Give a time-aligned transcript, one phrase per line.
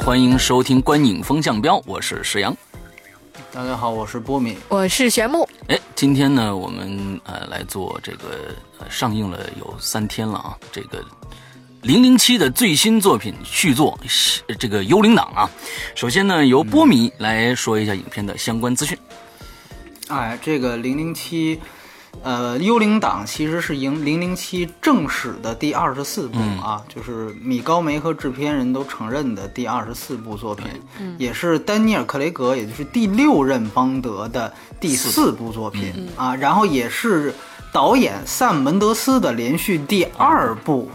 [0.00, 2.56] 好，欢迎收听《观影风向标》，我是石阳。
[3.52, 4.56] 大家好，我是波米。
[4.68, 5.46] 我是玄木。
[5.68, 11.02] 哎，今天呢，我们呃来做这个呃上映了有三天了啊，这个
[11.82, 13.98] 《零零七》的最新作品续作，
[14.48, 15.50] 呃这个《幽灵党》啊。
[15.94, 18.96] 首先呢，由波米来说一下影片的相关资讯。
[20.08, 21.60] 哎，这个零零七，
[22.22, 30.66] 呃，幽灵党其实是零零零七正史的第二十四部啊，就是米高梅和制片人都承认的第二十四部作品，
[31.16, 37.34] 也是丹尼尔·克雷格，也就是第六任邦德的第四部作品啊，然后也是
[37.72, 40.90] 导演萨姆·门德斯的连续第二部。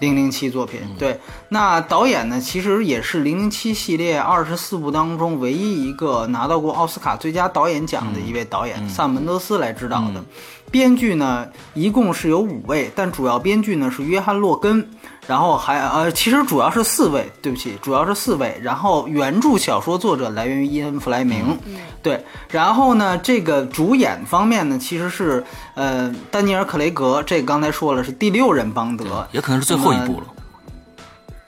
[0.00, 10.22] 零零七作品，对，那导演呢，其实也是零零七系列二十四部当中唯一一个拿到过奥斯卡最佳导演奖的一位导演，萨姆·门德斯来指导的。
[10.70, 14.90] 编剧呢，一共是有五位，但主要编剧呢是约翰·洛根，
[15.26, 18.58] 然后还呃，其实主要是四位，对不起，主要是四位。
[18.62, 21.58] 然后原著小说作者来源于伊恩·弗莱明，
[22.02, 22.22] 对。
[22.48, 25.42] 然后呢，这个主演方面呢，其实是
[25.74, 30.26] 呃，丹尼尔·克雷格，这刚才说了是第六任邦德，也可能是最后一部了。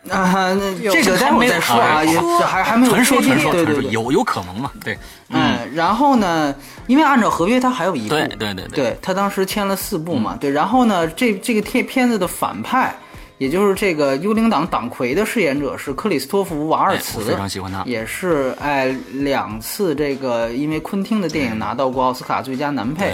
[0.09, 4.71] 啊，那这个待会儿再说啊，也还还没有传说，传说，对对对，有有可能嘛？
[4.85, 4.97] 对，
[5.31, 6.55] 嗯，然后呢，
[6.87, 12.95] 因为按照合约，他还有一部，对对对对，他当时签了四部嘛，对，然后呢，这这个片片子的反派，
[13.39, 23.13] 也就是这个幽灵党党魁的饰演者是克里斯托弗瓦尔茨，非常喜欢他，也是哎两次这个因为昆汀的电影拿到过奥斯卡最佳男配。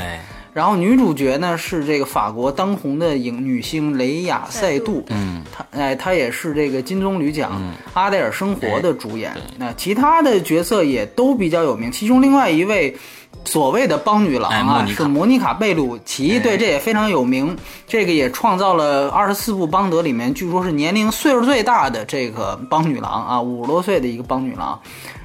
[0.55, 7.53] 然后女主角呢是这个法国当红的影女星雷雅塞杜，嗯，她哎她也是这个金棕榈奖
[7.95, 9.33] 《阿黛尔生活》的主演。
[9.57, 12.95] 那其他的角色也都比较有名，其中另外一位
[13.45, 17.57] 所谓的邦女郎啊是莫妮卡贝鲁奇，对，这也非常有名。
[17.87, 24.81] 这个也创造了二十四部邦德里面，据说是年龄岁数最大的这个邦女郎啊，五十多岁的一个邦女郎。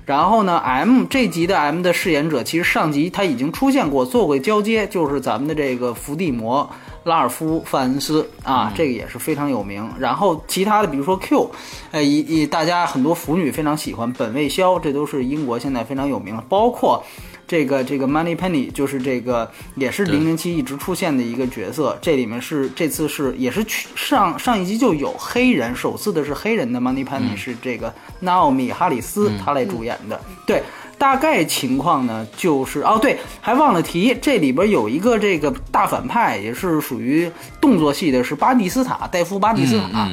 [0.06, 6.69] 然后呢，M 这集的 M 的饰演者，其实上集他已经出现过，做过交接，就是咱们的这个伏地魔
[7.03, 9.89] 拉尔夫·范恩斯啊，这个也是非常有名。
[10.00, 11.51] 然后其他的，比如说 Q，
[11.91, 17.03] 呃，以以大家很多腐女非常喜欢本卫肖，这都是英国现在非常有名的，包括。
[17.47, 23.66] 这个这个 Money Penny 就是这个也是零零七一直出现的一个角色，这里面是这次是也是
[23.96, 30.19] 上上一集就有黑人，首次的是黑人的 Money Penny 是这个纳奥米哈里斯他来主演的。
[30.46, 30.62] 对，
[30.97, 37.31] 大概情况呢就是哦对，还忘了提这里边有一个这个大反派，也是属于
[37.62, 40.09] 动作戏的，是巴蒂斯塔戴夫巴蒂斯塔，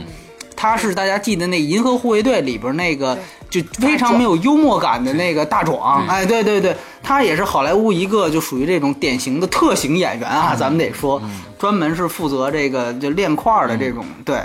[0.55, 3.19] 他是大家记得那银河护卫队里边那个。
[3.55, 11.23] 就非常没有幽默感的那个大壮，哎，对对对，他也是好莱坞一个就属于这种典型的特型演员啊，咱们得说，
[11.57, 14.43] 专门是负责这个就练块儿的这种，对，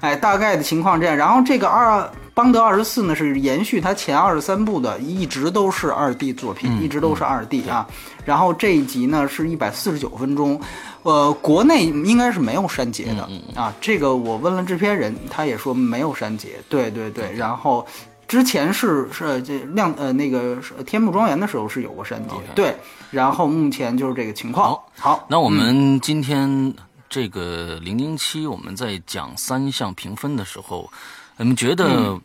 [0.00, 1.16] 哎，大概的情况这样。
[1.16, 7.84] 然后这个二邦德二十四呢是延续他前二十三部的，一直都是二 D 作品，一直都是二 D 啊。
[8.24, 10.60] 然后这一集呢是一百四十九分钟，
[11.02, 13.28] 呃，国内应该是没有删节的。
[13.60, 13.74] 啊。
[13.80, 17.10] 这个我问了制片人，他也说没有删节，对对。
[17.10, 17.84] 对，然后。
[18.32, 20.56] 之前是是这亮呃那个
[20.86, 22.74] 天幕庄园的时候是有过删节，对，
[23.10, 24.74] 然后目前就是这个情况。
[24.96, 26.72] 好，那我们今天
[27.10, 30.90] 这个零零七，我们在讲三项评分的时候，
[31.36, 32.18] 你们觉得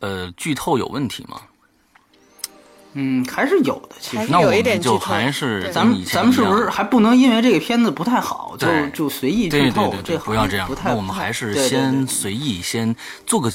[0.00, 1.40] 呃剧透有问题吗？
[2.92, 3.96] 嗯，还是有的。
[3.98, 9.94] 其实那我们就还是咱们咱们是不是还不能因为这个片子不太好就就随意剧透？
[10.04, 10.70] 这不要这样。
[10.84, 12.94] 那我们还是先随意先
[13.24, 13.50] 做个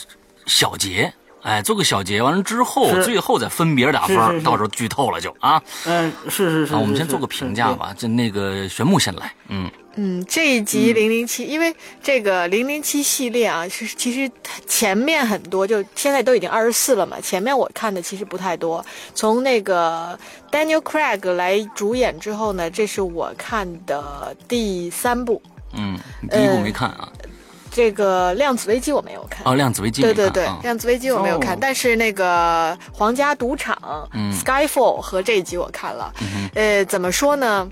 [0.47, 1.13] 小结。
[1.43, 5.61] 哎，做个小结，完了之后，最后再分别打分，到时候剧透了就啊。
[5.85, 6.73] 嗯，是是是。
[6.75, 9.31] 我们先做个评价吧，就那个玄木先来。
[9.49, 14.31] 嗯嗯，这一集零零七，因为这个零零七系列啊，是其实
[14.65, 17.19] 前面很多，就现在都已经二十四了嘛。
[17.21, 18.83] 前面我看的其实不太多。
[19.13, 20.17] 从那个
[20.49, 25.41] Daniel Craig 来主演之后呢，这是我看的第三部。
[25.75, 25.99] 嗯，
[26.31, 27.11] 第一部没看啊。
[27.73, 29.41] 这个量子危机我没有看。
[29.45, 33.75] 哦，量子危机对对对，量子危机我没有看，但是那个皇家赌场，
[34.13, 36.13] 嗯，Skyfall 和这一集我看了，
[36.53, 37.67] 呃，怎么说呢？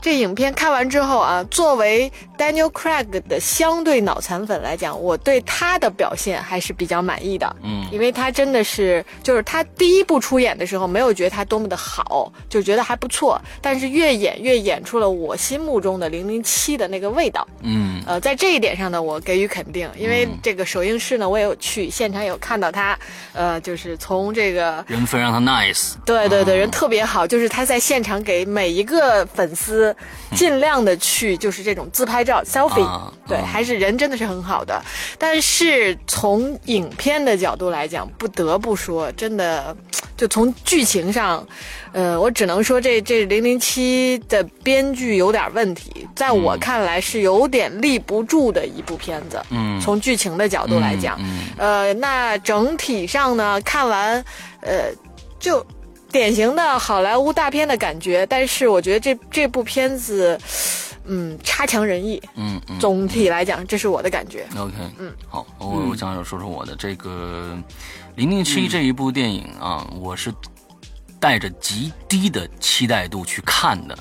[0.00, 7.54] 这影片看完之后啊，作为 Daniel Craig 的相对脑残粉来讲，我对他的表现还是比较满意的。
[7.62, 13.40] 嗯，因为他真的是，就是他第一部出演的时候，没有觉得他多么的好，就觉得还不错。
[13.60, 17.46] 但是越演越演出了我心目中的零零七的那个味道。
[17.62, 22.98] 嗯，呃，在这一点上呢，我给予肯定，因为这个首映式呢，我也有去现场有看到他，
[23.34, 29.89] 呃，就是从这个人非常的 nice，对对对，人特别好，就是他在现场给每一个粉丝
[30.34, 34.80] 尽量的去就是这种自拍照 selfie，对，还是人真的是很好的。
[35.18, 39.76] 但是从影片的角度来讲，不得不说，真的
[40.16, 41.46] 就从剧情上，
[41.92, 49.40] 呃，我只能说这这零零七的编剧有点问题，在我看来是有点立不住的一部片子。
[49.50, 51.18] 嗯，从剧情的角度来讲，
[51.56, 54.24] 呃，那整体上呢，看完，
[54.60, 54.92] 呃，
[55.38, 55.64] 就。
[56.10, 60.38] 典型的好莱坞大片的感觉，但是我觉得这这部片子，
[61.04, 62.20] 嗯，差强人意。
[62.34, 64.46] 嗯嗯，总体来讲，这是我的感觉。
[64.56, 67.56] OK，嗯，好，我我想说说我的这个
[68.16, 70.32] 《零零七》这一部电影啊，我是
[71.18, 73.96] 带着极低的期待度去看的。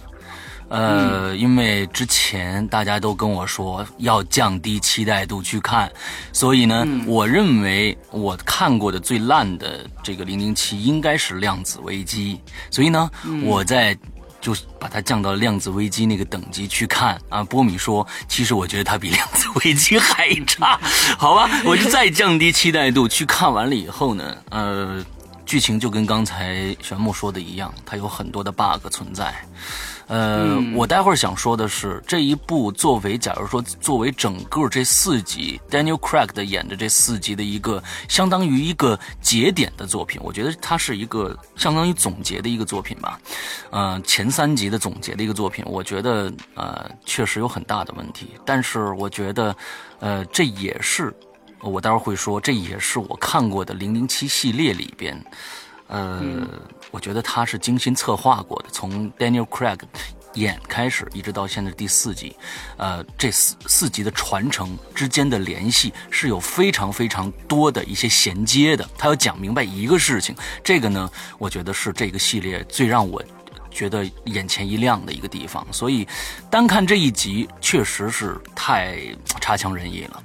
[0.70, 5.92] 呃，因为之前大家都跟我说要降低期待度去看，
[6.32, 12.40] 所以呢，我认为我看过的最烂的这个《零零七》应该是《量子危机》，
[12.74, 13.10] 所以呢，
[13.44, 13.98] 我在
[14.40, 17.44] 就把它降到《量子危机》那个等级去看啊。
[17.44, 20.80] 波米说，其实我觉得它比《量子危机》还差，
[21.18, 25.04] 好吧， 我就再降低期待度去看完了以后呢，呃，
[25.46, 29.34] 剧情就跟刚才玄木说的一样，它有很多的 bug 存在。
[30.10, 43.22] 呃，我待会儿想说的是，这一部作为，假如说作为整个这四集，Daniel Craig 的演的这四集的一个相当于一个节点的作品，我觉得它是一个相当于总结的一个作品吧。
[43.70, 49.56] 呃，前三集的总结的一个作品，我觉得呃确实有很大的问题，但是我觉得，
[50.00, 51.14] 呃，这也是
[51.62, 55.24] 我待会儿会说，这也是我看过的零零七系列里边。
[55.90, 56.48] 呃，
[56.92, 59.80] 我觉得他是精心策划过的，从 Daniel Craig
[60.36, 62.36] 演开始，一直到现在第四集，
[62.78, 68.88] 呃，这四四集的传承之间的联系是有非常非常多的一些衔接的。
[68.98, 71.10] 他要讲明白一个事情，这个呢，
[71.40, 73.22] 我觉得是这个系列最让我
[73.72, 75.66] 觉得眼前一亮的一个地方。
[75.72, 76.08] 所以，
[76.52, 79.00] 单看这一集，确实是太
[79.42, 80.24] 差强人意了。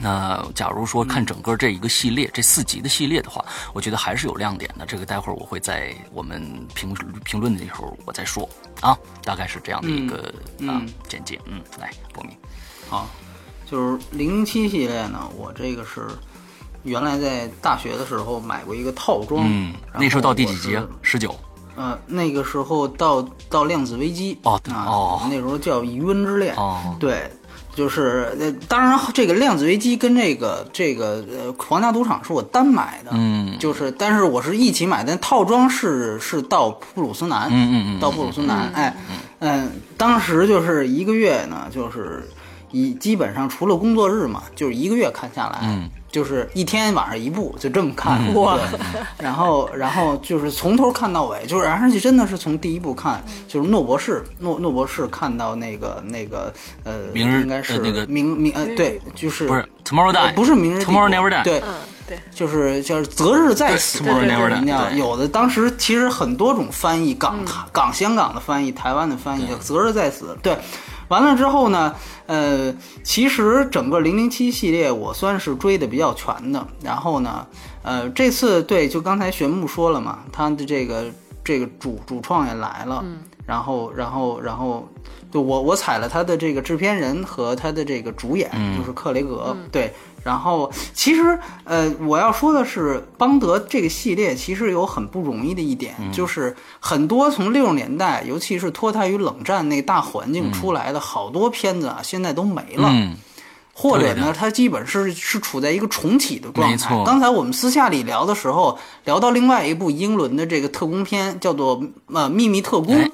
[0.00, 4.86] 那假如说看整个这一个系列，这四集的系列的话，我觉得还是有亮点的。
[4.86, 6.40] 这个待会儿我会在我们
[6.72, 8.48] 评评论的时候我再说
[8.80, 10.32] 啊，大概是这样的一个
[10.68, 11.40] 啊简介。
[11.46, 12.30] 嗯，来，波米，
[12.88, 13.08] 好，
[13.68, 16.06] 就是零零七系列呢，我这个是
[16.84, 20.86] 原来在大学的时候买过一个套装，嗯，那时候到第几集啊？
[21.02, 21.34] 十九。
[21.74, 27.28] 呃，那个时候到到量子危机哦哦，那时候叫余温之恋哦，对。
[27.78, 38.96] 就是呃，当然，这个量子危机跟这个这个呃皇家赌场是我单买的，嗯，就是但是我是一起买，但套装是是到布鲁斯南，嗯嗯嗯，到布鲁斯南，哎，
[39.38, 42.28] 嗯，当时就是一个月呢，就是
[42.72, 45.88] 一基本上除了工作日嘛，就是一个月看下来，嗯。
[46.10, 48.58] 就是一天晚上一部，就这么看哇。
[49.18, 56.52] 然后，然后就是从头看到尾，就是而且真的是从第一部看，就是诺博士，诺诺博士看到那个那个
[56.84, 61.62] 呃，明日应该是那个明明呃对，就是不是 Tomorrow Die，不是明日 Tomorrow Never Die，对，
[62.06, 64.96] 对，就是就是择日再死，Tomorrow Never Die。
[64.96, 67.38] 有的当时其实很多种翻译，港
[67.72, 70.56] 港香港的翻译，台湾的翻译叫择日再死，对。
[71.08, 71.94] 完了之后呢，
[72.26, 76.66] 呃，其实整个零零七系列我算是追的比较全的。
[76.82, 77.46] 然后呢，
[77.82, 81.06] 呃，这次对，就刚才玄木说了嘛，他的这个
[81.42, 83.04] 这个主主创也来了，
[83.48, 84.86] 然后然后然后，
[85.32, 89.90] 就我我踩了他的这个制片人和他的这个主演，就是克雷格，对。
[90.22, 102.92] 然后，其实，呃，我要说的是，邦德这个系列其实有很不容易的一点，就是很多从六十年代，尤其是脱胎于冷战那大环境出来的好多片子啊，现在都没了，
[103.80, 107.04] 或者呢，它基本是是处在一个重启的状态。
[107.06, 111.80] 刚才我们私下里聊的时候，聊到另外一部英伦的这个特工片，叫做
[112.12, 113.08] 呃秘密特工，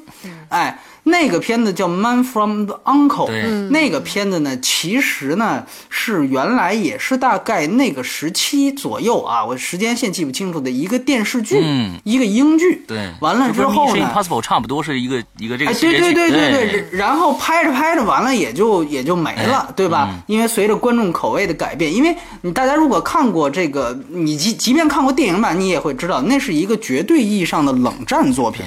[0.49, 0.81] 哎。
[1.05, 3.31] 那个片子叫《Man from the Uncle》，
[3.69, 11.63] 那个片子呢，其实呢是原来也是大概那个时期左右啊，我时间线记不清楚的一个电视剧，
[12.05, 12.83] 一个英剧。
[12.87, 20.19] 对，完了之后呢，Impossible 差不多是一个一个这个哎，对对对对对，然后拍着拍着完了也就也就没了，对吧？
[20.27, 28.65] 因为随着观众口味的改变，因为你大家如果看过这个，你即即便看过电影版，你也会知道那是一个绝对意义上的冷战作品。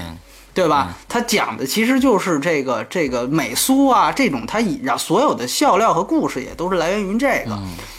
[0.58, 0.98] 对吧？
[1.08, 7.56] 它讲的其实就是这个这个美苏啊这种，它以让所有的笑料和故事也都是来源于这个。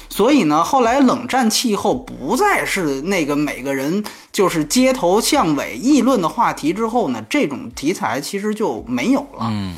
[0.08, 9.42] 所以呢，后来冷战气候不再是那个每个人就是街头巷尾议论的话题之后呢，这种题材其实就没有了。
[9.42, 9.76] 嗯，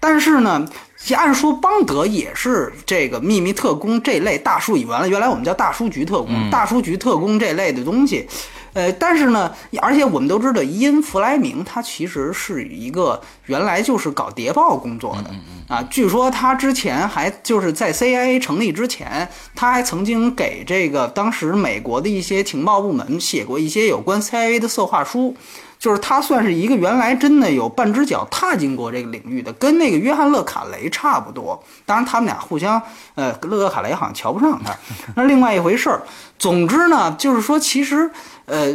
[0.00, 0.66] 但是呢。
[1.14, 8.26] 按说邦德也是这个秘密特工这类大数已完了原来我们叫大数局特工，大数局特工这类的东西，
[8.74, 9.50] 呃，但是呢，
[9.80, 15.30] 而且我们都知道伊恩·弗莱明他其实是一个原来就是搞谍报工作的
[15.74, 25.34] 啊，据说他之前还就是在 CIA 成立之前，他还曾经给这个当时美国的一些情报部门写过一些有关 CIA 的策划书。
[25.76, 31.62] 就是他算是一个原来真的有半只脚踏进过这个领域的，跟那个约翰·勒卡雷差不多。
[31.84, 32.80] 当然，他们俩互相，
[33.16, 34.74] 呃，勒卡雷好像瞧不上他，
[35.14, 36.00] 那另外一回事儿。
[36.38, 38.10] 总之呢，就是说，其实，
[38.46, 38.74] 呃，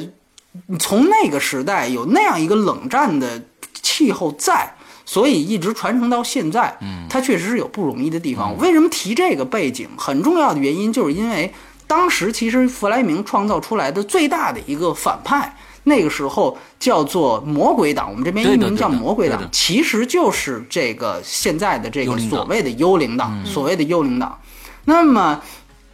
[0.79, 3.41] 从那个时代有那样一个冷战的
[3.73, 4.73] 气候在，
[5.05, 6.75] 所以一直传承到现在。
[6.81, 8.57] 嗯，它确实是有不容易的地方。
[8.57, 9.87] 为什么提这个背景？
[9.97, 11.53] 很重要的原因就是因为
[11.87, 15.55] 当时其实弗莱明创造出来的最大的一个反派。
[15.85, 24.37] 那个时候叫做魔鬼党，我们这边译名叫魔鬼党，其实就是这个现在的这个所谓的幽灵党，所谓的幽灵党。
[24.83, 25.41] 那么，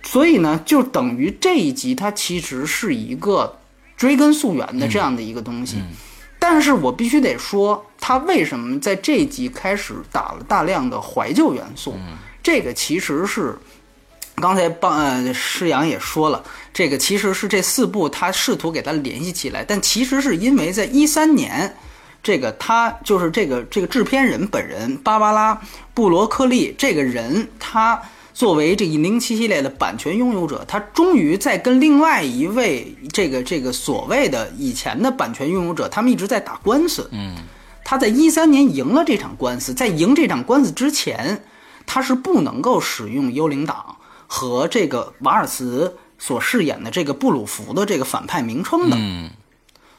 [0.04, 3.56] 所以呢，就等于这一集它其实是一个
[3.96, 5.78] 追根溯源的这样的一个东西。
[6.40, 11.96] 但是我必须得说，他为什么在这一集开始打了大量的怀旧元素？
[12.44, 13.58] 这个其实是。
[14.38, 21.74] 刚才帮呃施阳也说了，这个其实是这四部他试图给他联系起来，但其实是因为在一三年，
[22.22, 25.58] 这个他就是这个这个制片人本人芭芭拉
[25.94, 27.98] 布罗克利这个人，他
[28.36, 37.10] 作为这一零七系列的版权拥有者，他终于在跟另外一位这个这个所谓的以前的版权拥有者，他们一直在打官司。
[37.14, 37.36] 嗯，
[37.84, 41.44] 他在一三年赢了这场官司，在赢这场官司之前，
[41.88, 43.96] 他是不能够使用幽灵党。
[44.28, 49.30] 和这个瓦尔茨所饰演的这个布鲁福的这个反派名称的，嗯，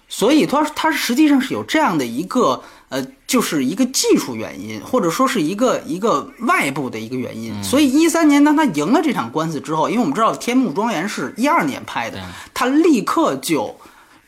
[0.09, 7.53] 所以他他实际上是有这样的一个呃，就是一个技术原因，或者说是一个一个外部的一个原因。
[7.63, 12.23] 所以一三年当他赢了这场官司之后，因为我们知道《天幕庄园》是一二年拍的，
[12.55, 13.77] 他立刻就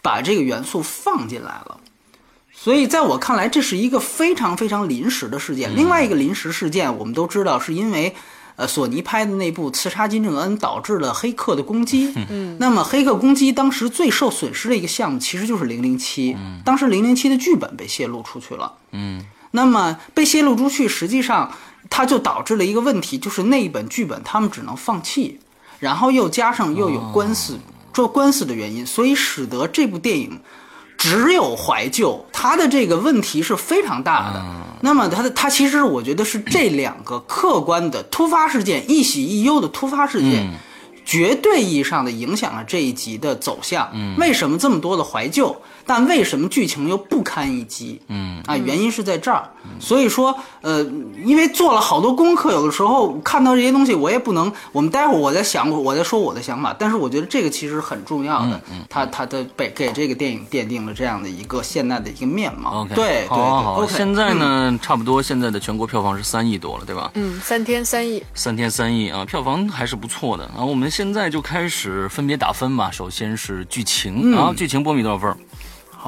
[0.02, 1.78] 把这个元素放进来了。
[2.52, 5.76] 所以在我看来，这是一个非常非常临时的事件。
[5.76, 8.14] 另外一个临时事件，我们都知道是因为。
[8.58, 12.12] 呃，索尼拍的那部《刺杀金正恩》导致了黑客的攻击。
[12.28, 16.34] 嗯，那么黑客攻击当时最受损失的一个项目其实就是《零零七》。
[16.36, 18.72] 嗯，当时《零零七》的剧本被泄露出去了。
[18.90, 21.52] 嗯，那么被泄露出去，实际上
[21.88, 25.38] 它就导致了一个问题，就是那一本剧本他们只能放弃，
[25.78, 27.60] 然后又加上又有官司，
[27.94, 30.40] 做官司的原因，所以使得这部电影。
[30.98, 34.44] 只有怀旧，它的这个问题是非常大的。
[34.82, 40.46] 那么，它的它其实我觉得是这两个客观的突发事件，一喜一忧的突发事件。
[41.04, 43.88] 绝对意义上的影响了这一集的走向。
[43.94, 45.56] 嗯，为什么这么多的怀旧？
[45.88, 47.98] 但为什么剧情又不堪一击？
[48.08, 49.48] 嗯，啊，原因是在这儿。
[49.80, 50.82] 所以说，呃，
[51.24, 54.52] 因为做了好多功课，有的时候看到这些东西，我也不能。
[54.72, 56.76] 我们待会儿我在想，我在说我的想法。
[56.78, 58.60] 但是我觉得这个其实很重要的。
[58.70, 62.82] 嗯，他他的被给这个电影奠定了这样的一个现在的一个面貌。
[62.82, 67.10] OK，对，好，好，现在呢，差不多现在的全国票房是三亿多了，对吧？
[67.14, 68.22] 嗯，三天三亿。
[68.34, 70.64] 三天三亿啊，票房还是不错的啊。
[70.64, 72.90] 我们现在就开始分别打分吧。
[72.90, 75.36] 首先是剧情啊，剧情波米多少分？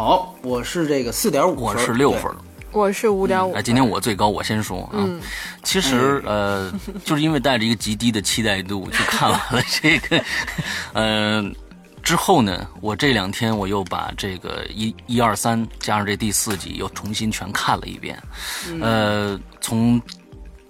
[0.03, 2.33] 好，我是这个四点五，我是六分，
[2.73, 3.53] 我是五点五。
[3.53, 5.05] 哎，今天我最高，我先说啊。
[5.63, 6.73] 其实呃，
[7.05, 10.25] 就是因为带着一个极低的期待度去看完了这个，
[10.95, 11.45] 呃，
[12.03, 18.19] 之后呢，我这两天我又把这个一一二三加上这第四集又重新全看了一遍，
[18.81, 20.01] 呃，从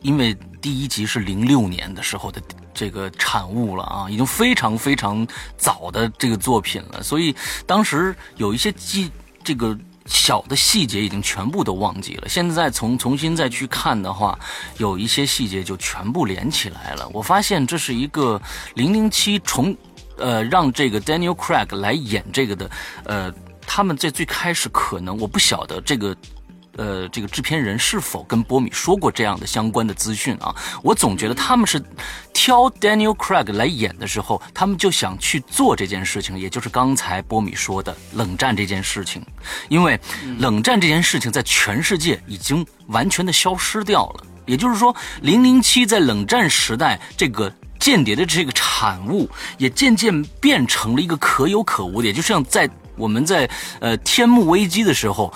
[0.00, 2.42] 因为第一集是零六年的时候的。
[2.72, 7.34] 这个产物了啊，已经非常非常早的这个作品了，所以
[7.66, 9.10] 当时有一些记
[9.42, 12.28] 这个小的细节已经全部都忘记了。
[12.28, 14.38] 现在从重新再去看的话，
[14.78, 17.08] 有一些细节就全部连起来了。
[17.12, 18.40] 我发现这是一个
[18.74, 19.76] 零零七重，
[20.16, 22.70] 呃，让这个 Daniel Craig 来演这个的，
[23.04, 23.32] 呃，
[23.66, 26.16] 他们在最开始可能我不晓得这个。
[26.76, 30.54] 呃，这个制片人是否跟波米说过这样的相关的资讯啊？
[30.82, 31.82] 我总觉得他们是
[32.32, 39.20] 挑 Daniel Craig 来演的时候，他们就想去做这件事情，也就是刚才波米说的冷战这件事情。
[39.68, 39.98] 因为
[40.38, 53.50] 冷战这件事情在全世界已经完全的消失掉了，也就是说，零零七在冷战时代这个间谍的这个产物，也渐渐变成了一个可有可无的，也就像在我们在
[53.80, 55.34] 呃天幕危机的时候。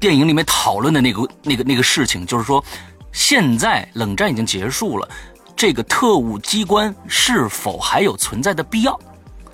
[0.00, 2.64] 电影里面讨论的那个那个那个事情，就是说，
[3.12, 5.06] 现在冷战已经结束了，
[5.54, 8.98] 这个特务机关是否还有存在的必要？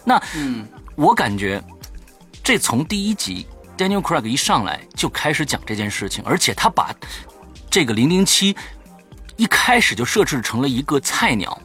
[0.04, 1.60] 那，嗯，我感觉，
[2.44, 3.44] 这从第一集
[3.76, 6.94] Daniel Craig 一上来就开始讲这件事情，而且他把
[7.68, 8.56] 这个零零七
[9.36, 11.60] 一开始就设置成了一个菜鸟，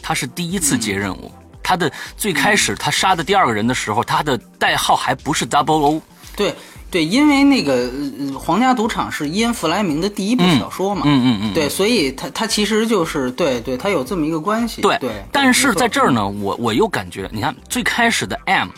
[0.00, 1.32] 他是第一次接任务。
[1.64, 6.02] 他的最开始他杀的第二个人的时候，他的代号还不是 Double O。
[6.36, 6.54] 对
[6.90, 7.88] 对，因为那个
[8.34, 14.80] 《皇家赌场》是伊恩·弗莱明的第一部小说嘛，嗯嗯嗯，对，所以他他其实就是对对，他有这么一个关系。
[14.82, 18.68] 对对，但是在这儿呢，我我又感觉，你看最开始的 M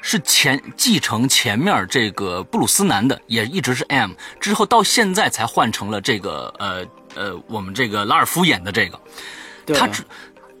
[0.00, 9.00] 是前继承前面这个布鲁斯南的，也一直是 M，之后到现在才换成了这个呃呃我们这个拉尔夫演的这个，
[9.74, 10.02] 他只。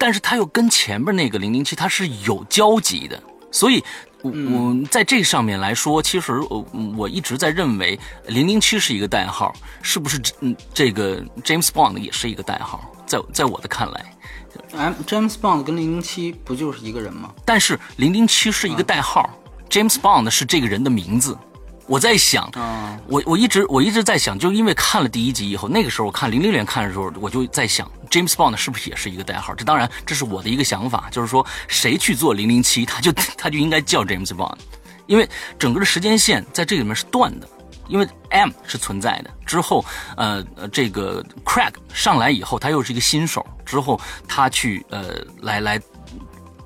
[0.00, 3.20] 但是他又跟前面那个零零七他是有交集的，
[3.50, 3.82] 所以，
[4.22, 10.20] 我我在这上面来说，其实我我一直在认为零零七是一个代号，是不是？
[10.40, 14.04] 嗯，这个 James Bond 也是一个代号，在在我的看来
[14.72, 17.32] ，M James Bond 跟零零七不就是一个人吗？
[17.44, 19.30] 但是零零七是一个代号
[19.70, 21.38] ，James Bond 是这个人的名字。
[21.88, 22.48] 我在想，
[23.08, 29.54] 我我一直我一直在想，就因为看了第一集以后，那个时候我看零零年看的时候，我就在想，James Bond 是不是也是一个代号？
[29.54, 34.58] 这当然这是我的一个想法，就是说谁去做零零七，他就 他就应该叫 James Bond，
[35.06, 35.26] 因为
[35.58, 37.48] 整个的时间线在这里面是断的，
[37.88, 39.30] 因为 M 是存在的。
[39.46, 39.82] 之后，
[40.18, 45.80] 呃呃，这个 Craig 上来以后，他又是一个新手，之后他去呃来来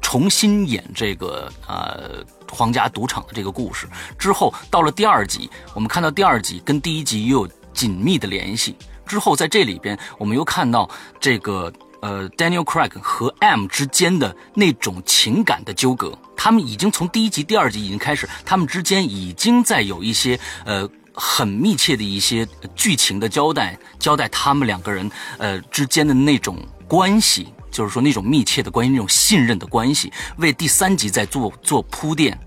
[0.00, 2.24] 重新演这个呃。
[2.54, 8.76] 皇家赌场的这个故事之后，到了第二集，我们看到第二集跟第一集又有紧密的联系。
[9.06, 16.16] 之后在这里边，我们又看到这个呃，Daniel Craig 和 M 之间的那种情感的纠葛。
[16.36, 27.48] 他们已经从第一集、第二集已经开始，他们之间已经在有一些呃很密切的一些剧情的交代，交代他们两个人呃之间的那种关系。
[27.70, 32.38] 就是说，那种密切的关系，那种信任的关系，为第三集在做做铺垫，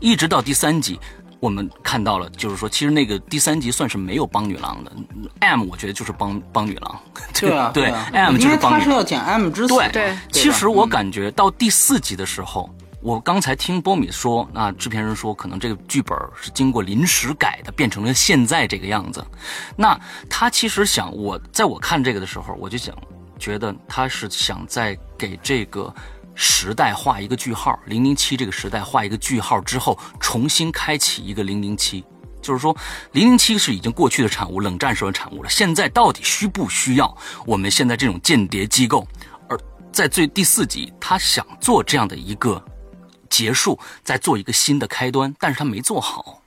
[0.00, 0.98] 一直到第三集，
[1.40, 4.92] 我们看到了，就是说，其实那个第三集算是没有帮女郎的
[5.40, 7.00] ，M 我觉得就是帮帮女郎，
[7.38, 8.72] 对啊，对，M 就是帮。
[8.72, 9.74] 因为他是要讲 M 之死。
[9.74, 10.18] 对对。
[10.30, 12.68] 其实我感觉到第四集的时候，
[13.00, 19.24] 我刚才听波米说，那制片人说，可能这个剧本是经过临时改的，变成了现在这个样子。
[19.76, 22.94] 那他其实想，我在我看这个的时候，我就想。
[23.38, 25.90] 觉得他是想在给这个
[26.42, 32.02] 时代画一个句号，零零七这个时代画一个句号之后，重新开启一个零零七，
[32.40, 32.74] 就是说，
[33.12, 35.50] 零零七是已经过去的产物，冷战时候的产物了。
[35.50, 39.06] 现在到底需不需要我们现在这种间谍机构？
[39.50, 39.60] 而
[39.92, 42.64] 在最第四集，他想做这样的一个
[43.28, 46.40] 结束，再做一个新的开端，但是他没做好。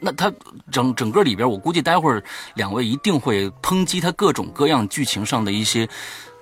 [0.00, 0.32] 那他
[0.72, 2.20] 整整个里边，我估计待会儿
[2.56, 5.88] 两位一定会抨击他各种各样剧情上的一些，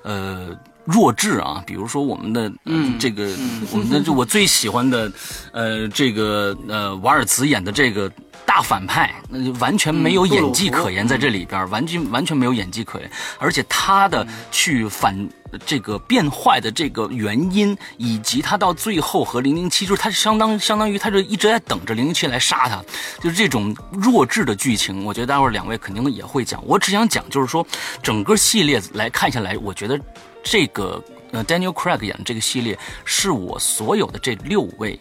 [0.02, 0.58] 呃，
[0.90, 2.52] 弱智啊，比如说我们的
[2.98, 3.28] 这个，
[3.72, 5.12] 我们的就我最喜欢的，
[5.52, 8.10] 呃，这个呃瓦尔茨演的这个。
[8.46, 15.28] 大反派，那就完全没有演技可言，在这里边完全完全没有演技可言，而且他的去反
[15.64, 22.82] 这个变坏的这个原因，以及他到最后和零零七，就是他相当相当于他就一直在等着零零七来杀他，
[23.22, 26.60] 就是这种弱智的剧情，我觉得待会儿两位肯定也会讲。
[26.66, 27.64] 我只想讲，就是说
[28.02, 30.00] 整个系列来看下来，我觉得
[30.42, 34.98] 这个呃 Daniel Craig 演的这个系列是我所有的这六位。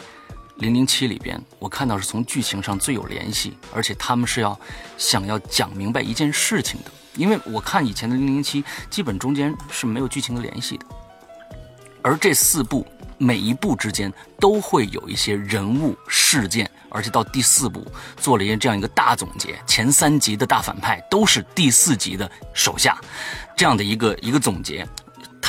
[0.58, 4.60] 零零七里边，我看到是从剧情上最有联系，而且他们是要
[4.98, 6.92] 想要讲明白一件事情的。
[7.16, 10.86] 因为我看以前的零零七，基本中间是没有剧情的联系的，
[12.02, 12.86] 而这四部
[13.18, 23.00] 每一部之间都会有一些人物事件，而且到第四部做了一这样一个大总结，前三集的大反派都是第四集的手下，
[23.56, 24.86] 这样的一个一个总结。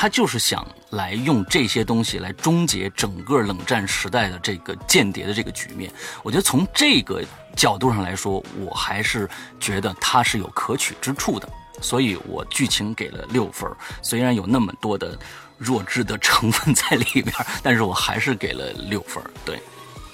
[0.00, 5.92] 他就是想来用这些东西来终结整个冷战时代的这个间谍的这个局面。
[6.22, 7.22] 我觉得从这个
[7.54, 11.46] 角度上来说，我还是觉得他是有可取之处的。
[11.82, 15.18] 所以我剧情给了六分，虽然有那么多的
[15.58, 17.26] 弱智的成分在里边，
[17.62, 19.22] 但是我还是给了六分。
[19.44, 19.60] 对，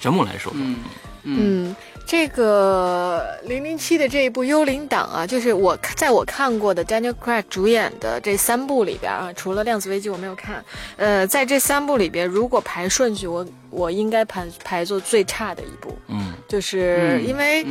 [0.01, 0.79] 全部来说，嗯
[1.23, 1.75] 嗯。
[2.07, 10.63] 这个零零七的这一部《幽灵党》啊，就是我在我看过的 Daniel Craig 主演的这三部里边啊，除了《量子危机》我没有看，
[10.95, 15.93] 呃，在这三部里边，如果排顺序，我我应该排排做最差的一部。
[16.07, 17.65] 嗯，就是因为，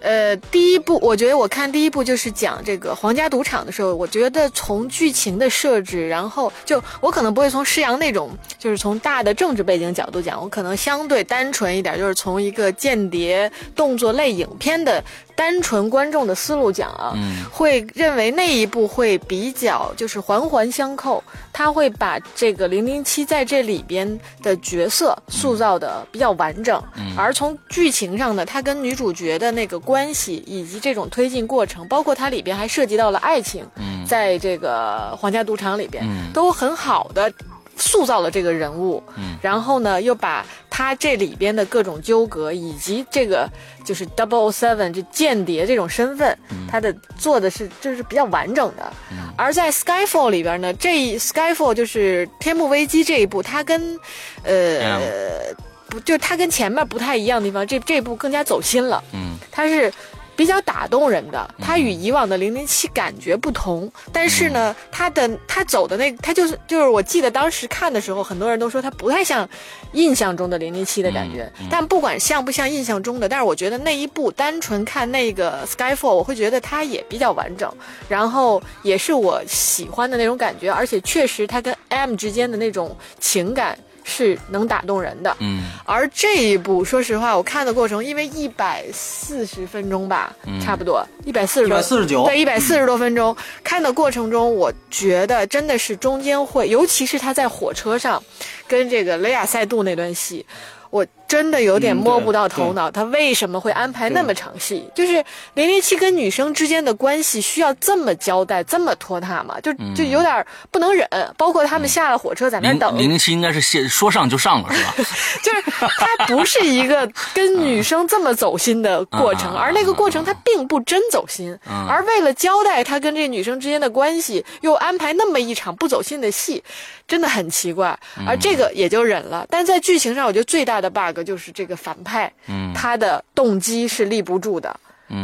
[0.00, 13.50] 呃，第一部我觉得我看第一部就是讲这个皇家赌场的时候，我觉得从剧情的设置，然后就我可能不会从施洋那种，就是从大的政治背景角度讲，我可能相对单纯一点，就是从一个间谍。
[13.74, 15.02] 动作类影片的
[15.38, 17.14] 单纯观众的思路讲啊，
[17.48, 21.22] 会认为那一部会比较就是环环相扣，
[21.52, 26.82] 他会把这个零零七在这里边的角色塑造的比较完整，
[27.16, 33.64] 而从剧情上呢，他跟女主角的那个关系以及这种推进过程，包括它里边还涉及到了爱情，
[34.04, 37.32] 在这个皇家赌场里边都很好的。
[37.78, 43.48] 塑造了这个人物，嗯，然后呢，又把他这里边的各种纠葛，以及这个
[43.84, 46.36] 就是 Double Seven 这间谍这种身份，
[46.68, 48.92] 他的做的是就是比较完整的。
[49.36, 53.98] 而在 Skyfall 里边呢，这 Skyfall 就是天幕危机这一部，它跟
[54.42, 55.54] 呃
[55.88, 59.92] 不就它跟前面不太一样的地方，这这部更加走心了，嗯，它是。
[60.38, 69.48] 比较打动人的，它与以往的零零七感觉不同，但是呢，它的它走的那，它就是就是，我记得当时看的时候，很多人都说它不太像
[69.94, 71.52] 印象中的零零七的感觉。
[71.68, 77.68] 但不管像不像印象中的，但是我觉得那一部单纯看那个 Skyfall，我会觉得它也比较完整，
[78.08, 83.76] 然后也是我喜欢的那种感觉，而且确实它跟 M 之间的那种情感。
[84.08, 98.20] 是能打动人的，嗯，而这一部，说实话，我看的过程，因为一百四十分钟吧，差不多一百四十多，四十九，对，一百四十多分钟，看的过程中，我觉得真的是中间会，尤其是他在火车上，
[98.66, 100.44] 跟这个雷亚塞杜那段戏。
[100.90, 104.88] 我真的有点摸不到头脑，他为什么会安排那么场戏？
[104.94, 105.22] 就是
[105.54, 109.60] 零零七跟女生之间的关系需要这么交代、这么拖沓吗？
[109.60, 111.06] 就就有点不能忍。
[111.36, 112.96] 包括他们下了火车在那等。
[112.98, 114.94] 零零七应该是先说上就上了，是吧？
[115.44, 115.62] 就是
[115.98, 121.54] 他不是一个跟女生这么走心的过程，而那个过程他并不真走心。
[121.88, 126.64] 而为了交代他跟这女生之间的关系，又安排那么一场不走心的戏。
[127.06, 129.46] 真的很奇怪，而这个也就忍了。
[129.48, 134.74] 但在剧情上，我觉得最大的 bug 就是这个反派，嗯，他的动机是立不住的。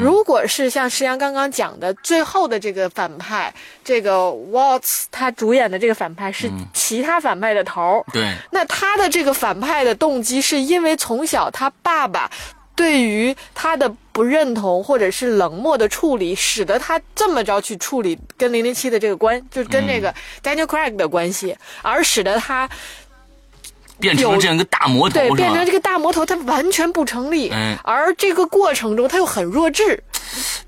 [0.00, 3.52] 如果是像石阳刚刚讲的，最后的这个反派，
[3.84, 12.30] 这个 Watts 他主演的这个反派是其他反派的头对，那他的这个反派的动机是因为从小他爸爸。
[12.76, 22.68] 对于他的不认同或者是冷漠的处理，使得他这么着去处理跟零零七的这个关，就是跟这个 Daniel Craig 的关系，而使得他
[23.98, 27.50] 变成这样一个大魔头，对，变成这个大魔头，他完全不成立。
[27.52, 30.02] 嗯，而这个过程中他又很弱智。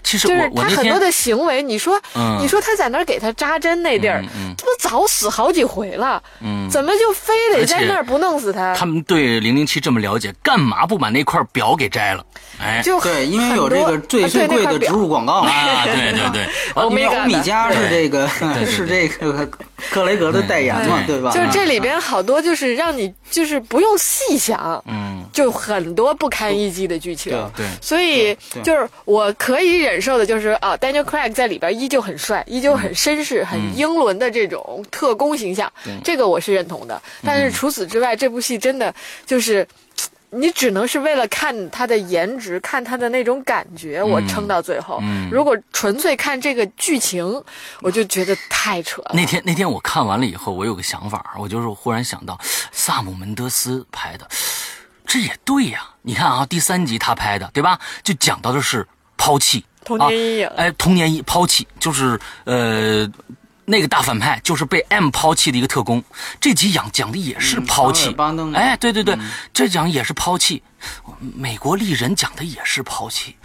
[0.02, 2.00] 其实就是他很多的行为，你说，
[2.40, 4.22] 你说他在那儿给他扎针那地儿，
[4.56, 6.22] 这不早死好几回了，
[6.70, 8.74] 怎么就非得在那儿不弄死他？
[8.74, 12.24] 他们对零零七这么了解，干嘛不把那块表给摘了？
[12.58, 18.26] 哎，就对，因为有这个最最贵的植入广告啊，对对对， 欧米欧米伽是这个
[18.64, 19.46] 是这个
[19.90, 21.30] 克雷格的代言嘛，对吧？
[21.32, 29.96] 就是这里边好多就是让你就是不用细想，嗯，就很多不堪一击的剧情，对，所以就是我可以忍。
[29.96, 35.72] 忍受的就是啊，Daniel Craig 在里边依旧很帅，依旧很绅士、很英伦的这种特工形象，
[36.04, 37.00] 这个我是认同的。
[37.24, 38.94] 但是除此之外，这部戏真的
[39.24, 39.66] 就是，
[40.28, 45.02] 你只能是为了看他的颜值，看他的那种感觉，我撑到最后。
[45.32, 47.24] 如果纯粹看这个剧情，
[47.80, 49.12] 我就觉得太扯了。
[49.14, 52.38] 那天那天我看完了以后，我有个想法，我就是忽然想到，
[52.70, 54.28] 萨姆门德斯拍的，
[55.06, 55.88] 这也对呀。
[56.02, 57.78] 你看啊，第三集他拍的，对吧？
[58.02, 59.64] 就讲到的是抛弃。
[59.84, 63.08] 童年阴影，哎，童年一抛弃，就是呃，
[63.64, 66.02] 那个大反派就是被 M 抛弃的一个特工。
[66.40, 68.14] 这集讲讲的也是抛弃，
[68.54, 69.16] 哎，对对对，
[69.54, 70.62] 这讲也是抛弃。
[71.20, 73.36] 美国丽人讲的也是抛弃，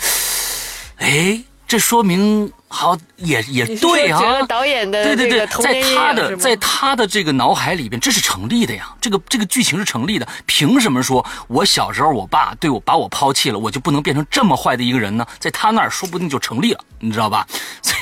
[0.97, 1.43] 哎。
[1.71, 8.93] 这说明好也也对啊，导演的对对对，在他的在他的这个脑海里边，这是成立的呀。
[8.99, 10.27] 这个这个剧情是成立的。
[10.45, 15.25] 凭什么说我小时候我爸对我把我抛弃了，我就不能变成这么坏的一个人呢？
[15.39, 17.47] 在他那儿说不定就成立了，你知道吧？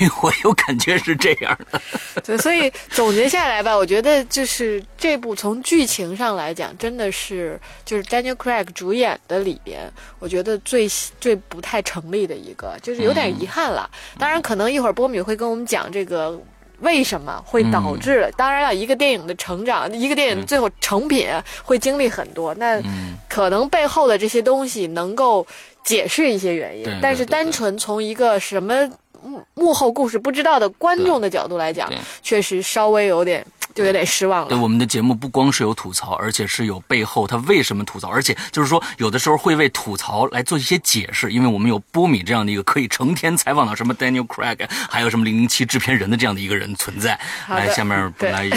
[0.24, 1.80] 我有感觉是这样的。
[2.24, 9.82] 对，所以总结下来吧，我觉得就是这部从剧情上来讲，真的是就是 Daniel Craig 主演的里边，
[10.18, 10.90] 我觉得最
[11.22, 13.60] 最不太成立的一个，就是有点遗憾。
[13.60, 16.40] 看了，当然可能一会儿波米会跟我们讲这个
[16.80, 18.32] 为什么会导致。
[18.38, 21.28] 当然了，一个电影的成长，一个电影最后成品
[21.62, 22.82] 会经历很多，那
[23.28, 25.46] 可能背后的这些东西能够
[25.84, 26.86] 解释一些原因。
[27.02, 28.90] 但是单纯从一个什么
[29.24, 33.46] 幕幕后故事不知道的观众的角度来讲，确实稍微有点。
[33.76, 34.50] 就有点失望了。
[34.50, 47.18] 对我们的节目不光是有吐槽，而且是有背后他为什么吐槽，而且就是说有的时候会为吐槽来做一些解释，因为我们有波米这样的一个可以成天采访到什么 Daniel Craig，还有什么零零七制片人的这样的一个人存在。
[47.48, 48.50] 来，下面来来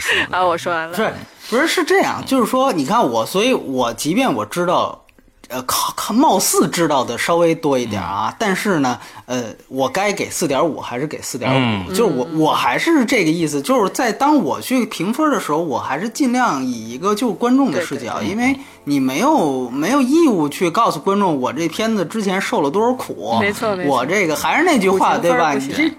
[0.00, 0.12] 说。
[0.36, 0.94] 啊，我说完了。
[0.94, 1.14] 是，
[1.48, 2.22] 不是是这样？
[2.26, 5.02] 就是说，你看我，所以我即便我知道。
[5.48, 11.50] 呃，靠靠，貌似知道的稍微多一点啊，但是呢，呃，我该给四点五还是给四点
[11.86, 25.54] 五，就是我我还是这个意思，就是在当我去评分的时候，我还是尽量以一个就观众的视角，因为你没有没有义务去告诉观众我这片子之前受了多少苦，没错，我这个还是那句话，对吧？
[25.54, 25.90] 你这。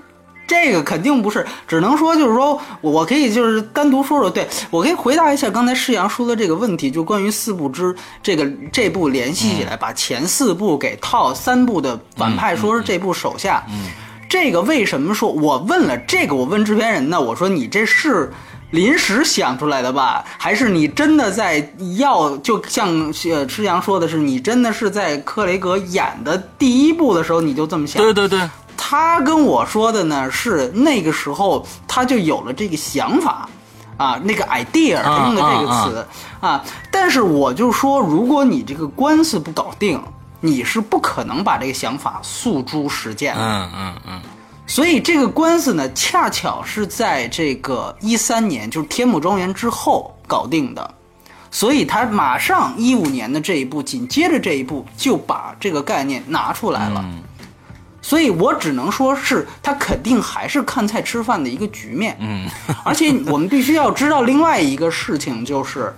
[0.49, 13.63] 这个肯定不是，只能说就是说，我可以就是单独说说，对我可以回答一下刚才施阳说的这个问题，就关于四部之这个这部联系起来，把前四部给套三部的反派，说是这部手下。
[14.27, 15.31] 这个为什么说？
[15.31, 18.31] 我问了这个，我问制片人呢，我说你这是
[18.71, 22.37] 临时想出来的吧，还是你真的在要？
[22.37, 28.01] 就像呃施阳说的是，你真的是在克雷格演的第一部的时候你就这么想？
[28.01, 28.49] 对对对。
[28.77, 33.49] 他跟我说的呢是那个时候他就有了这个想法，
[33.97, 36.07] 啊，那个 idea 他用的这个词
[36.39, 40.01] 啊，但是我就说，如果你这个官司不搞定，
[40.39, 43.41] 你是不可能把这个想法诉诸实践的。
[43.41, 44.21] 嗯嗯嗯。
[44.69, 50.93] 所以这个官司呢，恰巧是在这个一三年，就是天幕庄园之后搞定的，
[51.49, 57.03] 所以他马上一五年的这一步，紧接着这一步就把这个概念拿出来了。
[57.99, 62.47] 所以我只能说是他肯定还是看菜吃饭的一个局面，嗯，
[62.85, 65.91] 而且我们必须要知道另外一个事情，就是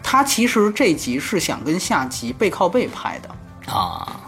[0.00, 3.72] 他其实这集是想跟下集背靠背拍的。
[3.72, 4.20] 啊，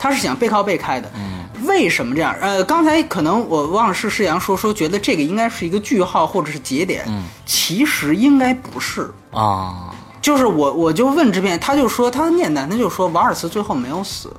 [0.00, 2.34] 他是想背靠背开的，嗯，为什么这样？
[2.40, 14.32] 呃，刚才可能我忘了是世阳说说觉得这个应该是一个句号或者是节点，嗯，其实应该不是啊，就是我我就问这边，他就说他念的，他就说瓦尔茨最后没有死。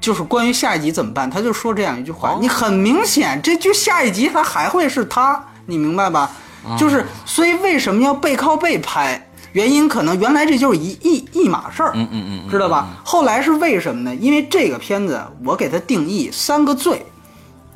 [0.00, 6.30] 就是关于下一集怎么办，他就说这样一句话，你很明显，这就下一集他还会是他，你明白吧？
[6.76, 9.30] 就是所以为什么要背靠背拍？
[9.54, 12.88] 原因可能原来这就是一一一码事儿，嗯嗯嗯，知道吧？
[13.02, 14.14] 后来是为什么呢？
[14.16, 17.04] 因为这个片子我给它定义三个最，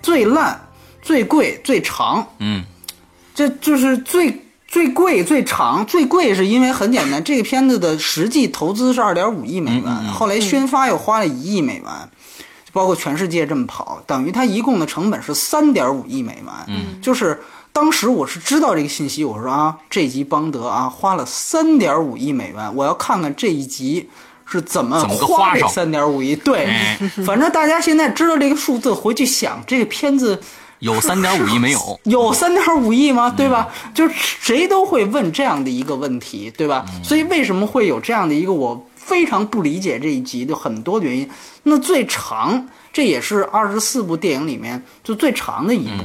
[0.02, 0.60] 最烂、
[1.00, 2.62] 最贵、最长，嗯，
[3.34, 11.84] 这就是最最贵、最长、最贵，是因为很简单，这个片子的实际投资是二点五亿美元，后来宣发又花了一亿美元。
[12.70, 16.44] 包括全世界这么跑，等于它一共的成本是三点五亿美元。
[16.68, 17.40] 嗯，就是
[17.78, 24.10] 当时我是知道这个信息，我说啊，这集邦德啊花了三点五亿美元，我要看看这一集
[24.44, 26.34] 是怎么花这三点五亿。
[26.34, 26.66] 对，
[27.24, 30.40] 反正大家现在知道这个数字，回去想这个片子
[30.80, 31.78] 有三点五亿没有？
[32.02, 33.30] 有三点五亿吗？
[33.30, 33.68] 对吧？
[33.94, 36.84] 就是谁都会问这样的一个问题，对吧？
[37.04, 38.84] 所以为什么会有这样的一个我？
[38.96, 41.30] 非常不理解这一集的很多原因。
[41.62, 46.04] 那最长，这也是二十四部电影里面就最长的一部。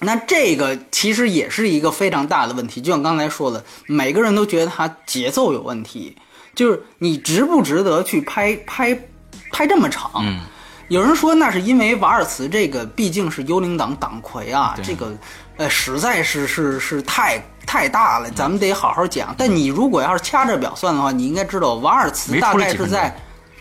[0.00, 2.80] 那这个其实也是一个非常大的问题。
[2.80, 6.16] 就像刚才说的，每个人都觉得他节奏有问题，
[6.54, 8.98] 就是你值不值得去拍拍
[9.52, 10.24] 拍这么长？
[10.88, 15.12] 有人说那是因为瓦尔茨这个毕竟是幽灵党党魁啊，这个
[15.56, 17.42] 呃实在是是是太。
[17.66, 19.34] 太大了，咱们得好好讲。
[19.36, 23.12] 但你如果要是掐着表算的话，你应该知道瓦尔茨大概是在，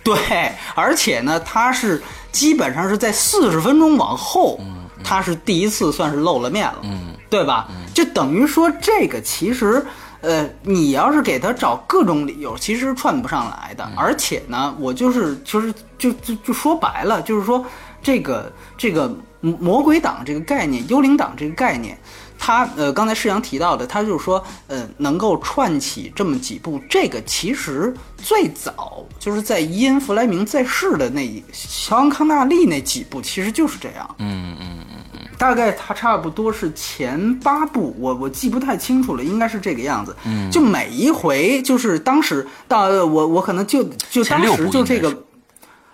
[0.03, 1.99] 对，而且呢，他是
[2.31, 4.59] 基本上是在四十分钟往后，
[5.05, 7.67] 他是第一次算是露了面了，嗯对吧？
[7.93, 9.85] 就等于说这个其实，
[10.21, 13.87] 呃，你要是给他找各种理由，其实串不上来的。
[13.95, 17.63] 而且呢，我就是就是就就就说白了，就是说
[18.01, 21.97] 这个这个魔鬼党这个概念，幽灵党这个概念。
[22.37, 34.15] 他呃，刚才世阳提到的，他就是说，呃，能够串起这么几部，这个其实最早就是在伊恩·弗莱明在世的那一乔恩·康纳利那几部，其实就是这样。
[34.19, 34.94] 嗯嗯嗯嗯，
[35.37, 40.15] 大概他差不多是前八部，我我记不太清楚了，应该是这个样子。
[40.25, 45.23] 嗯，就每一回，就是当时到我我可能就就当时就这个，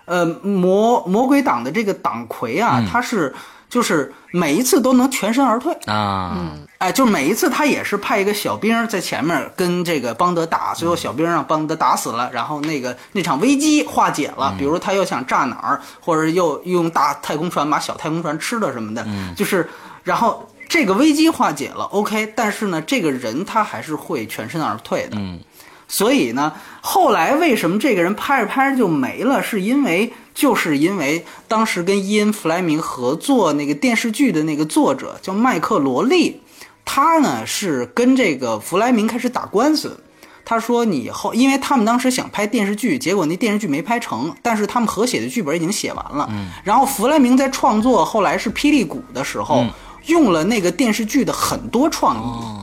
[0.04, 3.34] 呃，魔魔鬼党的这个党魁啊，他是。
[3.72, 14.54] 就是每一次都能全身而退啊，嗯，哎，就每一次他也是派一个小兵在前面跟这个邦德打，最后小兵让邦德打死了，然后那个那场危机化解了。
[14.58, 19.66] 比如他又想炸哪儿，或者又用大太空船把小太空船吃了什么的，就是，
[20.02, 25.40] 然后这个危机化解了，OK，但是呢，这个人他还是会全身而退的，嗯。
[25.88, 29.42] 所以呢，后来为什么这个人拍着拍着就没了？
[29.42, 36.40] 是因为就是因为当时跟伊恩·弗莱明合作那个电视剧的那个作者叫麦克罗利，
[36.84, 39.98] 他呢是跟这个弗莱明开始打官司。
[40.44, 46.28] 他说：“你后，因为他们当时想拍电视剧，结果那电视剧没拍成，但是他们合写的剧本已经写完了。
[46.32, 49.64] 嗯，然后弗莱明在创作后来是《霹雳谷》的时候，
[50.06, 52.62] 用了那个电视剧的很多创意。”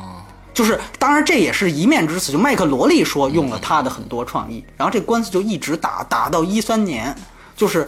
[0.53, 7.15] 就是当然这也是一面之词，就麦克罗利说用了他的很多创意，然后这官司就一直打打到一三年，
[7.59, 7.85] 就是。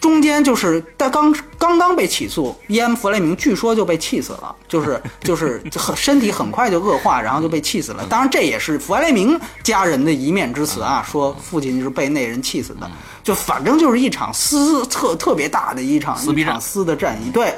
[0.00, 8.06] 中间就是他刚刚刚被起诉，伊恩·弗雷明据说就被气死了，就是就是很身体很快就恶化，然后就被气死了。
[8.08, 12.88] 当然这也是弗雷明家人的一面之词啊，说父亲是被那人气死的，
[13.24, 17.30] 就反正就是一场撕特特别大的一场一场撕的战役。
[17.32, 17.52] 对，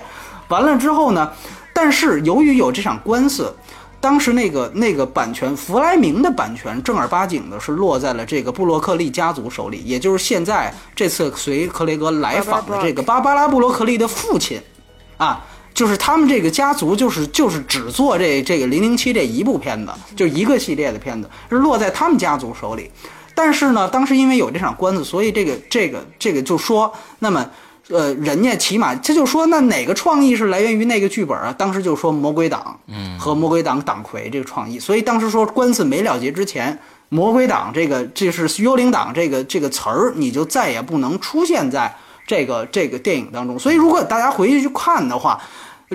[0.48, 1.30] 完了之后呢，
[1.74, 3.54] 但是由于有这场官司。
[4.00, 13.98] 当时那个那个版权，弗莱明的版权正儿八经的是落在了这个布洛克利家族手里，也就是现在这次随克雷格来访的这个芭芭拉布洛克利。
[13.98, 14.58] 的父亲，
[15.18, 22.90] 啊，就是他们这个家族就是就是只做这这个零零七这一部片子，就一个系列的片子是落在他们家族手里，
[23.34, 27.46] 但是呢，当时因为有这场官司，所以这个这个这个就说那么。
[27.90, 31.52] 呃，人家起码他就说，那哪个创意是来源于那个剧本啊？
[31.58, 34.78] 当时就说魔鬼党，嗯，和魔鬼党党魁这个创意。
[34.78, 41.92] 所以当时说官司没了结之前，魔鬼党这个这是幽灵党这个这个词儿，你就再也不能出现在
[42.26, 43.58] 这个这个电影当中。
[43.58, 45.40] 所以如果大家回去去看的话，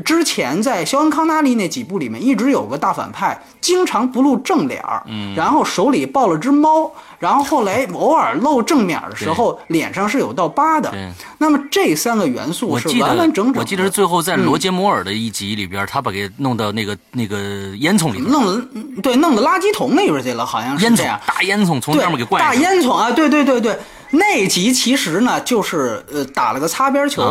[0.04, 6.92] 之前在肖恩康纳利那几部里面，一直有个大反派，经常不露正脸儿，嗯，然后手里抱了只猫。
[7.26, 10.94] 然后后来偶尔露正面的时候，脸上是有道疤的。
[11.40, 13.60] 那么这三个元素是完完整整。
[13.60, 18.64] 我记得是最后在罗杰摩尔的一集里边，他把给弄到那个那个烟囱里，弄了
[19.02, 21.20] 对弄到垃圾桶那边去了，好像是这样。
[21.26, 23.76] 大烟囱从上面给灌大烟囱啊，对对对对。
[24.12, 27.24] 那集其实呢，就是呃打了个擦边球。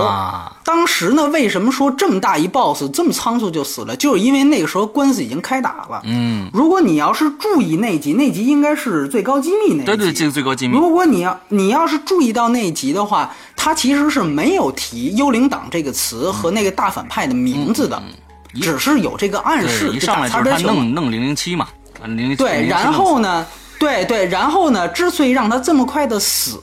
[0.65, 3.95] 当时呢，为什么说这么大一 boss 这么仓促就死了？
[3.97, 6.03] 就是因为那个时候官司已经开打了。
[6.05, 9.85] 嗯，如果你要是注意那集，那集应该是最高机密那集。
[9.85, 10.77] 对对，这个最高机密。
[10.77, 18.03] 如果你要你要是注意到那集的话，他其实是没有提“幽灵党”这个词和那个大反派的名字的，
[18.61, 19.91] 只是有这个暗示。
[19.91, 21.69] 一上来就是他弄弄零零七嘛，
[22.05, 22.37] 零零七。
[22.37, 23.47] 对，然后呢？
[23.85, 24.89] 对对，然后呢？
[24.89, 26.59] 之所以让他这么快的死，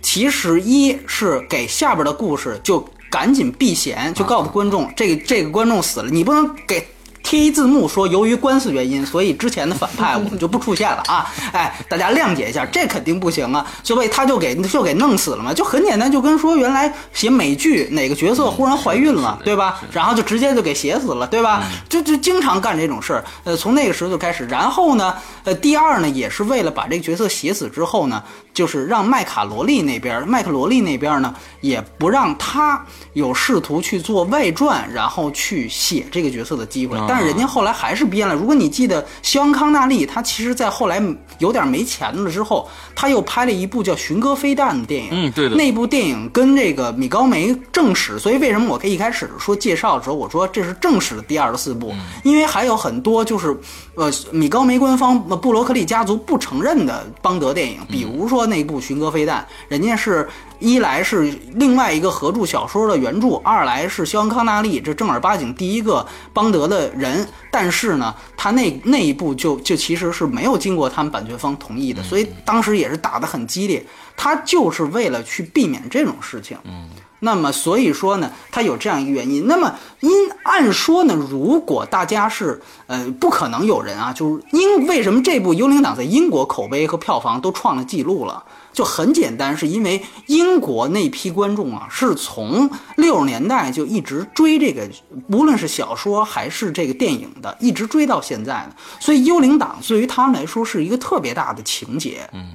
[0.00, 2.78] 其实一是给下边的故事就
[3.10, 6.86] 赶紧避嫌，就告诉观众，这个这个观众死了，你不能给。
[7.32, 11.32] 贴一字幕说，由于官司原因，所以之前的反派我们就不出现了啊！
[11.50, 13.66] 哎，大家谅解一下，这肯定不行啊！
[13.82, 19.80] 所以他就给就给弄死了嘛，就很简单，就跟说原来写美剧哪个角色忽然怀孕了，对吧？
[19.92, 21.62] 然后就直接就给写死了，对吧？
[21.88, 23.24] 就就经常干这种事儿。
[23.44, 25.14] 呃，从那个时候就开始，然后呢，
[25.44, 28.22] 呃，第二呢，也是为了把这个角色写死之后呢，
[28.54, 32.84] 就是让麦卡罗利那边，麦克罗利那边呢，也不让他
[33.14, 36.98] 有试图去做外传，然后去写这个角色的机会。
[37.08, 38.34] 但是人家后来还是编了。
[38.34, 41.02] 如果你记得肖恩·康纳利，他其实在后来
[41.38, 45.08] 有点没钱了之后，他又拍了一部叫《寻歌飞弹》的电影。
[45.12, 45.56] 嗯，对的。
[45.56, 53.56] 那部电影跟这个米高梅正史，所以为什么我可以一开始说介绍的时候，我说这是正史的第二十四部，因为还有很多就是，
[53.94, 60.28] 呃，米高梅官方布罗克利家族不承认的邦德电影，比如说那部《寻歌飞弹》，人家是。
[60.58, 73.84] 一来是另外一个合著小说的原著，二来是肖恩康纳利这正儿八经第一个邦德的人，但是呢，他那那一部就就其实是没有经过他们版权方同意的，所以当时也是打得很激烈。
[74.16, 76.56] 他就是为了去避免这种事情。
[76.62, 76.88] 嗯，
[77.24, 79.46] 那么所以说呢，他有这样一个原因。
[79.46, 80.10] 那么因
[80.42, 88.42] 按说呢，如果大家是呃，不可能有人啊，就是因为什么这部《幽灵党》在英国口碑和票房都创了记录了。
[88.72, 94.88] 就很简单，是因为英国那批观众啊，是从六十年代就一直追这个，
[95.28, 98.74] 无论是小说还是这个电影的，一直追到现在的。
[98.98, 102.26] 所以《幽灵党》对于他们来说是一个特别大的情节。
[102.32, 102.48] 嗯，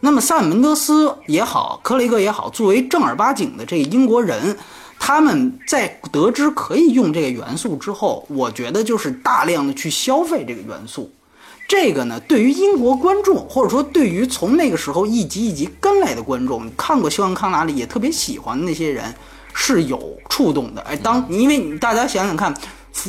[0.00, 4.56] 那么萨门德斯也好，克雷格也好，作为正儿八经的这个英国人，
[4.98, 11.10] 他们在得知可以用这个元素之后，我觉得就是大量的去消费这个元素。
[11.66, 19.14] 这个呢，对于英国观众，或者说对于从那个时候一集一集跟来的观众，看过《肖恩·康纳利》也特别喜欢的那些人，
[19.52, 20.80] 是有触动的。
[20.82, 22.54] 哎，当因为大家想想看，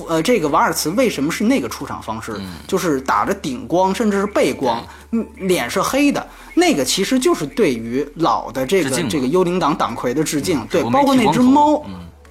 [0.08, 2.40] 呃，这个瓦尔茨为什么是那个出场方式？
[2.68, 6.26] 就是打着顶光，甚至是背光，嗯脸是黑的。
[6.56, 10.66] 那个其实就是对于老的这个这个幽灵党党魁的致敬。
[10.70, 11.84] 对，包括那只猫。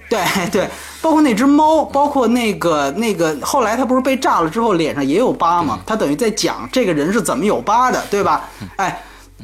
[0.09, 0.67] 对对，
[1.03, 5.77] 包括那只猫，包括那个那个，后来他不是被炸了之后脸上也有疤吗？
[5.85, 8.49] 他等于在讲这个人是怎么有疤的，对吧？
[8.77, 9.03] 哎，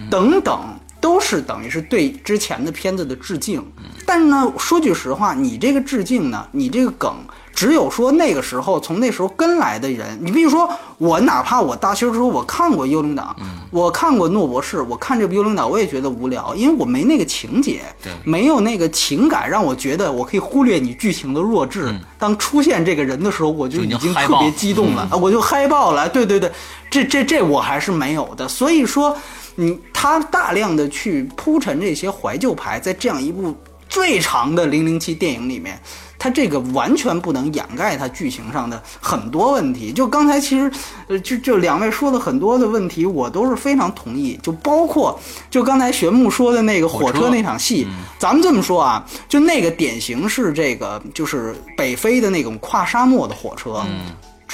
[0.09, 0.59] 等等，
[0.99, 3.63] 都是等于是对之前的片子的致敬。
[4.07, 7.15] 但是呢，说句实话，你这个致敬呢，你这个梗
[7.55, 13.33] 只有说那个时候从那时候跟来的人，你比如说我，哪怕我大学的时候我看过《幽灵党》，
[13.71, 17.81] 我看过《诺博士》，我看这部《幽灵党》，我也觉得无聊，因为我没那个情节，
[18.25, 21.95] 没有那个情感，让我觉得我可以忽略你剧情的弱智。
[22.19, 26.09] 当出现这个人的时候，我就已经特别激动了，我就嗨爆了。
[26.09, 26.51] 对对对，
[26.89, 28.45] 这这这我还是没有的。
[28.49, 29.15] 所以说，
[29.55, 33.55] 你他大量的去铺陈这些怀旧牌，在这样一部
[33.87, 35.79] 最长的零零七电影里面。
[36.17, 39.91] 它这个完全不能掩盖它剧情上的很多问题。
[39.91, 40.71] 就刚才其实，
[41.07, 44.39] 呃，就就两位说的很多的问题，我都是非常同意。
[44.41, 47.87] 就包括就刚才玄木说的那个火车那场戏，
[48.17, 53.83] 咱们这么说啊，就那个典型是这个，就是北非的那种跨沙漠的火车，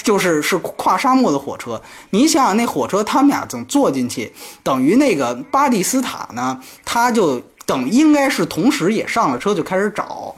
[0.03, 1.81] 就是是跨沙漠的火车。
[2.09, 4.31] 你想想那火车，他们俩总坐进去，
[4.63, 10.35] 等于那个巴蒂斯塔呢，他就等应该是同时也上了车，就开始找。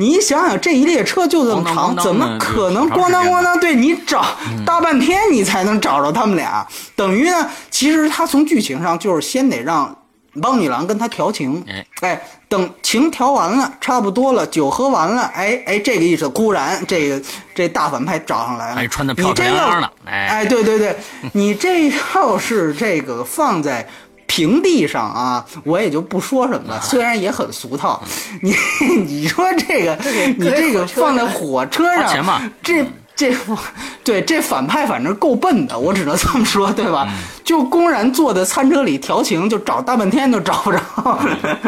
[0.00, 3.60] 你想想，这一列车就这么长，怎么可能咣当咣当？
[3.60, 4.24] 对你找
[4.64, 6.66] 大半天，你才能找着他们俩。
[6.96, 9.94] 等于呢，其实他从剧情上就是先得让
[10.40, 11.62] 邦女郎跟他调情，
[12.00, 17.20] 哎，等情调完了，差不多了，酒喝完了，哎哎，这个意思，忽然这个
[17.54, 20.96] 这大反派找上来了，穿的漂漂亮亮的，哎，对对对，
[21.32, 23.86] 你这要是这个放在。
[24.30, 26.80] 平地上啊，我也就不说什么了。
[26.80, 28.00] 虽然也很俗套，
[28.40, 28.54] 你
[29.04, 29.98] 你说这个，
[30.38, 33.34] 你这个放在火车上，这这
[34.04, 37.08] 对这反派反正够笨的，我只能这么说，对吧？
[37.42, 40.78] 就公然坐在餐车里调情，就找大半天都找不着。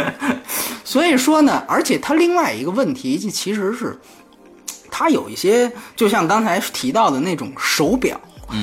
[0.84, 3.98] 所以说呢，而且他另外一个问题，其实是
[4.88, 8.20] 他有一些，就像刚才提到的那种手表。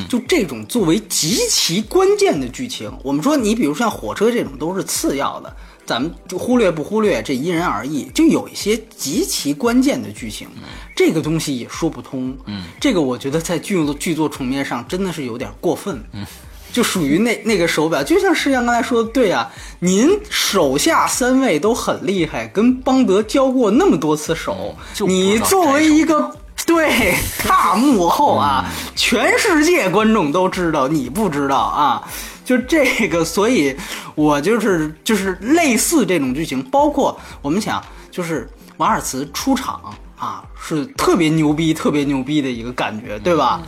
[0.09, 8.09] 就这种作为极其关键的剧情，我们说你比如像火车这种都是次要的，咱们就忽略不忽略，这因人而异。
[8.13, 10.47] 就有一些极其关键的剧情，
[10.95, 12.35] 这个东西也说不通。
[12.45, 16.01] 嗯，这个我觉得在剧作剧作层面上真的是有点过分。
[16.13, 16.25] 嗯，
[16.71, 24.75] 就属于那那个手表，就像师阳刚才说的对啊，您手下三位都很厉害，跟邦德交过那么多次手，
[25.07, 26.35] 你作为一个。
[26.70, 27.15] 对，
[27.47, 28.63] 大幕后啊，
[28.95, 32.07] 全世界观众都知道，你不知道啊？
[32.45, 33.76] 就这个，所以
[34.13, 38.47] 我就是就是类似这种剧情，包括我们想，就是
[38.78, 39.82] 瓦尔茨出场
[40.15, 43.63] 啊，是特别牛逼、特别牛逼的一个感觉，对吧？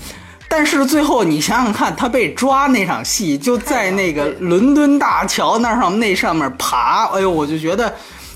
[0.48, 7.92] 但是最后你想想看，他被抓那场戏，就在那个伦敦大桥那上那上面爬，哎呦，我就觉得。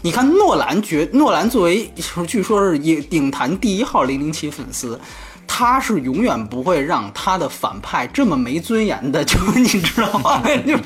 [0.05, 1.91] 你看，诺兰绝诺兰作为
[2.27, 5.01] 据说是顶顶坛第一号零零七粉丝。
[5.47, 10.41] 他是永远不会让他的反派这么没尊严的，就你知道吗？
[10.65, 10.83] 就是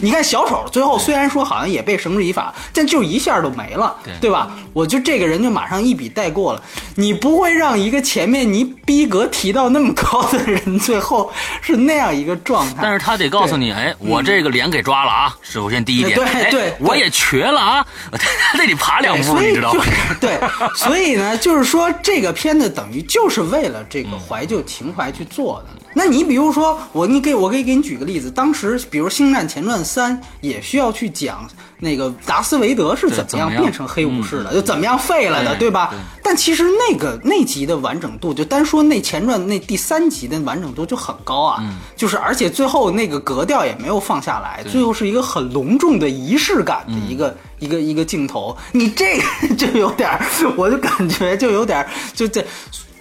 [0.00, 4.50] 你看小丑最后虽然说好像也被绳之以法，但就一下都没了，对吧？
[4.72, 6.62] 我就这个人就马上一笔带过了。
[6.94, 11.30] 你不会让一个前面你逼格提到那么高的人，最后
[11.60, 12.80] 是那样一个状态。
[12.82, 15.36] 但是他得告诉你，哎，我这个脸给抓了啊！
[15.42, 17.86] 首先第一点，对对，我也瘸了啊，
[18.52, 19.84] 他得爬两步，你知道吗？
[20.20, 20.38] 对，
[20.74, 23.84] 所以呢，就是说这个片子等于就是为了。
[23.88, 33.62] 这个怀旧情怀去做的，那你比如说我，你给我可以给你举个例子，当时比如《星战前传三》也需要去讲那个达斯维德是怎么样？
[33.62, 35.94] 变成黑武士的，就怎么样废了的，对吧？
[36.22, 41.62] 但其实那个那集的完整度，就单说那前传那第三集的完整度就很高啊，
[41.96, 50.10] 就是而且最后那个格调也没有放下来，最后是一个很隆重的仪式感的一个一个一个镜头，你这个 就有点，
[50.56, 52.44] 我就感觉就有点就这。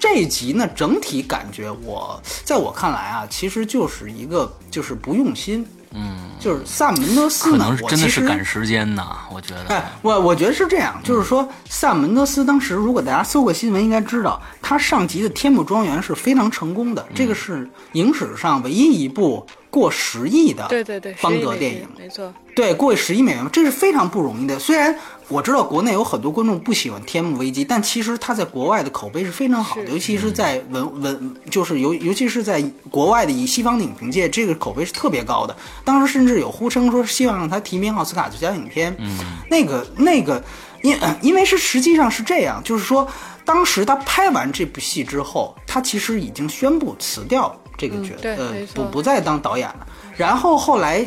[0.05, 9.65] 这一集呢，整体感觉我在我看来啊，其实就是一个就是不用心，嗯，就是萨门德斯呢，真的是赶时间呐，我觉得。
[9.69, 19.43] 哎，我我觉得是这样，就是说萨门德斯当时如果大家搜过新闻，应该知道他上集的《天幕庄园》是非常成功的，这个是影史上唯一一部。
[19.75, 24.57] 过十亿的对对对邦德电影，没错，对过十亿美元，这是非常不容易的。
[24.57, 24.97] 虽然
[25.27, 35.53] 我知道国内有很多观众不喜欢《天幕危机》，但其实它在国外的口碑是非常好的，尤其是在文文，就是尤尤其是在国外的以西方的影评界，这个口碑是特别高的。
[35.83, 38.95] 当时甚至有呼声说希望让他提名奥斯卡最佳影片。
[38.97, 39.17] 嗯，
[39.49, 40.41] 那个那个，
[40.83, 43.05] 因因为是实际上是这样，就是说
[43.43, 47.53] 当时他拍完这部戏之后，他其实已经宣布辞掉。
[47.77, 51.03] 这个角呃不不再当导演了，然后后来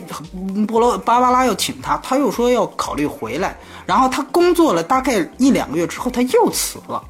[0.66, 3.57] 波罗芭芭拉又请他，他又说要考虑回来，
[3.87, 7.03] 然后他工作了大概一两个月之后他又辞了，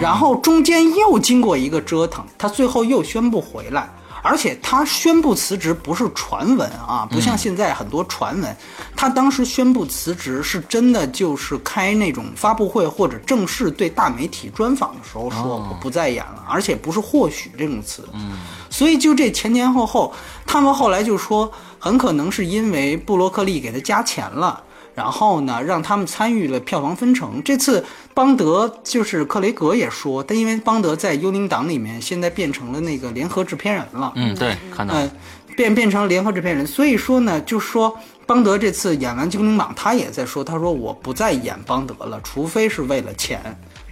[0.00, 3.88] 然后中间又经过一个折腾，他最后又宣布回来，
[4.24, 8.56] 而且他宣布辞职不是传闻啊，不像现在很多传闻。
[8.96, 18.08] 他当时宣布辞职是真的，就是开那种发布会或者正式对大媒体专访的时候说我不再演了，而且不是或许这种词。
[18.14, 18.38] 嗯，
[18.70, 20.14] 所以就这前前后后，
[20.46, 24.62] 他们后来就说很可能是因为布洛克利给他加钱了。
[24.94, 27.42] 然后呢，让他们参与了票房分成。
[27.42, 27.84] 这次
[28.14, 34.12] 邦德就是克雷格也说，但因为邦德在《幽灵党》里面现在变成了那个联合制片人了。
[34.16, 34.94] 嗯，对，看到。
[34.94, 35.10] 嗯，
[35.56, 43.40] 变变成联合制片人，所以说呢，就说邦德这次演完《幽灵党》，他也在说，他说我不再演邦德了，除非是为了钱。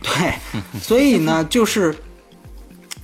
[0.00, 0.32] 对，
[0.80, 1.94] 所以呢，就是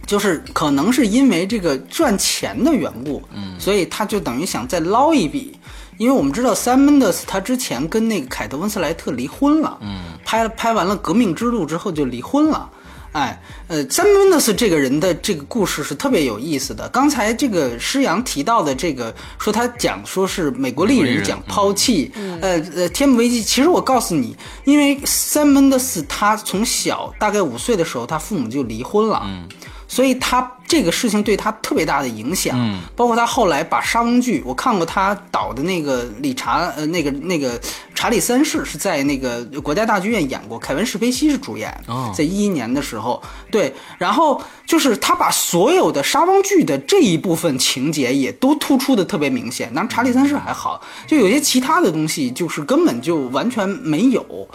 [0.07, 5.57] 就是可能是因为这个赚钱的缘故，嗯，所以他就等于想再捞一笔。
[5.99, 12.71] 因为我们知道 Sam Mendes 他之前跟那个凯特温斯莱特离婚了，嗯，拍了拍完了《革命之路》之后就离婚了，
[13.13, 16.89] 哎，呃，Sam Mendes 这个人的这个故事是特别有意思的。
[16.91, 23.43] 刚才这个施阳提到的这个，说他讲说是美国丽人讲抛弃，呃呃，天幕危机。
[23.43, 29.49] 其实我告诉你，因为 Sam Mendes 他从小大概五岁的时候，他父母就离婚了，嗯。
[29.89, 37.59] 所以他这个事情对他特别大的影响，嗯，包括他后来把沙翁剧，我看过他导的那个理查，呃，那个那个
[37.95, 41.75] 查理三世是在那个国家大剧院演过，凯文史菲西是主演，
[42.15, 43.21] 在一一年的时候，
[43.51, 54.47] 对，然后就是他把所有的沙翁剧的这一部分情节也都突出的特别明显，当然查理三世还好，就有些其他的东西就是根本就完全没有。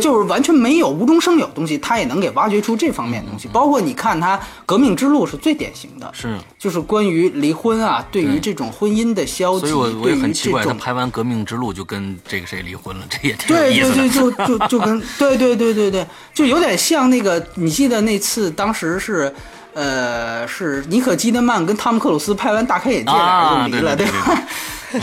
[0.00, 3.48] 就是完全没有无中生有东西，他也能给挖掘出这方面东西。
[3.48, 13.94] 包括你看他《革命之路》是最典型的，是就是关于离婚啊，对于这种婚姻的消极，所以我我也很奇怪，他拍完《革命之路》就跟这个谁离婚了，这也挺有意思的。
[13.94, 19.34] 对对对，就就就跟 对对对对对，就有点像那个，你记得那次当时是。
[19.74, 24.40] 呃，是尼可基德曼跟汤姆克鲁斯拍完《大开眼界》俩人就离了，对吧？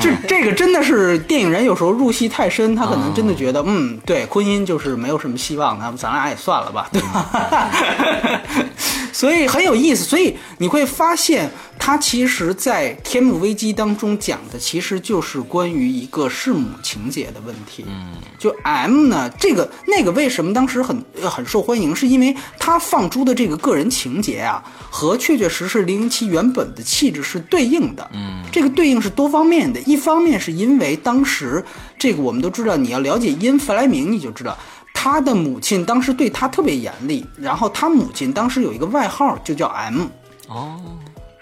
[0.02, 7.70] 这这个真的是电影人有时候入戏太深，他可能真的觉得，嗯，对，婚姻就是没有什么希望，那咱俩也算了吧，对吧？
[9.12, 11.50] 所以很有意思，所以你会发现。
[11.84, 17.84] 他其实，在《天幕危机》当中讲的，其实就是关于一个弑母情节的问题。
[17.88, 28.08] 嗯，就 M 呢，这个那个为什么当时很很受欢迎，是因为他放出的这个个人情节啊，和确确实实零零七原本的气质是对应的。
[28.14, 31.66] 嗯，这个对应是多方面的，一方面是因为当时
[31.98, 34.56] 这个我们都知道，你要了解因弗莱明，你就知道
[34.94, 40.08] 他的母亲当时对他特别严厉，然后他母亲当时有一个外号就叫 M。
[40.48, 40.80] 哦。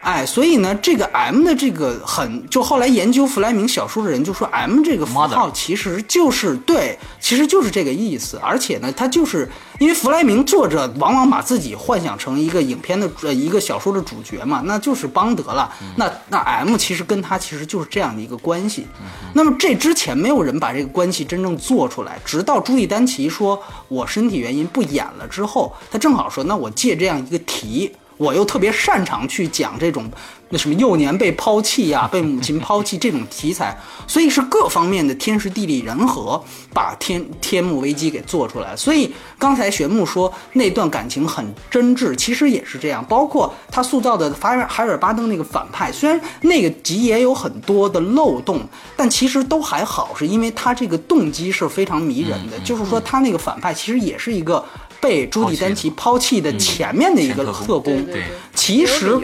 [0.02, 8.39] 哎，所以呢，这个 M 的这个很，就后来研究弗莱明小说的人就说，M 这个符号其实就是对，其实就是这个意思。
[8.41, 15.70] 而且呢，他就是因为弗莱明作者往往把自己幻想成一个影片的呃一个小说的主角嘛，那就是邦德了。
[15.97, 18.88] 那那 M 其实跟他其实就是这样的一个关系。
[19.34, 27.91] 那么这之前没有人把这个关系真正做出来，直到朱莉丹奇说我身体原因不演了之后，他正好说，那我借这样一个题。
[28.20, 30.11] 我又特别擅长去讲这种
[30.49, 36.43] 那什么幼年被抛弃呀， 被母亲抛弃这种题材，所以是各方面的天时地利人和，
[36.74, 38.76] 把天天幕危机给做出来。
[38.76, 43.05] 所以刚才玄木说那段感情很真挚，其实也是这样。
[43.07, 48.67] 包括他塑造的法尔海尔巴登那个反派，虽然那个集也有很多的漏洞，
[48.97, 52.59] 但其实都还好，是因为他这个动机是非常迷人的。
[52.65, 54.61] 就是说他那个反派其实也是一个。
[55.02, 58.06] 被朱迪丹奇抛弃的前面的一个特工，
[58.54, 59.20] 其实，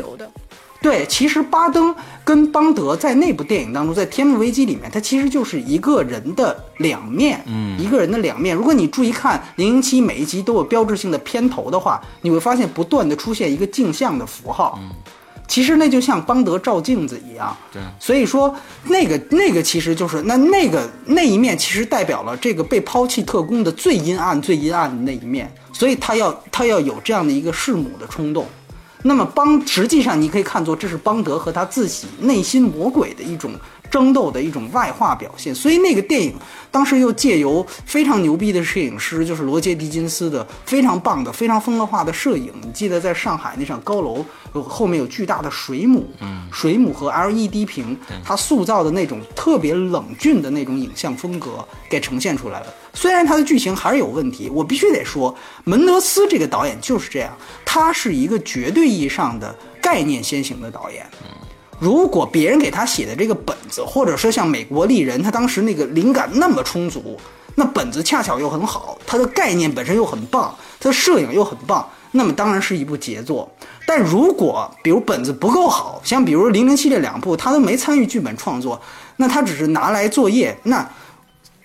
[0.82, 8.56] 对，其实巴登跟邦德在那部电影当中，在《天幕危机》里面，他其实就是一个人的两面，嗯，一个人的两面。
[8.56, 14.92] 如果你注意看《零零七》每一集都有标志性的片头的话，你会发现不断的出现一个镜像的符号，嗯。
[15.48, 18.54] 其实那就像邦德照镜子一样，对，所以说
[18.86, 28.48] 那个那个其实就是那那个那一面，其实代表了这个被抛弃特工的最阴暗、最阴暗的那一面，所以他要他要有这样的一个弑母的冲动。
[29.04, 33.52] 那么邦实际上你可以看作这是邦德和他自己内心魔鬼的一种。
[33.90, 36.34] 争斗的一种外化表现，所以那个电影
[36.72, 42.52] 当时又借由非常牛逼的摄影师，就是罗杰·狄金斯的非常棒的、非常风格化的摄影。
[42.62, 52.68] 你记得在上海那场高楼，有后面有巨大的水母，嗯，水母和 LED 屏，他塑造的那种特别冷峻的那种影像风格给呈现出来了。
[52.94, 55.34] 虽然他的剧情还是有问题，我必须得说，
[55.66, 61.06] 门德斯这个导演就是这样，他是一个绝对意义上的概念先行的导演。
[61.80, 67.20] 如果别人给他写的这个本子，或者说像美国丽人，他当时那个灵感那么充足，
[67.56, 73.50] 那本子恰巧又很好，他的概念本身又很棒，他的摄影又很棒，那么当然是一部杰作。
[73.86, 78.82] 但如果比如本子不够好，像比如《零零七》这两部，他都没参与剧本创作，
[79.18, 80.88] 那他只是拿来作业，那。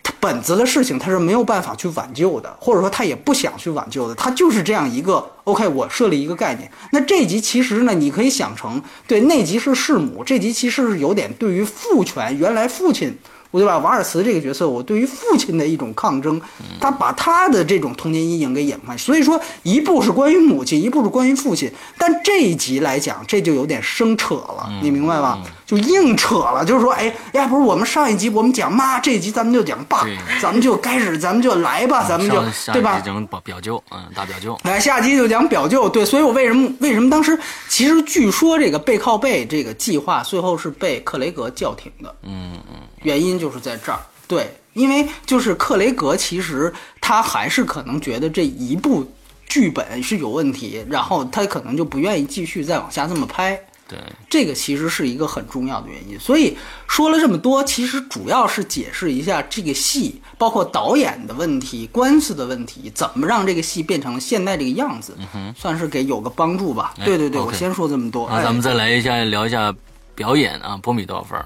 [0.03, 6.71] 他本子的事情他是没有办法去挽救的，或者说他也不想去挽救的，他就是这样一个 OK，我设立一个概念。
[6.93, 13.17] 那这集其实呢，你可以想成对那集是弑母，这集其实是有点对于父权原来父亲。
[13.53, 13.79] 对吧？
[13.79, 16.41] 瓦尔茨这个角色，我对于父亲的一种抗争，
[16.81, 18.97] 他把他的这种童年阴影给掩埋。
[18.97, 21.71] 所以说，一部是关于母亲，一部是关于父亲。
[21.99, 25.39] 但这一集来讲，这就有点生扯了，你明白吧？
[25.67, 30.07] 就硬扯了，就是说，哎呀，不是我们上一集我们讲妈，这一集咱们就讲爸，
[30.41, 32.43] 咱们就开始，咱们就来吧，咱们就
[32.73, 33.01] 对吧？
[33.01, 34.59] 讲表表舅，嗯，大表舅。
[34.65, 35.89] 来，下集就讲表舅。
[35.89, 37.39] 对，所以我为什么为什么当时
[37.69, 42.15] 其实据说这个背靠背这个计划最后是被克雷格叫停的。
[42.23, 42.77] 嗯嗯。
[43.03, 49.05] 原因就是在这儿，对，因为就是克雷格，其实他还是可能觉得这一部
[49.49, 53.61] 剧本是有问题，然后他可能就不愿意继续再往下这么拍。
[53.89, 53.99] 对，
[54.29, 56.17] 这个其实是一个很重要的原因。
[56.21, 65.17] 所以说了这么多，其实主要是解释一下这个戏，包括导演的问题、官司的问题，怎么让这个戏变成现在这个样子，
[65.57, 66.95] 算是给有个帮助吧。
[67.05, 68.29] 对对对，我先说这么多。
[68.31, 69.75] 那咱们再来一下聊一下
[70.15, 71.37] 表演啊，波米多少分？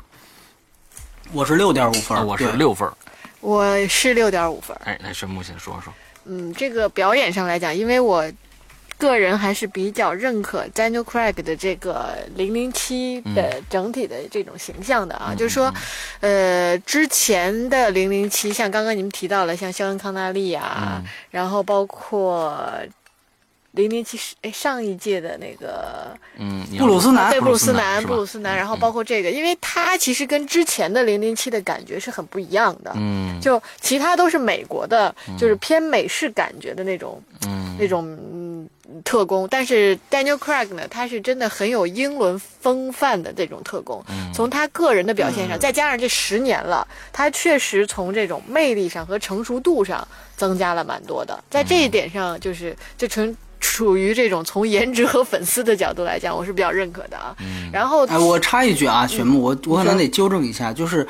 [1.33, 2.89] 我是六点五分，我是六分，
[3.41, 4.77] 我是六点五分。
[4.85, 5.93] 哎，那神木先说说。
[6.27, 8.25] 嗯，这个表演上来讲，因为我
[8.99, 15.73] 个人还是比较认可 Daniel Craig 的这个零零七的整体的这种形象的啊，就是说，
[16.21, 22.55] 呃，之前的零零七，像刚刚你们提到了，像肖恩康纳利啊，然后包括。
[23.75, 38.69] 零零七是哎，上一届的那个，嗯，布鲁斯南，对，布鲁斯南，布鲁斯南，然后包括这个，因为他其实跟之前的零零七的感觉是很不一样的，嗯，就其他都是美国的，就是偏美式感觉的那种，嗯，那种嗯
[39.05, 50.07] 特工，但是 Daniel Craig 呢，他是真的很有英伦风范的这种特工，从他个人的表现上，再加上这十年了，他确实从这种魅力上和成熟度上
[50.37, 53.37] 增加了蛮多的，在这一点上，就是就成。
[53.65, 57.35] 属于这种从颜值和粉丝的角度来讲，我是比较认可的啊。
[57.73, 61.07] 然后，哎，我插一句啊，雪木，我我可能得纠正一下，就是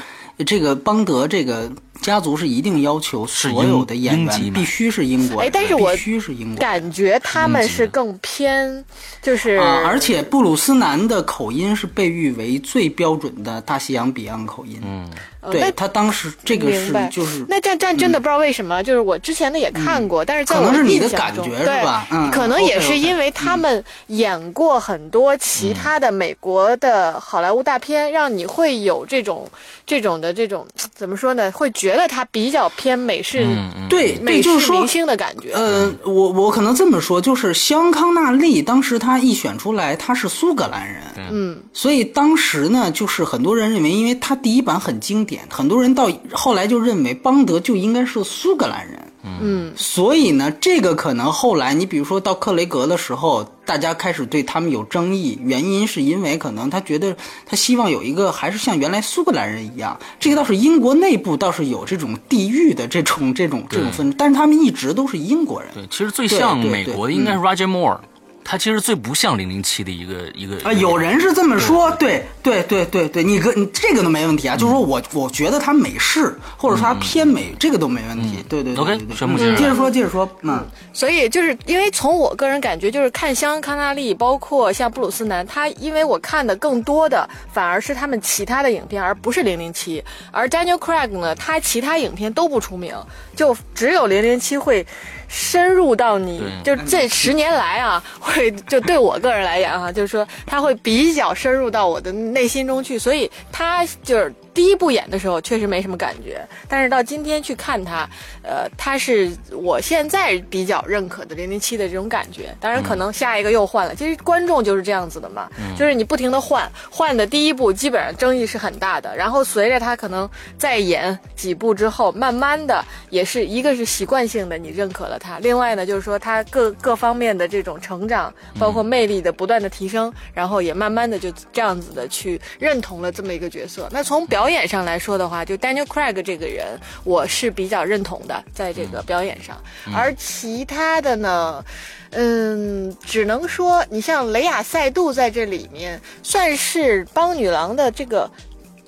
[0.47, 1.71] 这个邦德这个。
[2.01, 8.85] 家族是一定要求所有的演员必须是英国，哎，但是我必须是英国，感觉他们是更偏，
[9.23, 15.09] 就是，而且布鲁斯南的口音是被誉为最标准的大西洋彼岸口音，嗯，
[15.51, 22.07] 对他当时这个是就是那这这真的不知道为什么，就是我之前的也看过，但是在我印象中，对吧？
[22.33, 29.49] 可能也是因为他们演过很多其他的美国的好莱坞大片，让你会有这种
[29.87, 31.51] 这种的这种怎么说呢？
[31.53, 33.47] 会觉觉得他比较偏美式，
[33.91, 35.53] 对，美式明星的感觉。
[35.53, 48.99] 呃，我我可能这么说，就是香康纳利当时他一选出来，他是苏格兰人，嗯，所以当时呢，就是很多人认为，因为他第一版很经典，很多人到后来就认为邦德就应该是苏格兰人。
[49.41, 57.17] 嗯，所以呢，这个可能后来你比如说到克雷格的时候，大家开始对他们有争议，原因是因为可能他觉得
[57.47, 65.71] 他希望有一个还是像原来苏格兰人一样，这个倒是英国内部倒是有这种地域的这种这种这种分，但是他们一直都是英国人。
[65.73, 67.99] 对，其实最像美国的应该是 Roger Moore。
[68.45, 72.25] 他其实最不像零零七的一个一个啊，有人是这么说，对。
[72.45, 79.27] 对对对对，你哥你这个都没问题啊，就是说我我觉得他美式或者说他偏美，这个都没问题，对对对对对。
[79.27, 92.95] OK，接着说接着说，嗯，所以就是因为从我个人感觉，就是看香康纳利，包括像布鲁斯南，他因为我看的更多的反而是他们其他的影片，而不是零零七，而 Daniel Craig 呢，他其他影片都不出名，
[93.35, 94.87] 就只有零零七会。
[95.35, 104.33] 深入到你，就这十年来啊， 会就对我个人来讲哈，就是说他会比较深入到我的内心中去，所以他就是。
[104.55, 108.09] 第一部演的时候确实没什么感觉，但是到今天去看他，
[108.43, 112.55] 呃，他是我现在比较认可的零零七的这种感觉。
[112.61, 113.95] 当然，可能下一个又换了。
[113.95, 133.89] 其实观众就是这样子的嘛，就是你不停的换，换的第一部基本上争议是很大的，然后随着他可能再演几部之后，慢慢的也是一个是习惯性的你认可了他，另外呢就是说他各各方面的这种成长，包括魅力的不断的提升，然后也慢慢的就这样子的去认同了这么一个角色。
[133.91, 139.57] 那从表表演上来说的话，就 Daniel Craig 这个人，我是比较认同的，在这个表演上。
[139.91, 141.65] 而其他的呢，
[142.11, 148.31] 嗯，只能说你像雷亚赛杜在这里面算是帮女郎的这个，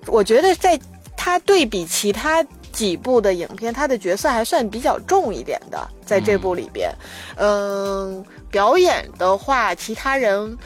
[0.04, 0.78] 我觉得在
[1.16, 6.92] 他对比其他几部的影片，他的角色还算比较重一点的，在这部里边，
[7.36, 8.22] 嗯。
[8.48, 10.56] 表演的话，其他人。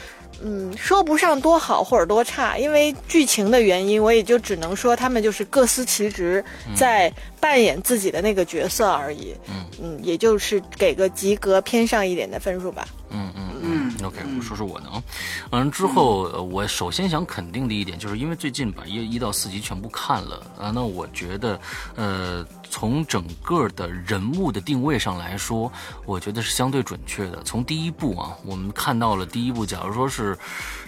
[0.43, 6.43] 嗯，说不上多好或者多差，因为剧情的原因，我也就只能说他们就是各司其职，
[6.75, 9.35] 在扮演自己的那个角色而已。
[9.47, 12.87] 嗯嗯，也就是给个及格偏上一点的分数吧。
[13.09, 15.01] 嗯嗯嗯，OK，我说说我的啊。
[15.49, 21.59] 完了之后，我首先想肯定的一点，就是因为最近把一一到四集全部看了啊，那我觉得，
[21.95, 22.45] 呃。
[22.71, 25.69] 从整个的人物的定位上来说，
[26.05, 27.43] 我觉得是相对准确的。
[27.43, 30.37] 从第一部啊，我们看到了第一部，假如说是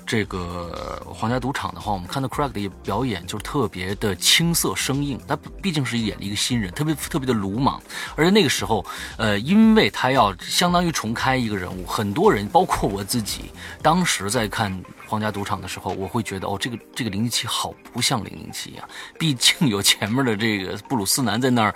[0.05, 5.19] 这个皇家赌场的话，我们看到 Craig 的表演就特别的青涩生硬。
[5.27, 7.83] 他毕竟是演了一个新人，特别特别的鲁莽。
[8.15, 8.85] 而且那个时候，
[9.17, 14.81] 呃，因为他要相当于重开一个人物，很多人，包括我自己，当时在看。
[15.13, 18.83] 皇家赌场的时候，我会觉得哦，这个这个零零七好不像零零七呀，
[19.19, 21.75] 毕竟有前面的这个布鲁斯南在那儿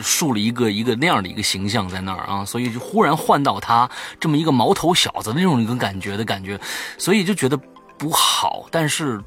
[0.00, 6.56] 树了一个一个那样的一个形象在那儿啊，所以就忽然换到他这么一个毛头小子那种一个感觉的感觉，
[6.96, 7.58] 所以就觉得
[7.98, 8.66] 不好。
[8.70, 9.20] 但是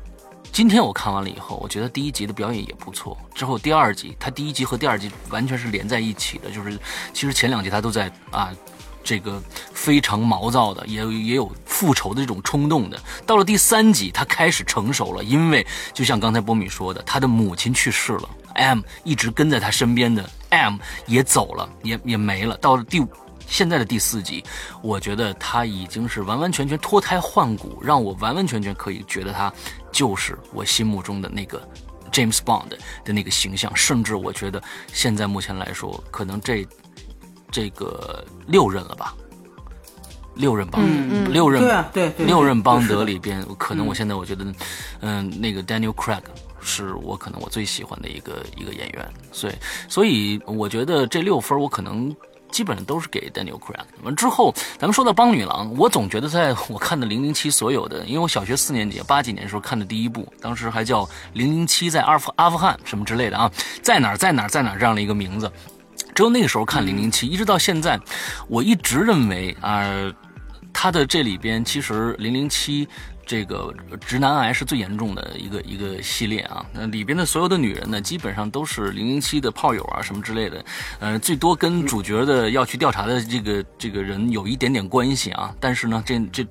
[0.54, 3.18] 今天我看完了以后，我觉得第一集的表演也不错。
[3.36, 6.80] 之后第二集，他第一集和第二集完全是连在一起的，就是
[7.14, 8.50] 其实前两集他都在啊。
[9.04, 9.42] 这个
[9.74, 13.02] 非常毛躁的，也也有复仇的这种冲动的。
[13.26, 20.78] 到了第三集，他开始成熟了，因为就像刚才波米说的，他的母亲去世了，M 一直跟在他身边的 M
[21.08, 22.56] 也走了，也也没了。
[22.58, 23.04] 到了第
[23.48, 24.44] 现在的第四集，
[24.82, 29.52] 我觉得他已经是完完全全脱胎换骨，让我完完全全可以觉得他
[29.92, 31.62] 就是我心目中的那个
[32.12, 32.70] James Bond
[33.04, 33.76] 的那个形象。
[33.76, 34.62] 甚至我觉得
[34.94, 36.66] 现在目前来说，可能这。
[37.52, 39.14] 这个六任了吧？
[40.34, 40.82] 六任邦，
[41.30, 44.46] 六任对对六任邦德里边，可能我现在我觉得，
[45.02, 46.22] 嗯，那个 Daniel Craig
[46.62, 49.54] 是我可能我最喜欢的一个一个演员，所以
[49.90, 52.16] 所以我觉得这六分我可能
[52.50, 53.84] 基本上都是给 Daniel Craig。
[54.04, 63.52] 完之后，咱们说到邦女郎，我总觉得在我看的零零七所有的，因为我小学四年级八几年时候看的第一部，当时还叫零零七在阿富阿富汗什么之类的啊，
[63.84, 65.52] 在哪儿在哪儿在哪儿这样的一个名字。
[66.14, 68.00] 只有那个时候看零零七，一直到现在，
[68.48, 70.12] 我一直认为啊，
[70.74, 72.88] 他的这里边其实零零七
[73.26, 73.74] 这个
[74.06, 76.66] 直男癌是最严重的一个一个系列啊。
[76.74, 80.66] 那里边的所有的女人呢，基本上都是零零七的炮友啊什么之类的，
[81.00, 85.54] 呃，最多跟主角的要去调查的这个这个人有一点点关系啊。
[85.60, 86.46] 但是呢，这这。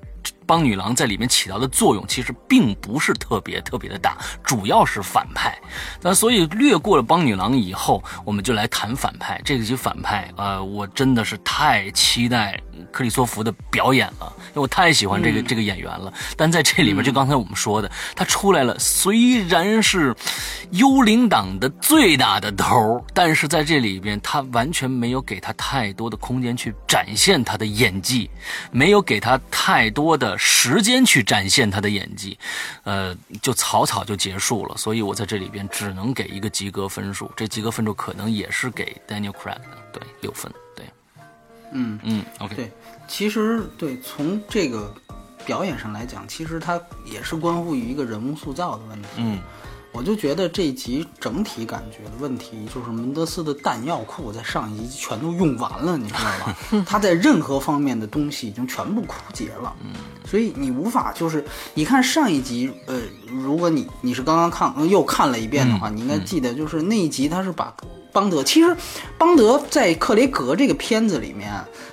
[0.47, 5.57] 帮女郎在里面起到的作用其实并不是特别特别的大，主要是反派。
[6.01, 9.41] 那所以略过了帮女郎以后，我们就来谈反派。
[9.45, 12.61] 这集反派，呃，我真的是太期待
[12.91, 16.13] 克里索弗的表演了，因为我太喜欢这个这个演员了。
[16.37, 20.15] 但在这里面，就刚才我们说的，他出来了，虽然是
[20.73, 28.29] 幽灵党的最大的头，但是在这里边，他完全没有给他太多的空间去展现他的演技，
[28.73, 30.37] 没有给他太多的。
[30.39, 32.39] 时间去展现他的演技，
[32.85, 34.77] 呃，就草草就结束了。
[34.77, 37.31] 所以我在这里边只能给一个及格分数。
[37.37, 40.53] 这及格分数可能也是给 Daniel Craig 的，对，六分。
[40.77, 40.85] 对，
[41.73, 42.55] 嗯嗯，OK。
[42.55, 42.71] 对，
[43.09, 44.95] 其实对从这个
[45.47, 49.09] 表演上来讲，其实它也是关乎于一个人物塑造的问题。
[49.17, 49.41] 嗯。
[49.93, 56.57] 我就觉得这一集整体感觉的问题，就是门德斯的弹药库在上一集全都用完了，你知道吧？
[56.87, 59.75] 他在任何方面的东西已经全部枯竭了，
[60.25, 67.75] 所以你无法就是你看上一集，呃，如果你你是刚刚看又看了一遍的话，你应该记得就是那一集他是把。
[68.13, 68.77] 邦德其实，
[69.17, 71.49] 邦德在克雷格这个片子里面，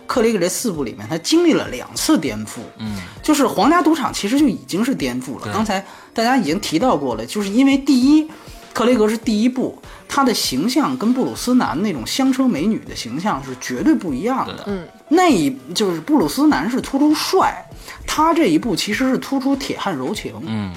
[0.07, 2.57] 克雷格这四部里面，他经历了两次颠覆。
[2.79, 5.53] 嗯，就是皇家赌场其实就已经是颠覆了。
[5.53, 5.85] 刚才
[6.17, 8.27] 大家已经提到过了，就是因为第一，
[8.73, 14.63] 克雷格是第一部，他的形象跟布鲁斯南那种香车美女的形象是绝对不一样的。
[14.65, 17.63] 嗯，那一就是布鲁斯南是突出帅，
[18.07, 20.33] 他这一部其实是突出铁汉柔情。
[20.47, 20.73] 嗯，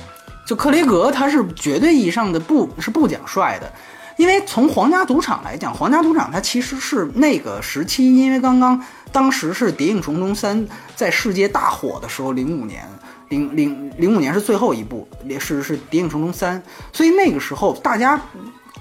[0.47, 3.73] 就克雷格他是绝对意义上的不是不讲帅的。
[4.19, 8.79] 因为从皇家赌场来讲，皇家赌场它其实是那个时期，因为刚刚
[9.11, 10.61] 当时是《谍影重重三》
[10.95, 12.87] 在世界大火的时候，零五年，
[13.31, 16.61] 零零零五年是最后一部，也是是《谍影重重三》，
[16.93, 18.21] 所以那个时候大家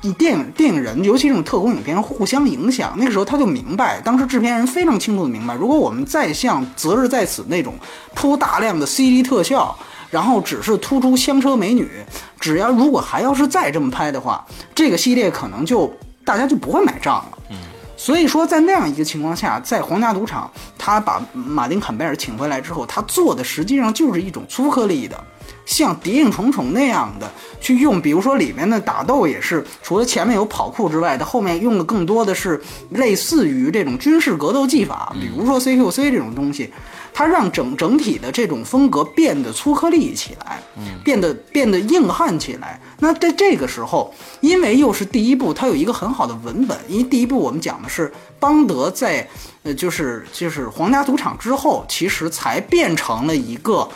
[0.02, 7.76] 以电影电影人，尤其这种特工影片互相影响，那个时候他就明白，当时制片人非常清楚的明白，如果我们再像《择日在此》那种
[8.14, 9.74] 铺大量的 CG 特效。
[10.12, 11.88] 然后只是突出香车美女，
[12.40, 14.44] 只要如果还要是再这么拍的话，
[14.74, 15.94] 这个系列可能就
[16.26, 17.38] 大家就不会买账了。
[17.52, 17.58] 嗯，
[18.00, 25.22] 所以说在那样一个情况下，在皇家赌场，他把马丁坎贝尔请回来之后，他做的实际上就是一种粗颗粒的，
[25.70, 32.60] 像谍影重重那样的去用，比如说里面的打斗也是，除了前面有跑酷之外，它后面用的更多的是
[32.90, 36.74] 类似于这种军事格斗技法，比如说 CQC 这种东西。
[37.12, 42.80] 它让整整体的这种风格变得粗颗粒起来，嗯，变得变得硬汉起来。
[43.00, 46.78] 那在这个时候，因为又是第一部，它有一个很好的文本。
[46.88, 48.10] 因为第一部我们讲的是
[48.40, 49.28] 邦德在，
[49.64, 53.90] 呃，就是就是皇家赌场之后，其实才变成了一个。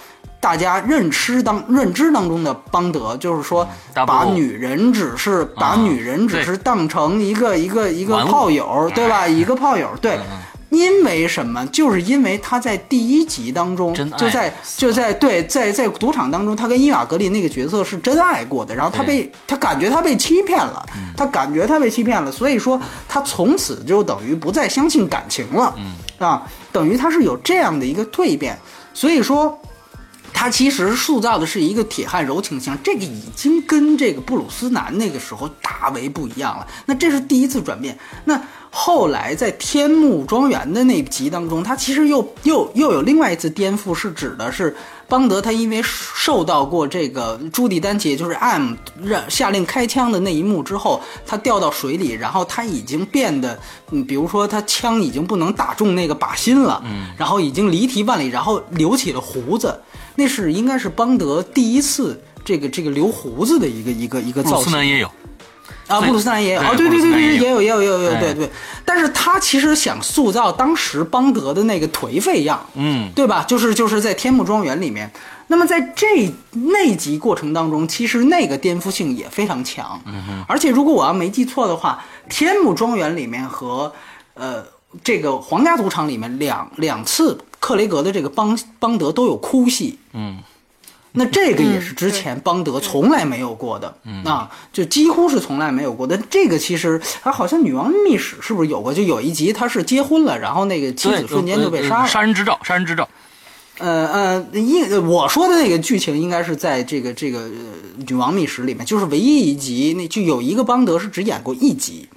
[0.44, 3.66] 大家认知当认知当中的邦德，就是说
[4.06, 9.26] 把女人只是把女人只是当成一个一个一个炮友，对吧？
[9.26, 10.20] 一个炮友，对。
[10.70, 11.64] 因为什么？
[11.68, 20.86] 就是因为他在第一集当中，就在就在对在在赌场当中，他跟伊瓦格林那个角色是真爱过的，然后他被他感觉他被欺骗了，
[21.16, 22.78] 他感觉他被欺骗了，所以说
[23.08, 25.74] 他从此就等于不再相信感情了，
[26.18, 26.42] 啊，
[26.72, 28.58] 等于他是有这样的一个蜕变，
[28.94, 29.58] 所以说。
[30.34, 36.68] 他其实塑造的是一个铁汉柔情像，这个已经跟这个布鲁斯南那个时候大为不一样了。
[36.86, 37.98] 那这是第一次转变。
[38.26, 44.76] 那后来在天幕庄园的那集当中，他其实又又又有另外一次颠覆，是指的是
[45.08, 48.74] 邦德他因为受到过这个朱迪丹杰就是 M
[49.04, 53.60] 让下令开枪的那一幕之后，他掉到水里，然后他已经变得，
[53.92, 59.80] 嗯，比如说他枪已经不能打中那个靶心了，嗯，然后已经离题万里，然后留起了胡子。
[60.16, 64.58] 那是应该是邦德第一次这个这个留胡子的一个一个一个造型。
[64.58, 65.12] 布鲁斯南也有
[65.88, 68.50] 啊，布鲁斯南也有啊，对对对对，也有也有也有也有，对对。
[68.86, 73.44] 但是他其实想塑造当时邦德的那个颓废样，嗯，对吧？
[73.44, 75.12] 就是就是在天幕庄园里面。
[75.48, 80.02] 那么在这那集过程当中，其实那个颠覆性也非常强。
[80.06, 80.46] 嗯哼。
[80.48, 83.92] 而且如果我要没记错的话，天幕庄园里面和
[84.36, 84.64] 呃
[85.04, 87.38] 这个皇家赌场里面两两次。
[87.64, 90.40] 克雷格的这个邦邦德都有哭戏，嗯，
[91.14, 96.18] 那这个也是之前邦德从来没有过的，嗯啊，就几乎是从来没有过的。
[96.30, 98.94] 这个其实啊，好像《女王秘史》是不是有过？
[98.94, 103.08] 就有一集他是结婚了，然后那个妻子瞬间就被杀了，杀人执照，杀人执照。
[103.78, 107.48] 呃呃，应我说的那个剧情应该是在这个这个
[108.06, 112.10] 《女王秘史》里面，就是唯一一集，那就有一个邦德是只演过一集，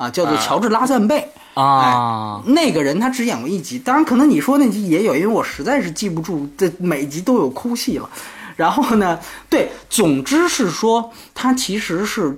[0.00, 1.28] 啊，叫做乔治拉赞贝。
[1.52, 8.08] 啊，那个人他只演过一集，当然可能你说那集也有，因为我实在是记不住这每集都有哭戏了。
[8.56, 9.18] 然后呢，
[9.50, 12.34] 对，总之是说他其实是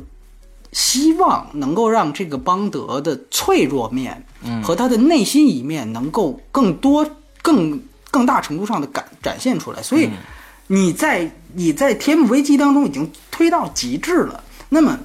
[0.73, 4.27] 希望能够让这个邦德的脆弱面
[4.65, 7.07] 和他的内心一面能够更多、
[7.43, 9.81] 更更大程度上的展展现出来。
[9.81, 10.11] 所以
[10.67, 14.99] 你在你在天幕危机当中已经推到极致了，那么。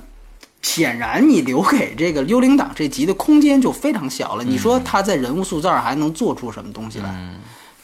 [0.62, 4.44] 显然，你留给这个幽灵党这集的空间就非常小了。
[4.44, 7.34] 你说他在人物塑造还能做出什么东西来？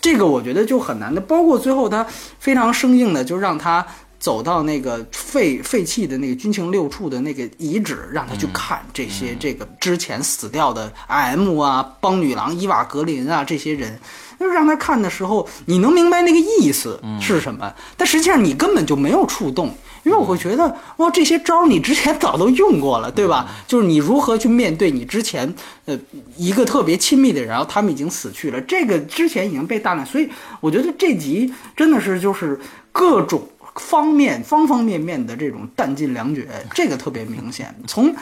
[0.01, 1.21] 这个我觉得就很难的。
[1.21, 2.05] 包括最后他
[2.39, 3.85] 非常生硬的，就让他
[4.19, 13.97] 走到那个废废弃的那个军情六处的那个遗址，让他去看这些这个之前死掉的 M 啊、邦女郎伊瓦格林啊这些人。
[14.39, 19.73] 就是让他看的时候，你能明白那个意思是什么，但实际上你根本就没有触动。
[20.03, 23.47] 因为我会觉得，哇，这些招你之前早都用过了，对吧？
[23.65, 25.55] 就是你如何去面对你之前，
[25.85, 25.97] 呃，
[26.35, 30.27] 一个特别亲密的人，然后他们已经死去了，这个之前已经被大量，所以
[30.59, 32.59] 我觉得这集真的是就是
[32.91, 33.47] 各种。
[33.75, 37.73] 方面方方面面的这种弹尽粮绝，这个特别明显。
[37.87, 38.13] 从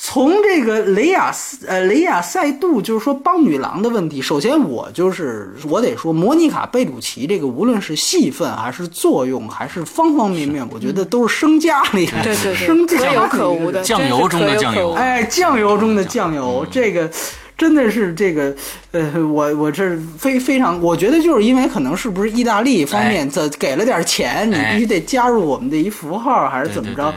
[0.00, 4.22] 从这个雷亚斯呃雷亚塞杜，就是说帮女郎的问题。
[4.22, 17.10] 首先，我就是我得说，莫妮卡贝鲁奇这个无论是戏份还是作用，还是方方面面，我觉得都是生加里， 对对生可有可无的酱油中的酱油，哎，酱油中的酱油，这个。
[17.58, 18.54] 真的是这个，
[18.92, 27.12] 呃，我我这非非常，我觉得就是因为可能是不是意大利方面这给了点钱，你必须得加入我们的一符号，还是怎么着，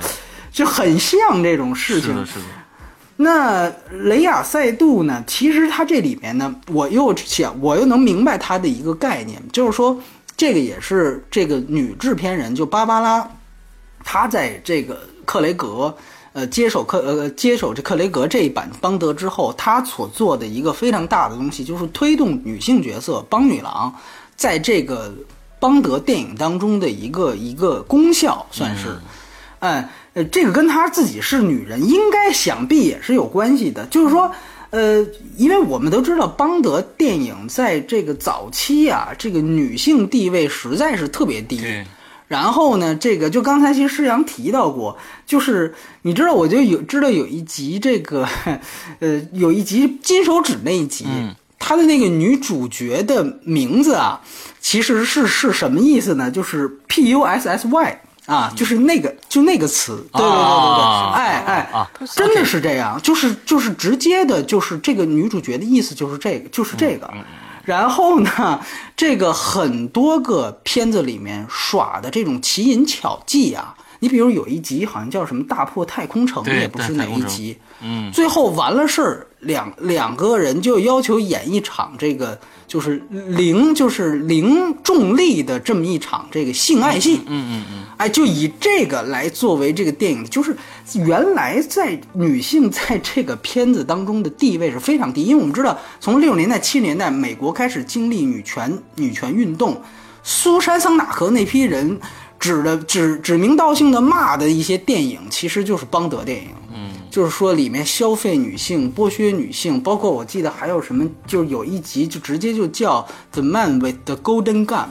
[0.51, 2.09] 就很像这种事情。
[2.09, 2.45] 是的，是的。
[3.17, 5.23] 那雷亚塞杜呢？
[5.27, 9.95] 其实他这里面呢，我又想，我又能明白他的一个概念，就是说，
[10.35, 13.29] 这个也是这个女制片人就芭芭拉，
[14.03, 15.95] 她在这个克雷格。
[16.34, 23.93] 呃，接手克呃接手这克雷格这一版邦德之后，他所做的一个非常大的东西，就是推动女性角色邦女郎
[24.38, 25.13] 在这个
[25.59, 28.97] 邦德电影当中的一个一个功效，算是，
[29.59, 33.86] 哎，呃，这个跟他自己是女人，应该想必也是有关系的。
[33.88, 34.32] 就是说，
[34.69, 35.05] 呃，
[35.36, 41.61] 因为我们都知道邦德电影在这个早期啊，这个女性地位实在是特别低。
[42.32, 48.25] 然后呢，这个就刚才其实施阳提到过，就是你知道，我就有知道有一集这个，
[48.99, 51.05] 呃，有一集金手指那一集，
[51.59, 54.21] 他的那个女主角的名字啊，
[54.61, 56.32] 其实是是什么意思呢？
[56.32, 67.13] 就是 P U S S Y 啊，就是那个就那个词，对对对对对，哎哎，真的是这样，就是就是直接的，就是这个女主角的意思就是这个，就是这个。
[67.64, 68.59] 然后呢，
[68.95, 82.37] 这个很多个片子里面耍的这种奇淫巧技啊，你比如有一集好像叫什么《大破太空城》，也不是哪一集，嗯，最后完了事儿，两两个人就要求演一场这个。
[82.67, 90.55] 就是零，就是零重力的这么一场这个性爱戏，嗯嗯嗯，哎，就以这个来作为这个电影，就是
[90.93, 99.81] 原来在女性在这个片子当中的地位是非常低，因为我们知道从六十年代、七十年代，美国开始经历女权女权运动，
[100.23, 101.99] 苏珊桑塔格那批人
[102.41, 106.91] 指的指指名道姓的骂的一些电影，其实就是邦德电影，嗯。
[107.11, 113.01] 就是说，里面消费女性、剥削女性，包括我记得还有什么，就是有一集就直接就叫
[113.33, 114.87] 《The Man with the Golden Gun》，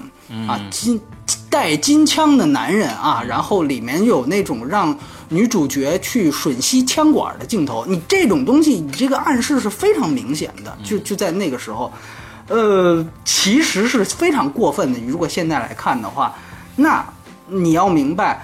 [0.47, 1.01] 啊，金
[1.49, 4.95] 带金枪的男人啊，然后里面有那种让
[5.31, 11.91] 女主角去吮吸枪管的镜头，你这种东西，你这个暗示是非常明显的，就就在那个时候，
[12.49, 15.01] 呃，其实是非常过分的。
[15.07, 16.37] 如果现在来看的话，
[16.77, 17.03] 那
[17.51, 18.43] 你要明白。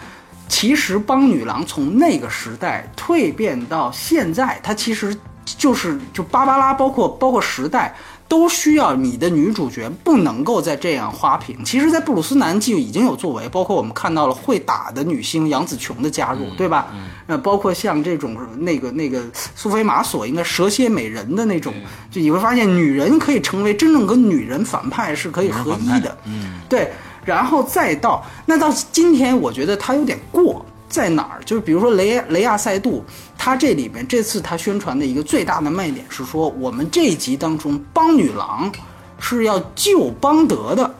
[0.48, 7.92] 其实帮女郎从那个时代蜕变到现在，它其实就是就芭芭拉，包括包括时代，
[8.28, 11.64] 都需要你的女主角不能够再这样花瓶。
[11.64, 16.86] 其实，在布鲁斯南就已经有作为，包括我们看到了会打的女星杨紫琼的加入，对吧？
[17.26, 19.20] 嗯包括像这种那个那个
[19.57, 21.74] 苏菲玛索应该蛇蝎美人的那种，
[22.09, 26.92] 就你会发现女人可以成为真正跟女人反派是可以合一的，嗯，对。
[27.27, 31.45] 然后再到那到今天，我觉得他有点过在哪儿？
[31.45, 33.05] 就是比如说雷雷亚塞杜，
[33.37, 38.72] 他这里面这次他宣传的一个最大的卖点是说，我们这一集当中帮女郎
[39.18, 40.95] 是要救邦德的，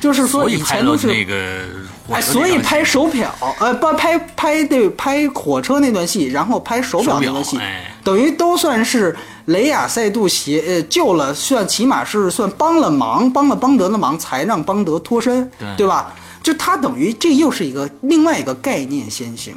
[0.00, 1.66] 就是说以前都是那个。
[2.10, 7.58] 哎，所以拍手表，呃，不拍拍对拍火车那段戏，然后拍手表那段戏，
[8.02, 16.12] 等于都算是雷亚塞杜协呃救了，算起码是算帮了忙，帮了邦德的忙，才让邦德脱身，对吧？
[16.42, 19.54] 就他等于这又是一个另外一个概念先行，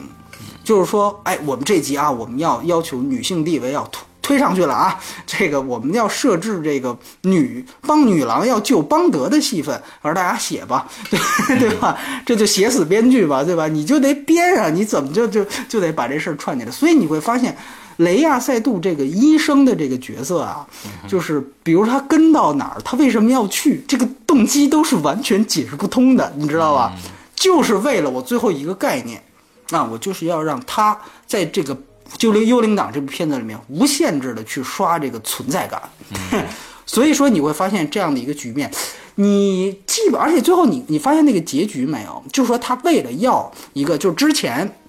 [0.64, 4.07] 就是说，哎，我们这集啊，我们要要求女性地位要突。
[4.28, 5.00] 推上去了啊！
[5.26, 11.18] 这个我们要设置这个女帮女郎要救邦德的戏份，我说大家写吧，对
[11.58, 11.98] 对吧？
[12.26, 13.70] 这就写死编剧吧，对吧？
[13.70, 16.72] 你就得编啊，你怎么就就就得把这事儿串起来？
[16.72, 17.56] 所以你会发现，
[17.96, 20.68] 雷亚塞杜这个医生的这个角色啊，
[21.08, 26.92] 就是比如他跟到哪儿，他为什么要去，这个动机都是完全解释不通的，你知道吧？
[27.34, 29.24] 就是为了我最后一个概念，
[29.70, 31.78] 啊，我就是要让他在这个。
[32.18, 35.82] 就《幽灵党》这部片子里面，无限制的去刷这个存在感，
[36.86, 38.72] 所以说你会发现这样的一个局面，
[39.16, 42.24] 你基本而且最后你你发现那个结局没有？
[42.32, 44.80] 就是说他为了要一个，就是之前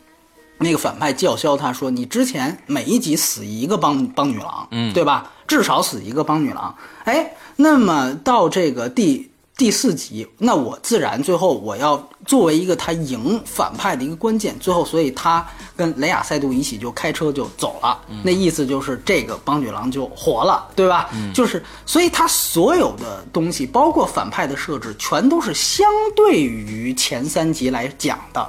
[0.59, 5.33] 那个反派叫嚣他说，你之前每一集死一个帮帮女郎，嗯，对吧？
[5.47, 9.28] 至少死一个帮女郎，哎，那么到这个第。
[9.59, 15.45] 第四集，那我自然最后我要作为一个他赢反派的一个关键，最后所以他
[15.77, 21.11] 跟雷亚塞杜一起就开车就走了，那意思就是这个邦女郎就活了，对吧？
[21.35, 25.85] 就是所以他所有的东西，包括反派的设置，全都是相
[26.15, 28.49] 对于前三集来讲的。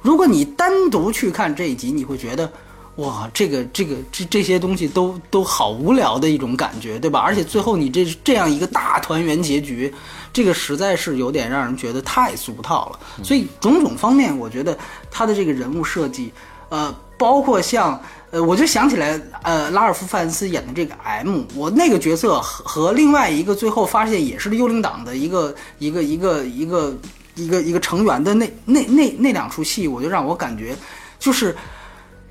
[0.00, 2.50] 如果你单独去看这一集，你会觉得。
[2.96, 7.20] 哇，这个这个这这些东西都都好无聊的一种感觉，对吧？
[7.20, 9.94] 而且最后你这这样一个大团圆结局，
[10.32, 13.24] 这个实在是有点让人觉得太俗套了。
[13.24, 14.76] 所以种种方面，我觉得
[15.10, 16.32] 他的这个人物设计，
[16.68, 18.00] 呃，包括像
[18.30, 26.94] 呃，我就想起来，呃，拉尔夫·范斯演的这个 M，我那个角色和和另外一个最后发现也是幽灵党的一个一个一个一个
[27.34, 30.76] 一个一个成员的那那那那两出戏，我就让我感觉
[31.18, 31.56] 就是。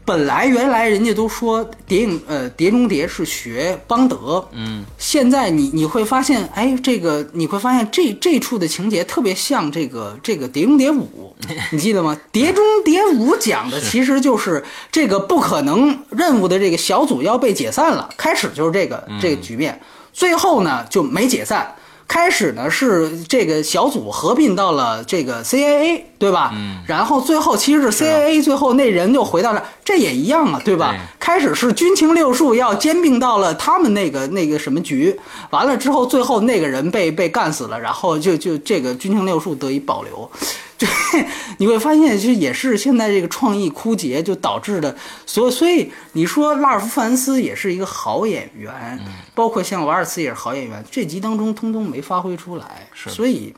[0.10, 11.36] 本来原来人家都说谍影呃碟中谍是学邦德，嗯，现在你你会发现，哎，这个你会发现这这处的情节特别像这个这个碟中谍五，
[11.72, 12.20] 你记得吗？
[12.32, 19.80] 碟中谍五讲的其实就是这个不可能任务的这个小组要被解散了，开始就是这个这个局面，
[20.12, 21.76] 最后呢就没解散。
[22.10, 26.52] 开始呢是这个小组合并到了这个 CIA，对吧？
[26.56, 26.80] 嗯。
[26.88, 30.96] 然后最后其实是 CIA，最后那人就回到了，这也一样啊，对吧？
[31.20, 35.16] 开始是军情六处要兼并到了他们那个那个什么局，
[35.52, 40.30] 完了之后最后那个人被被干死了，然后就就这个军情六处得以保留。
[40.80, 40.88] 就
[41.60, 44.96] 你会发现，其实也是现在这个创意枯竭就导致的。
[45.26, 48.98] 所所以你说拉尔夫·范恩斯也是一个好演员，
[49.36, 53.54] 包括像瓦尔茨也是好演员，这集当中通通没发挥出来，所以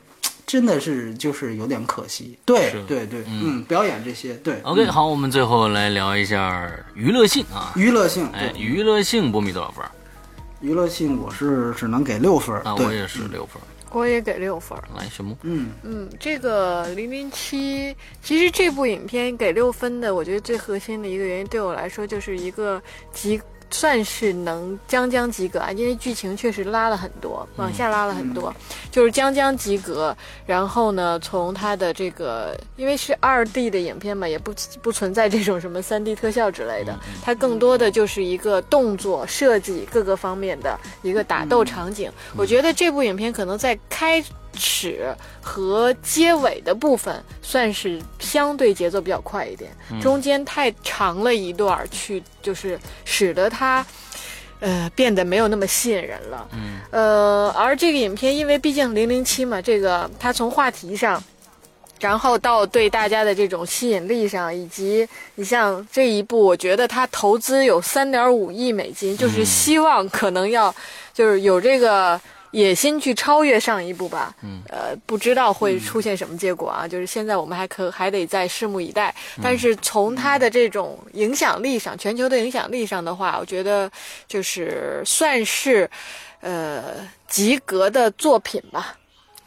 [0.48, 2.38] 真的是就是有点可惜。
[2.44, 4.60] 对对对，嗯，表演这些对。
[4.64, 9.86] OK，好，我们最后来聊一下娱乐性啊，娱乐性，哎，娱乐性，波米多少分？
[10.60, 13.62] 娱乐性我是只能给六分，啊，我也是六分，
[13.92, 14.78] 我也给六分。
[14.98, 22.82] 来，什么，嗯嗯，这个零零七，其实这部影片给六分的，我觉得最核心的一个原因，对我来说就是一个
[23.12, 23.42] 极。
[23.72, 28.54] 算是能将将及格啊，因为剧情确实拉了很多，往下拉了很多，
[28.92, 30.16] 就是将将及格。
[30.46, 42.12] 然后呢，从它的这个，因为是二 D 的影片嘛，也不不存在这种什么三 D 特效之类的，它更多的就是一个动作设计各个方面的一个打斗场景。
[42.36, 44.24] 我觉得这部影片可能在开。
[44.58, 49.72] 始和结尾的部分算是相对节奏比较快一点，
[50.02, 53.86] 中间太长了一段，去就是使得它，
[54.60, 56.48] 呃，变得没有那么吸引人了。
[56.54, 61.24] 嗯，呃，而这个影片因为毕竟零零七嘛，这个它从话题上，
[62.00, 70.74] 然后到对大家的这种吸引力上，以及你像这一部，我觉得它投资有三点五亿美金，就是希望可能要
[71.14, 72.20] 就是有这个。
[72.52, 76.88] 野心去超越上一部吧，嗯，呃，不知道会出现什么结果啊？
[76.88, 79.14] 就是现在我们还可还得再拭目以待。
[79.42, 83.90] 但是从它的这种影响力上，全球的影响力上的话，我觉得
[84.28, 85.90] 就是算是，
[86.42, 88.96] 呃，及格的作品吧。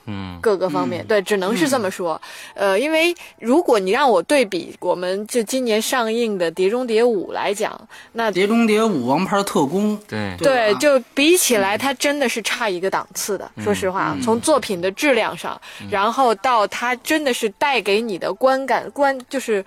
[0.07, 2.21] 嗯，各个方面对，只能是这么说。
[2.55, 13.51] 呃，因为如果你让我对比，我们就今年上映的《碟中谍五》来讲，那《碟中谍五：王牌特工》对对，就比起来，它真的是差一个档次的。
[13.63, 19.65] 说实话，从作品的质量上，然后到它真的是带给你的观感观，就是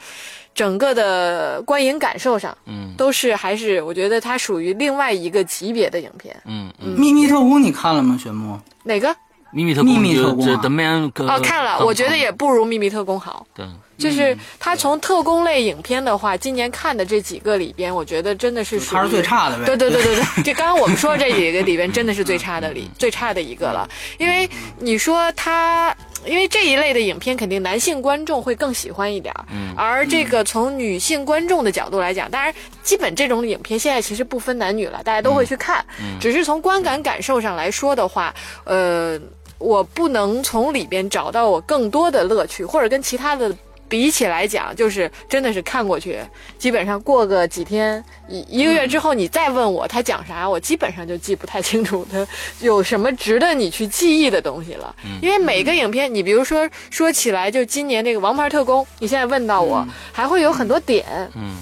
[0.54, 6.36] 整个的观影感受上，嗯，都是还是我觉得它属于另外一个级别的影片。
[6.46, 8.18] 嗯嗯，秘密特工你看了吗？
[8.22, 9.16] 玄牧哪个？
[9.52, 13.46] 秘密特工，这 The Man 哦，看了，我觉得也不如秘密特工好。
[13.56, 13.66] 对，
[13.98, 19.66] 就是他从特工类影片的话，今年看的这几个里边，我觉得真的是他是最差的呗。
[19.66, 23.88] 对对对对对， 就刚刚我们说这几个里边，真的是最差的里最差的一个了。
[24.18, 25.96] 因为你说他，
[26.26, 29.46] 因为这一类的影片，肯定男性观众会更喜欢一点儿。
[29.52, 29.74] 嗯。
[29.78, 32.54] 而这个从女性观众的角度来讲，当然，
[32.84, 35.86] 基本这种影片现在其实不分男女了，大家都会去看。
[36.00, 36.20] 嗯。
[36.20, 39.20] 只是从观感感受上来说的话，呃。
[39.60, 43.52] 我不能从里边找到我更多的乐趣，或者跟其他的。
[43.90, 46.20] 比起来讲，就是真的是看过去，
[46.58, 52.26] 基本上过个几天一一个月之后，你再问我他讲啥，我基本上就记不太清楚他
[52.60, 54.96] 有什么值得你去记忆的东西了。
[55.22, 61.06] 因为每个影片，你比如说说起来，就今年这个《王牌特工》，你现在问到我，还会有很多点，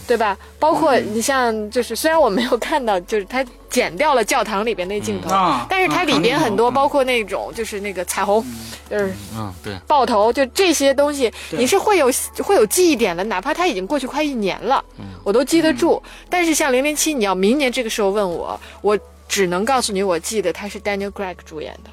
[0.07, 0.37] 对吧？
[0.59, 5.29] 包括你像就是虽然我没有看到，就是他剪掉了教堂里边那镜头，
[5.69, 8.45] 但是它里边很多包括那种就是那个彩虹，
[8.89, 9.73] 就是嗯对。
[9.87, 12.11] 爆头，就这些东西你是会有。
[12.43, 14.83] 会有记忆点的，哪怕它已经过去快一年了，
[15.23, 16.01] 我都记得住。
[16.29, 18.97] 但是像零零七，你要明年这个时候问我，我
[19.27, 21.89] 只能告诉你，我记得他是 Daniel Craig 主演的，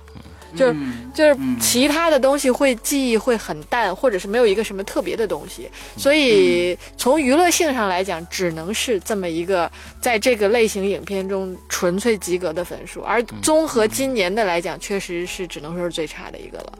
[0.56, 0.76] 就是
[1.14, 5.70] 就是其他的东西会记忆会很淡，或者是没有一个什么特别的东西。
[5.96, 13.00] 所以从娱乐性上来讲，只能是这么一个在这个类型影片中纯粹及格的分数。
[13.02, 16.72] 而综合今年的来讲，确实是只能说是最差的一个了。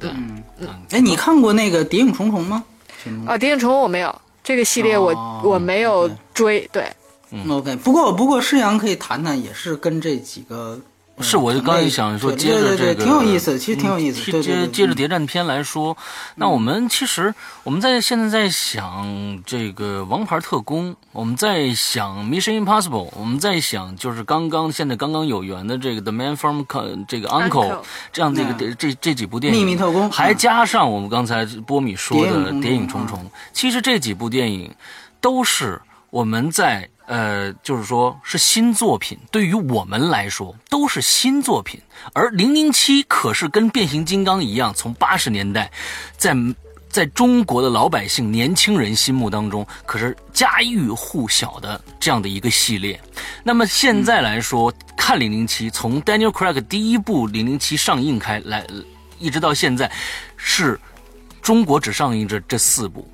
[0.00, 2.64] 嗯嗯，哎，你看过那个《谍影重重》吗？
[3.26, 6.68] 啊，谍影重重我没有，这个系列我我没有追。
[6.72, 6.86] 对
[7.48, 7.76] ，OK。
[7.76, 10.80] 不过不过，施阳可以谈谈，也是跟这几个。
[11.20, 14.42] 是，我就刚想说，接着这个，挺有意思，其实挺有意思。
[14.42, 15.96] 接接着谍战片来说，
[16.36, 26.62] 那我们其实我们在现在在想这个《王牌特工》，我们在想《Mission Impossible》，我们在想就是刚刚现在刚刚有缘的这个《The Man from
[27.06, 27.70] 这个 Uncle》
[28.12, 33.18] 这样的一个这这几部电影，秘密特工，还加上我们刚才波米说的《谍影重重》，
[33.52, 34.74] 其实这几部电影
[35.20, 35.80] 都是
[36.10, 36.88] 我们在。
[37.06, 41.80] 呃，就是说，是新作品，对于我们来说都是新作品。
[42.12, 45.68] 而零零七可是跟变形金刚一样，从八十年代，
[46.16, 46.36] 在
[46.88, 53.00] 在中国的老百姓、年轻人心目当中，可是家喻户晓的这样的一个系列。
[53.42, 58.64] 那么现在来说，看零零七，从 Daniel Craig 第一部零零七上映开来，
[59.18, 59.90] 一直到现在，
[60.36, 60.78] 是
[61.42, 63.04] 中国只上映这这四部。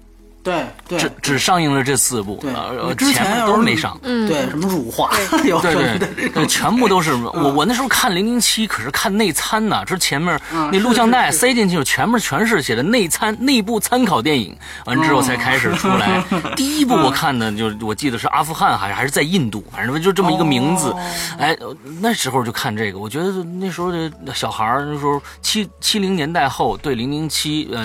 [0.47, 3.99] 对，只只上映了这四部，呃，之前都没上。
[4.05, 5.11] 嗯，对，什么辱华，
[5.43, 10.41] 对对对，全部都是 我我那时候看零零七，可是看内参呢，这前面
[10.71, 16.23] 那录像带塞进去，前面全是写的内参内部参考电影，完之后才开始出来。
[16.55, 20.95] 第一部我看的就我记得是阿富汗，还是还是在印度，反正就这么一个名字。
[21.41, 21.57] 哎，
[22.01, 27.85] 那时候就看这个，我觉得那时候的小孩儿，那时候七七零年代后对零零七，呃，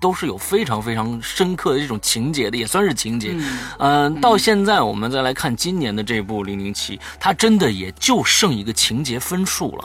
[0.00, 1.89] 都是有非常非常深刻的。
[1.90, 3.36] 种情节的，也算是情节。
[3.78, 9.84] 嗯，到现在我们再来看今年的这部《零零七》，它真的也就剩一个情节分数了，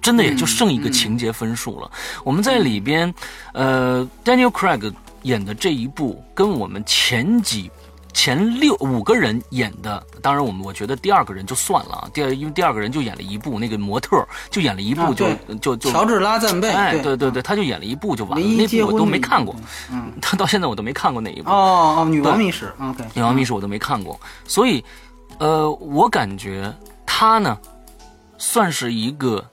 [0.00, 1.90] 真的也就剩一个情节分数了。
[2.24, 3.12] 我们在里边，
[3.52, 4.92] 呃，Daniel Craig
[5.22, 7.70] 演的这一部，跟我们前几。
[8.12, 15.26] 前六五个人演的，当然我们我觉得第二个人就算了啊，第二因为第二个人就演了一部那个模特，就演了一部就
[15.60, 17.16] 就就乔治拉赞贝，哎对。
[17.16, 19.54] 对对，他就演了一部就完了，那部我都没看过，
[19.90, 21.50] 嗯，他 到现在我都没看过那一部。
[21.50, 24.84] 哦哦，女王密史，OK，女王密史我都没看过，所以
[25.38, 26.74] 呃，我感觉
[27.06, 27.56] 他呢
[28.38, 29.44] 算是一个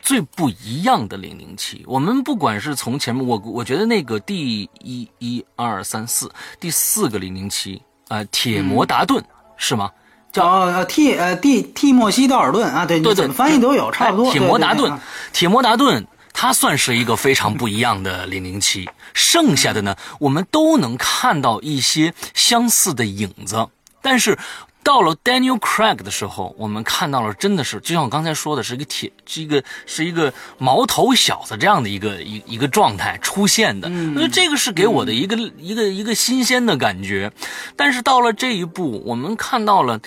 [0.00, 1.84] 最不一样的零零七。
[1.86, 7.82] 我们不管是从前面，我我觉得那个第一一二三四第四个零零七。
[8.10, 9.24] 呃，铁摩达顿
[9.56, 9.90] 是吗？
[10.32, 14.30] 叫呃蒂呃蒂蒂莫西道尔顿啊，对对对，翻译都有差不多。
[14.32, 14.98] 铁摩达顿，
[15.32, 18.90] 铁摩达顿，它算是一个非常不一样的零零七。
[19.14, 23.68] 剩下的呢，我们都能看到一些相似的影子，
[24.02, 24.36] 但是。
[24.90, 33.88] 到了 Daniel Craig 的时候，我们看到了，真的是就像我刚才说的，是一个铁，是一个是一个毛头小子这样的一个一一个状态出现的。
[33.88, 37.30] 那这个是给我的一个一个一个新鲜的感觉。
[37.76, 40.00] 但是到了这一步，我们看到了，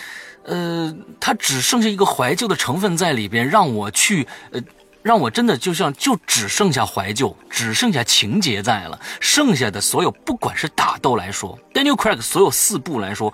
[0.43, 4.59] 呃，他只剩下一个怀旧的成分在里边，让我去，呃，
[5.01, 8.99] 让我真的就像就只剩下怀旧，只剩下情节在了。
[9.21, 13.33] 剩下的所有，不管是打斗来说，Daniel Craig 所有四部来说。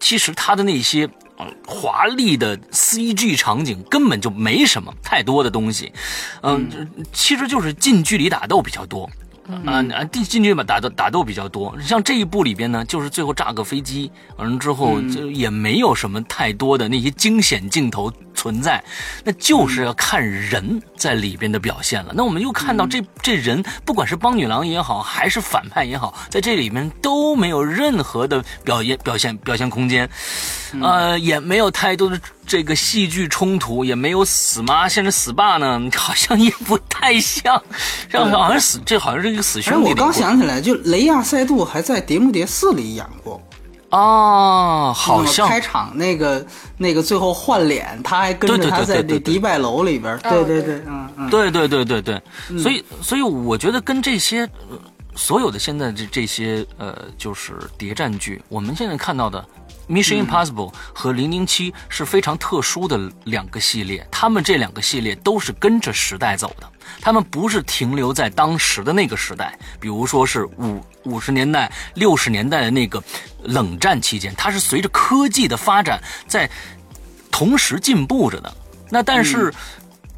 [0.00, 1.08] 其实他的那些
[1.66, 5.92] 华丽的 CG 场景根本就没什么太多的东西，
[6.42, 6.68] 嗯，
[7.12, 9.08] 其实就是近距离打斗比较多。
[9.48, 18.82] 啊啊，进进去吧打斗打斗比较多，像这一部里边呢，就是最后炸个飞机，完了之后就也没有什么太多的那些惊险镜头存在，
[19.24, 22.12] 那就是要看人在里边的表现了。
[22.14, 30.08] 那我们又看到这这人，不管是帮女郎也好，还是反派也好，在这里面都没有任何的表演表现表现空间，
[30.82, 32.20] 呃，也没有太多的。
[32.48, 37.62] 这个戏剧冲突也没有死妈，现在死爸呢， 好像也不太像，
[38.08, 39.90] 这好像死，这好像是一个死兄弟。
[39.90, 43.38] 我刚想起来，就雷亚塞杜还在《碟中谍四》里演过。
[43.90, 45.46] 哦，好像。
[45.46, 46.44] 开场那个
[46.78, 50.18] 那个最后换脸，他还跟着他在那迪拜楼里边。
[50.20, 52.22] 对对对，嗯嗯，对对对对对，
[52.58, 54.48] 所以所以我觉得跟这些
[55.14, 59.44] 所有的现在这这些呃，就是谍战剧，我们现在看到的。
[59.88, 66.70] Mission Impossible 和零零七是非常特殊的两个系列，他们这两个系列都是跟着时代走的，
[67.00, 73.02] 他们不是停留在当时的那个时代，比如说是五五十年代、六十年代的那个
[73.42, 76.48] 冷战期间，它是随着科技的发展在
[77.30, 78.54] 同时进步着的。
[78.90, 79.52] 那但是，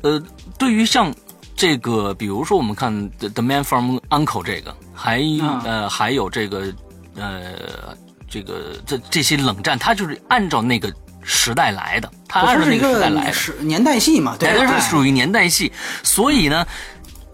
[0.02, 0.20] 呃，
[0.58, 1.14] 对于像
[1.54, 5.22] 这个，比如说我们看《The The Man from Uncle》这个，还
[5.64, 6.74] 呃还有这个
[7.14, 7.96] 呃。
[8.30, 10.90] 这个这这些冷战，它就是按照那个
[11.22, 15.70] 时代来的，它按照那个时代来的，年代戏嘛，对，它是属于年代戏，
[16.02, 16.66] 所以呢，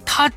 [0.04, 0.28] 它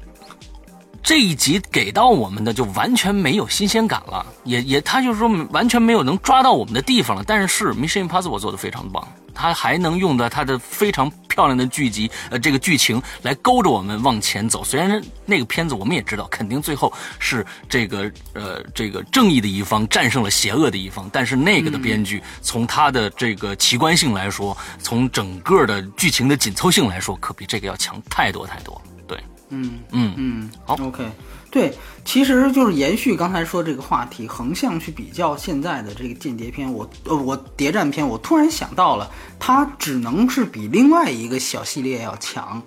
[1.02, 7.24] 这一集给到我们的就完全没有新鲜感了，也也，他就是说完全没有能抓到我们的地方了。
[7.26, 9.08] 但是《Mission Impossible》做的非常棒。
[9.40, 14.66] 他还能用的他的非常漂亮的剧集，呃，这个剧情来勾着我们往前走。
[14.66, 28.82] 虽然那个片子我们也知道，肯定最后是这个呃这个正义的一方战胜了邪恶的一方，但是那个的编剧从他的这个奇观性来说，从整个的剧情的紧凑性来说，可比这个要强太多太多。
[29.08, 29.18] 对，
[29.52, 31.10] 嗯嗯嗯，好，OK。
[31.52, 31.74] 对，
[32.06, 39.10] 其实就是延续刚才说这个话题，横向去比较现在的这个间谍片，我呃我谍战片，我突然想到了，
[39.40, 42.62] 它只能是比另外一个小系列要强，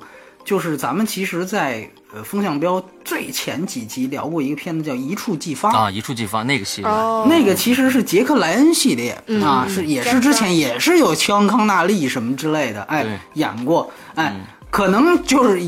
[0.45, 9.13] 就是咱们其实，在呃风向标最前几集聊过一个片子叫《一触即发》啊，《一触即发》那个系列，那个其实是杰克莱恩系列
[9.45, 14.35] 啊，是也是之前也是有乔恩康纳利什么之类的，哎，演过，哎。
[14.73, 15.63] 可能就是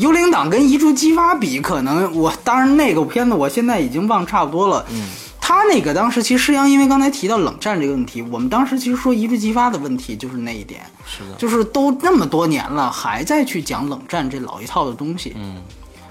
[0.00, 4.84] 幽灵党跟遗珠激发比，可能我当然那个片子我现在已经忘差不多了。
[4.90, 5.06] 嗯，
[5.40, 15.36] 他那个当时其实施阳因为刚才提到冷战这个问题，我们当时其实说遗珠激发的问题就是那一点，是的，就是都那么多年了，还在去讲冷战这老一套的东西。
[15.36, 15.62] 嗯，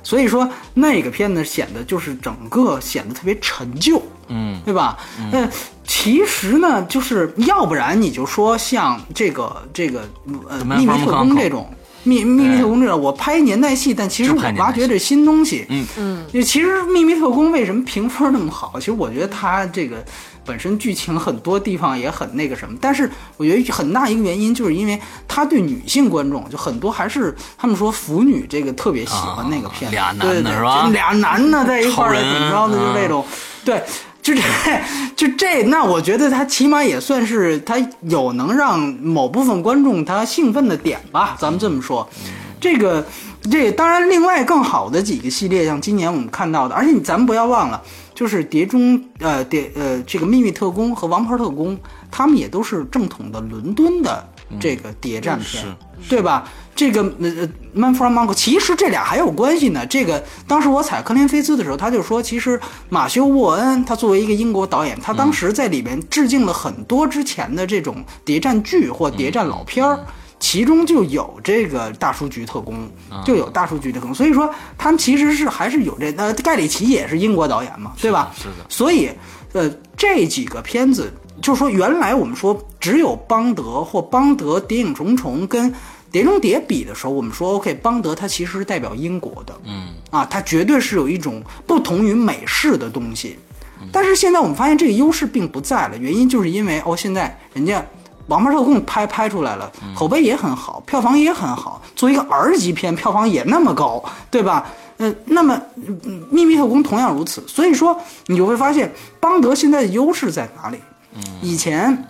[0.02, 4.02] 所以说那个片子显得就是整个显得特别陈旧。
[4.30, 4.98] 嗯，对吧？
[5.34, 5.52] 嗯，
[5.86, 10.08] 其实呢，就是要不然你就说像这个这个
[10.48, 11.70] 呃秘密特工这种。
[12.08, 15.66] 秘秘密特工这，我拍年代戏，但其实我挖掘这新东西。
[15.70, 18.74] 嗯嗯，其实秘密特工为什么评分那么好？
[18.80, 20.04] 其实我觉得它这个
[20.46, 30.88] 本身剧情很多地方也很那个什么，但是我觉得很大一个原因就是因为它对女性观众就很多还是他们说腐女这个特别喜欢那个片子，俩男的是吧？
[30.92, 33.26] 俩男的在一块儿怎么着的就那种，
[33.66, 33.84] 对。
[34.28, 34.42] 就这，
[35.16, 41.38] 就这，那我觉得他起码也算是他有能让某部分观众他兴奋的点吧。
[41.40, 42.06] 咱们这么说，
[42.60, 43.06] 这个，
[43.50, 47.82] 这当然，另外更好的几个系列，像今年我们看到的，而且咱们不要忘了，
[48.14, 51.74] 就是《碟中》呃，碟呃，这个《秘密特工》和《王牌特工》，
[52.12, 54.28] 他们也都是正统的伦敦的
[54.60, 55.64] 这个谍战片，
[56.10, 56.50] 对吧？
[56.78, 59.84] 这个呃呃，Man from Uncle，其实这俩还有关系呢。
[59.88, 70.06] 这个当时我采科林菲斯的时候，他就说，其实马修沃恩他作为一个英国导演，他当时在里面致敬了很多之前的这种谍战剧或谍战老片儿，
[70.40, 72.88] 其中就有这个大数据特工，
[73.26, 74.14] 就有大数据特工。
[74.14, 74.48] 所以说
[74.78, 78.32] 他们其实是还是有这呃，盖里奇也是英国导演嘛，对吧？
[78.38, 78.70] 是的。
[78.70, 79.10] 所以
[79.54, 79.68] 呃，
[79.98, 85.74] 这几个片子，就是说原来我们说只有邦德或邦德谍影重重跟。
[86.18, 93.38] 碟中谍比的时候，我们说 OK，邦德它其实是代表英国的，嗯，啊，它绝对是有一种不同于美式的东西。
[93.92, 97.80] 但是现在我们发现这个优势并不在了，原因就是因为哦，现在人家
[98.26, 104.66] 《王牌特工》拍拍出来了，口碑也很好，票房也很好，作为一个 R 级片，票房也那么高，对吧？
[104.98, 105.62] 嗯，那么
[106.32, 107.44] 《秘密特工》同样如此。
[107.48, 107.96] 所以说，
[108.26, 110.80] 你就会发现邦德现在的优势在哪里？
[111.14, 112.06] 嗯，以前。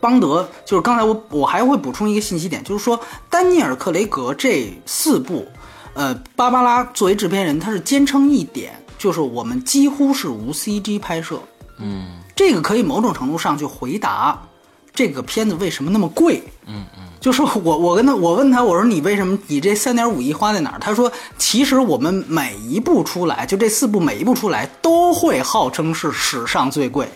[0.00, 2.98] 邦德就是刚才我我还会补充一个信息点，就是说
[3.28, 5.46] 丹尼尔·克雷格这四部，
[5.94, 11.40] 呃，芭芭拉作为制片人，他是坚称一点，就是我们几乎是无 CG 拍摄。
[11.78, 14.40] 嗯，这个可以某种程度上去回答
[14.92, 16.42] 这个片子为什么那么贵。
[16.66, 20.78] 嗯嗯，就是我我跟他我问他我说你为什么你这三点五亿花在哪儿？
[20.78, 27.08] 他说其实我们每一部出来，就这四部每一部出来都会号称是史上最贵。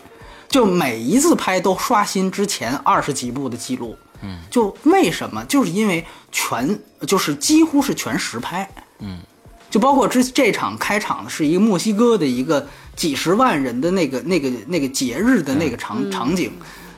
[0.53, 5.43] 就每一次拍都刷新之前二十几部的记录，嗯，就为什么？
[5.47, 8.69] 就是因为全就是几乎是全实拍，
[8.99, 9.20] 嗯，
[9.70, 16.53] 就包括这这场开场的是一个墨西哥的一个几十万人的那个那个那个节日的那个场场景，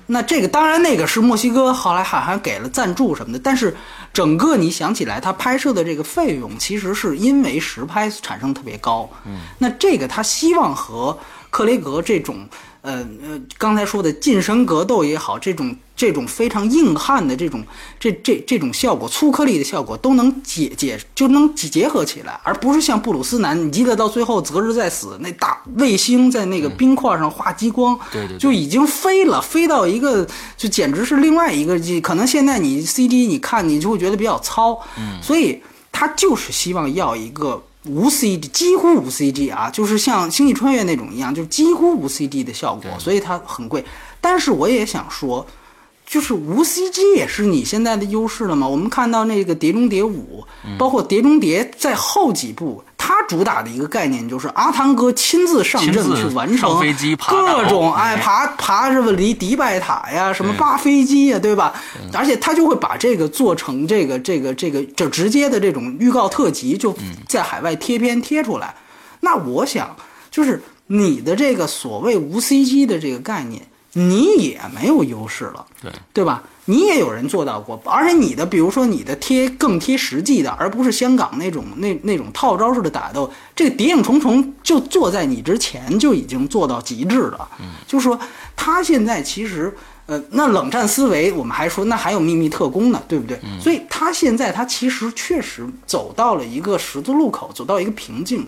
[0.06, 3.76] 那这个当然那个是墨西哥后来好像给了赞助什么的，但是
[4.12, 11.16] 整个你想起来，他拍摄的这个费用其实是因为实拍产生特别高，嗯，那这个他希望和
[11.50, 12.48] 克雷格这种。
[12.84, 12.96] 呃
[13.26, 17.64] 呃，刚才说的近身格斗也好，这种这种非常硬汉的这种
[17.98, 37.62] 这这这种效果，粗颗粒的效果都能解解就能结合起来，而不是像布鲁斯南，你记得到最后择日再死那大卫星在那个冰块上画激光，对对，就已经飞了，飞到一个就简直是另外一个，可能现在你 CD 你看你就会觉得比较糙，嗯，所以他就是希望要一个。
[37.86, 43.84] 无 CG，几乎无 CG 啊，就是像《星际穿越》那种一样，就是几乎无 CG 的效果，所以它很贵。
[44.20, 45.46] 但是我也想说。
[46.06, 48.68] 就是无 CG 也是你现在的优势了嘛？
[48.68, 50.44] 我们看到那个《碟中谍五》，
[50.76, 56.80] 包括《碟中谍》在后几部，它主打的一个概念就是阿汤哥亲自上阵去完成
[57.28, 61.74] 各种哎爬爬什么离迪拜塔呀，什么扒飞机呀，对吧？
[62.14, 66.96] 而且他就会把这个做成这个这个这个就直接的这种预告特辑，就
[67.28, 68.74] 在海外贴片贴出来。
[69.20, 69.94] 那我想，
[70.30, 73.60] 就是你的这个所谓无 CG 的这个概念。
[73.94, 76.42] 你也没有优势了，对对吧？
[76.66, 87.48] 你也有人做到过，而且你的，比如说你的贴更贴实际的，而不是香港那种那那种套招式的打斗，这个谍影重重就坐在你之前就已经做到极致了。
[87.60, 88.18] 嗯，就是说
[88.56, 89.72] 他现在其实，
[90.06, 93.38] 呃，那冷战思维我们还说那还有秘密特工呢，对不对？
[93.60, 98.46] 所以他现在他其实确实走到了一个十字路口，走到一个瓶颈。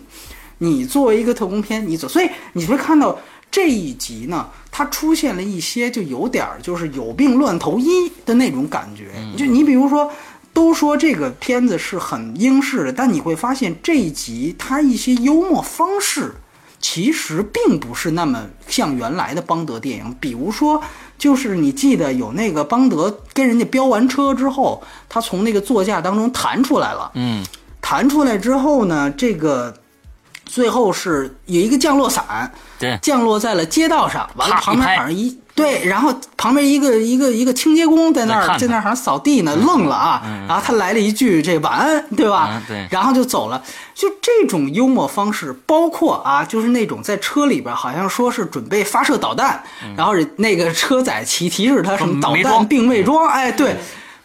[0.57, 3.17] 你作为一个特工片，你走，所以你会看到。
[3.57, 7.87] 这一集呢，它出现了一些就有点儿就是有病乱投医
[8.23, 9.09] 的那种感觉。
[9.35, 10.11] 就你比如说，
[10.53, 16.35] 都说这个片子是很英式的，但你会发现这一集它一些幽默方式
[16.79, 20.15] 其实并不是那么像原来的邦德电影。
[20.19, 20.79] 比如说，
[21.17, 27.11] 就是你记得有那个邦德跟人家飙完车之后，他从那个座驾当中弹出来了。
[27.15, 27.43] 嗯，
[27.81, 29.73] 弹出来之后呢，这个。
[30.47, 42.61] 最后是有一个降落伞，对，降落在了街道上，完了旁边好像一对，然后旁边一个一个一个清洁工在那儿在那儿好像扫地呢，愣了啊，然后他来了一句这晚安，对吧？
[42.67, 43.61] 对，然后就走了。
[43.95, 49.63] 就这种幽默方式，包括啊，就是那种在车里边好像说是准备发射导弹，
[49.95, 53.75] 然后那个车载提提示他什么导弹并未装，哎，对。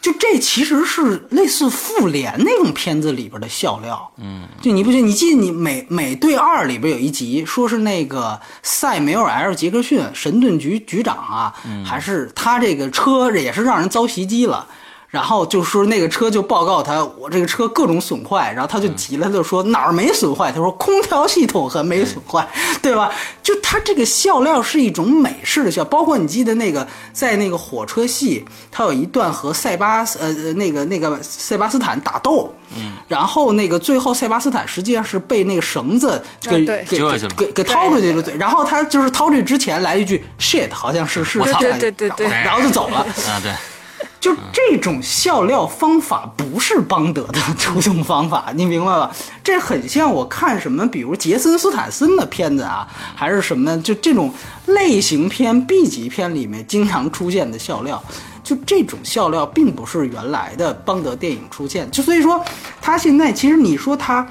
[0.02, 5.06] 就这其实是类似复联那种片子里边的笑料，嗯，就你不觉得？
[5.06, 11.54] 你记你美美队二里边有一集，说是那个塞梅尔 ·L· 杰克逊神盾局局长啊，
[11.86, 14.66] 还是他这个车也是让人遭袭击了，
[15.12, 20.50] 然后就说那个车就报告他，我这个车各种损坏，然后他就急了，就说哪儿没损坏？
[20.50, 22.48] 他说空调系统还没损坏，
[22.80, 23.12] 对吧？
[23.42, 36.98] 就他这个笑料是一种美式的笑，包括你记得那个在那个火车戏，他有一段和塞巴斯呃那个那个塞巴斯坦打斗，嗯，然后那个最后塞巴斯坦实际上是被那个绳子给给
[37.36, 43.00] 给给掏出去了，对，然后他就是掏出去之前来一句 shit，好像是是对对对对，然后就走了。
[43.00, 43.52] 啊，对。
[44.22, 49.10] 就这种笑料方法不是邦德的 出用方法，你明白吧？
[49.42, 52.86] 这很像我看什么，比如杰森斯坦森的片子啊，
[53.16, 54.32] 还是什么，就这种
[54.66, 58.00] 类型片 B 级片里面经常出现的笑料。
[58.44, 62.40] 就这种笑料并不是原来的邦德电影出现，就所以说
[62.80, 64.24] 他现在其实你说他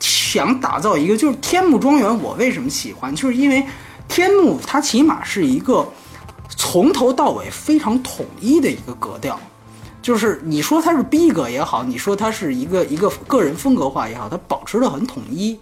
[0.00, 3.14] 想打造一个就是天幕庄园，我为什么喜欢？
[3.14, 3.62] 就是因为
[4.08, 5.86] 天幕它起码是一个。
[6.56, 9.38] 从头到尾非常统一的一个格调，
[10.00, 15.58] 就是你说它是逼格也好，你说它是一个一个个人风格化也好，它保持的很统一。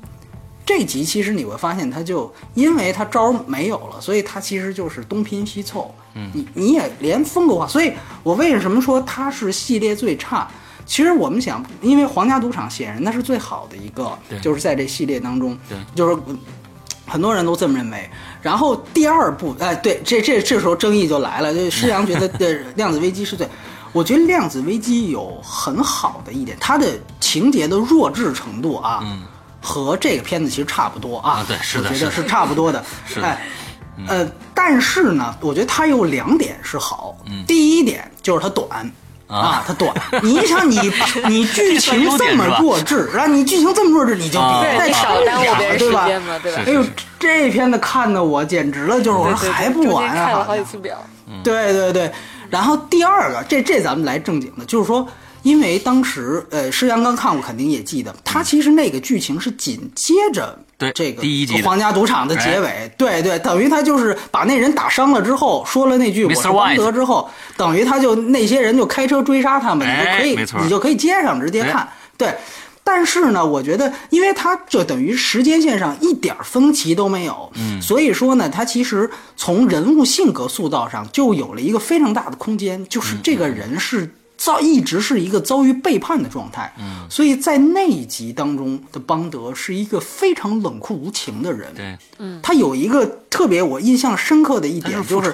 [0.65, 5.93] 这集其实你会发现，它就因为它招没有了，所以它其实就是东拼西凑。
[6.15, 7.93] 嗯，你你也连风格化，所以
[8.23, 10.49] 我为什么说它是系列最差？
[10.87, 16.17] 其实我们想，因为皇家赌场显然那是最好的一个，就是在这系列当中，对，就是
[17.11, 18.09] 很多人都这么认为。
[18.41, 21.53] 然后第二部，哎，对，这这这时候争议就来了。
[21.53, 23.47] 就施洋觉得的 量子危机是对，
[23.93, 26.87] 我觉得量子危机有很好的一点，它的
[27.19, 29.05] 情节的弱智程度啊，
[29.61, 31.45] 和这个片子其实差不多啊。
[31.47, 32.83] 对，是的，觉得是差不多的。
[33.05, 33.47] 是，哎，
[34.07, 37.17] 呃，但是呢，我觉得它有两点是好。
[37.47, 38.91] 第一点就是它短。
[39.31, 39.95] 啊，它短。
[40.23, 40.79] 你想，你
[41.29, 46.63] 你剧情这么弱智，然后你剧情这么弱智，你就别少耽误别人时间嘛，对吧？
[46.67, 46.85] 哎呦，
[47.19, 50.15] 这片子看的我简直了，就是我说还不完啊！
[50.27, 50.97] 看了好几次表。
[51.45, 52.13] 对对对，
[52.51, 55.07] 然后第二个，这这咱们来正经的，就是说。
[55.43, 60.59] 因为当时，呃，施阳刚看过，肯定也记得，他其实那个剧情是紧接着
[60.95, 72.35] 这个第一集皇家赌场的结尾，对对，等于他就是把那人打伤了之后，说了那句我是王德之后，等于他就那些人就开车追杀他们，你就可以，你就可以接上直接看，对。
[72.83, 84.11] 但是呢，我觉得，因为他就等于时间线上一点分歧都没有，嗯，所以说呢，他其实从人物性格塑造上就有了一个非常大的空间，就是这个人是。
[84.41, 95.31] 遭一直是一个遭遇背叛的状态，嗯，所以在那一集当中的邦德是一个非常冷酷无情的人，对，嗯，他有一个特别我印象深刻的一点就是，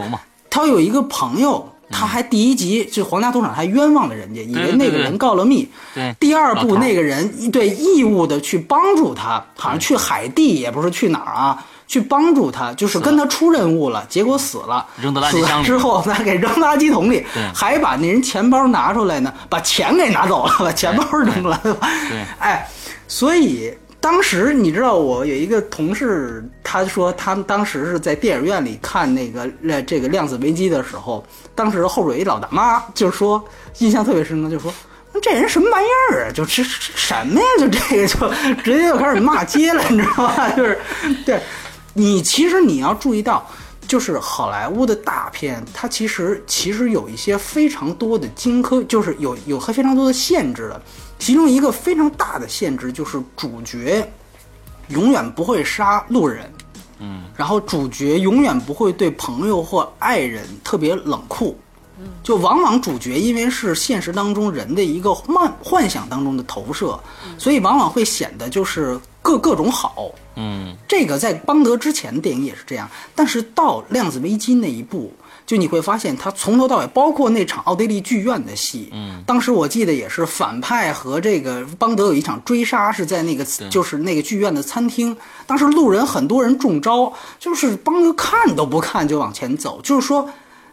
[0.51, 11.65] 他有一个朋友，他还第一集就皇家赌场还冤枉了人家，以为那个人告了密，对，第二部那个人对义务的去帮助他，好像去海地也不是去哪儿啊。
[11.87, 14.85] 去帮助他，就是跟他出任务了，结果死了。
[15.01, 21.89] 扔到垃圾箱里之后，再给扔垃圾桶里，还把那人钱包拿出来呢，把钱给拿走了，把钱包扔了，对吧？
[22.09, 22.25] 对。
[22.39, 22.69] 哎，
[23.07, 33.43] 所以当时你知道，我有一个同事，他说他们当时是在电影院里看那个呃这个量子危机的时候，当时后边有一老大妈，就说
[33.79, 34.73] 印象特别深刻，就说
[35.23, 36.33] 这人什么玩意儿啊？
[36.33, 37.47] 就这什么呀？
[37.59, 38.29] 就这个就
[38.63, 40.51] 直接就开始骂街了，你知道吧？
[40.51, 40.79] 就是
[41.25, 41.41] 对。
[41.99, 43.49] 你其实你要注意到，
[43.89, 50.83] 就是好莱坞的大片，它其实其实有一些非常多的荆轲，就是有有非常多的限制的。
[51.19, 54.07] 其中一个非常大的限制就是主角
[54.89, 56.53] 永远不会杀路人，
[56.99, 61.66] 嗯，然后主角永远不会对朋友或爱人特别冷酷，嗯，
[62.23, 66.99] 就往往主角因为是现实当中人的一个幻幻想当中的投射，
[67.39, 70.11] 所以往往会显得就是各各种好。
[70.35, 75.11] 嗯，这个在邦德之前的电影也是这样，但是到量子危机那一步，
[75.47, 85.17] 就你会发现他从头到尾，包括那场奥地利剧院的戏，嗯，当时我记得也是反派和这个邦德有一场追杀，是在那个就是那个剧院的餐厅，
[85.47, 87.11] 当时路人很多人中招，
[87.41, 90.29] 就是邦德看都不看就往前走，就是说。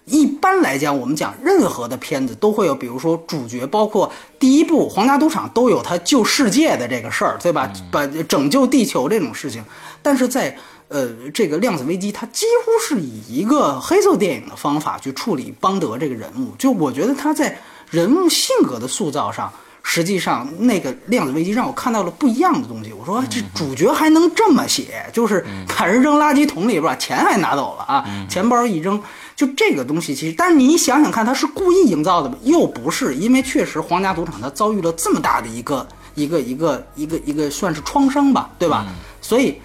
[0.06, 7.72] 一般来讲，我们讲任何的片子都会有，比如说主角，包括第一部《皇家赌场》都有他救世界的这个事儿，对吧？
[7.90, 9.64] 把拯救地球这种事情。
[10.02, 10.58] 但是在
[10.90, 16.54] 呃这个量子危机，它几乎是以一个黑色电影的方法去处理邦德这个人物。
[16.58, 17.58] 就我觉得他在
[17.90, 19.50] 人物性格的塑造上，
[19.84, 22.92] 实际上那个量子危机让我看到了不一样的东西。
[22.92, 29.02] 我说这主角还能这么写，就是把人扔垃圾桶里边，把钱还拿走了啊，钱包一扔。
[29.36, 32.38] 就这个东西，其实，但是你想想看，他是故意营造的吗？
[32.44, 38.86] 又不是，因为确实皇家赌场它遭遇了这么大的一个一个一个一个一个算是创伤吧，对吧？
[39.22, 39.58] 所以，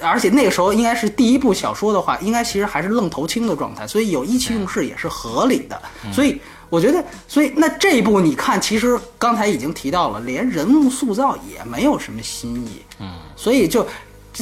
[0.00, 5.80] 而且那个时候应该是第一部小说的话，应该其实还是愣头青的状态，所以有意气用事也是合理的。
[6.12, 6.40] 所以
[6.70, 12.82] 我觉得，所以那这一部你看，其实刚才已经提到了，连人物塑造也没有什么新意。
[12.98, 13.86] 嗯，所以就。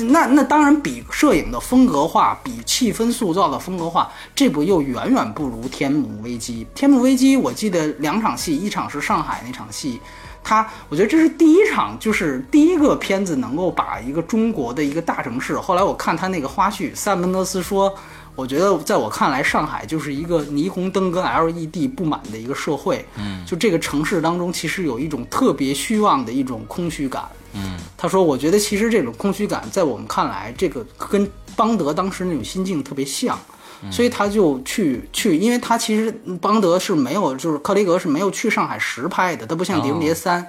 [0.05, 6.67] 那那当然比摄影的风格化，比气氛塑造的风格化，这部又远远不如《天幕危机》。
[6.79, 10.01] 《天幕危机》我记得两场戏，一场是上海那场戏，
[10.43, 15.59] 它我觉得这是第一场，就是第一个片子能够把一个中国的一个大城市。
[15.59, 17.95] 后来我看他那个花絮，塞门德斯说，
[18.35, 23.05] 我觉得在我看来，上海就是一个霓虹灯跟 LED 布满的一个社会。
[23.17, 27.25] 嗯，就这个城市当中，其实有一种特别虚妄的一种空虚感。
[27.55, 33.39] 嗯，他说：“我觉得其实这种空虚感，在我们看来，这个跟邦德当时那种心境特别像，
[33.91, 36.11] 所以他就去去，因为他其实
[36.41, 40.43] 邦德是没有，就是克雷格是没有去上海实拍的，他不像《碟中谍三》，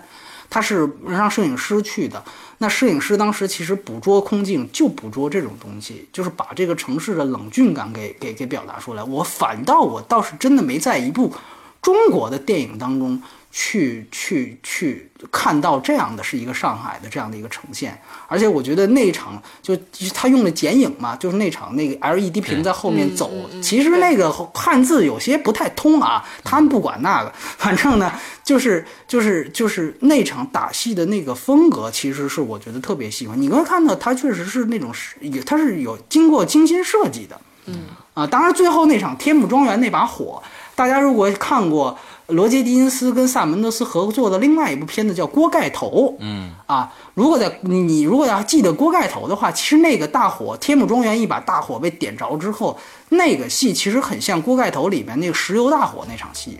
[0.49, 2.21] 他是让摄影师去的。
[2.57, 9.03] 那摄影师当时其实捕捉空镜就捕捉这种东西，就是把这个城市的冷峻感给给给表达出来。
[9.03, 11.33] 我反倒我倒是真的没在一部
[11.81, 13.19] 中国的电影当中。”
[13.51, 19.75] 去去去看到这样的是一个上海的这样的一个呈现，而且我觉得那场就
[20.13, 23.31] 他用了剪影嘛，就是那场那个 LED 屏在后面走，
[23.61, 28.11] 其实那个汉字有些不太通啊，他们不管那个，反正呢
[28.43, 33.41] 就是就是就是那场打戏的那个风格，其实是我觉得特别喜欢。
[33.41, 40.41] 你刚看到他确实是那种是，他是有经过精心设计的，嗯啊，当然最后那场天幕庄园那把火，
[40.75, 41.97] 大家如果看过。
[42.29, 46.13] 罗杰·狄金斯跟萨门德斯合作的另外一部片子叫《锅盖头》。
[46.19, 52.77] 嗯啊，如果在你如果要记得《锅盖头》的话，其实那个大火，天幕庄园一把大火被点着之后，
[53.09, 56.59] 那个戏其实很像《锅盖头》里面那个石油大火那场戏，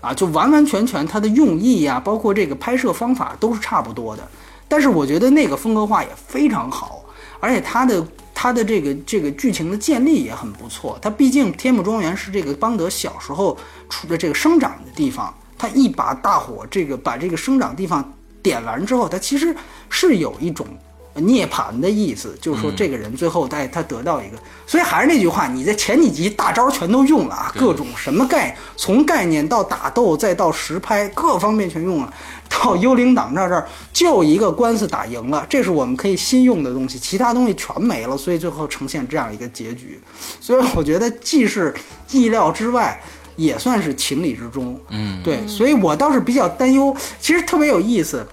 [0.00, 4.22] 啊，就完完全全它的用意呀，包括这个拍摄方法都是差不多的。
[4.68, 7.04] 但是我觉得那个风格化也非常好，
[7.40, 8.04] 而且它的。
[8.34, 10.98] 他的这个这个剧情的建立也很不错。
[11.00, 13.56] 他毕竟天幕庄园是这个邦德小时候
[13.88, 15.32] 处的这个生长的地方。
[15.58, 19.54] 他一把大火，这个把这个生长地方点完之后，他其实
[19.88, 20.66] 是有一种
[21.14, 24.36] 涅槃的意思，就是说这个人最后在他得到一个。
[24.66, 32.12] 所以还是那句话，你在前几集大招全都用了啊，各种什么概，从概念到打斗再到实拍，各方面全用了。
[32.52, 40.00] 到幽灵党这儿这儿就一个官司打赢了，这是我们可以新用的东西，其他东西全没了，所以最后呈现这样一个结局。
[40.40, 41.74] 所以我觉得既是
[42.10, 43.00] 意料之外，
[43.36, 44.78] 也算是情理之中。
[44.90, 48.26] 嗯，对，所以我倒是比较担忧，其实特别有意思。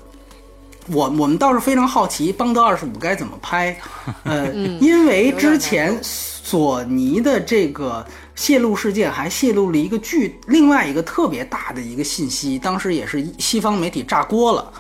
[0.92, 3.80] 我我们倒是非常好奇《邦德二十五》该怎么拍，
[4.24, 4.52] 呃，
[4.82, 5.96] 因为之前
[6.50, 8.06] 索尼的这个。
[8.36, 14.72] 泄露事件还泄露了一个巨另外一个特别大的一个信息，当时也是西方媒体炸锅了，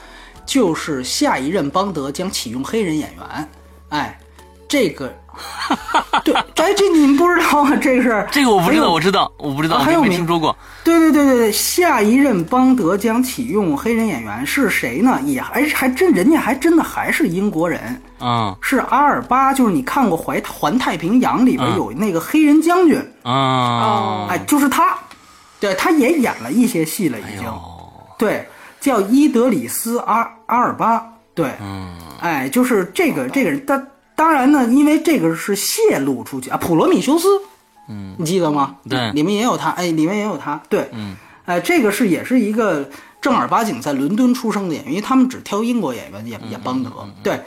[0.45, 3.49] 就是下一任邦德将启用黑人演员。
[3.89, 4.17] 哎，
[4.65, 5.13] 这个，
[6.23, 7.75] 对，哎，这你们不知道啊？
[7.81, 10.55] 这个事儿，这个我不知道，我知道，我不知道，还有没听说过。
[10.83, 15.19] 对对对对对，下一任邦德将启用黑人演员是谁呢？
[15.23, 18.01] 也还还真，人家还真的还是英国人。
[18.21, 24.97] 嗯，是阿尔巴，就是你看过《环环太平洋》里边有那个黑人将军啊，哎，就是他，
[25.59, 27.49] 对，他也演了一些戏了，已经，
[28.17, 28.45] 对，
[28.81, 31.01] 叫伊德里斯阿阿尔巴，
[31.33, 33.81] 对，嗯，哎，就是这个这个人，当
[34.19, 37.27] 当然呢，因为这个是泄露出去啊，普罗米修斯，
[37.87, 38.75] 嗯，你记得吗？
[38.89, 41.15] 对，里面也有他，哎，里面也有他，对，嗯，
[41.45, 42.89] 哎，这个是也是一个
[43.21, 46.91] 正儿八经在伦敦出生的演员，因为他们只挑英国演员演演邦德，
[47.23, 47.39] 对。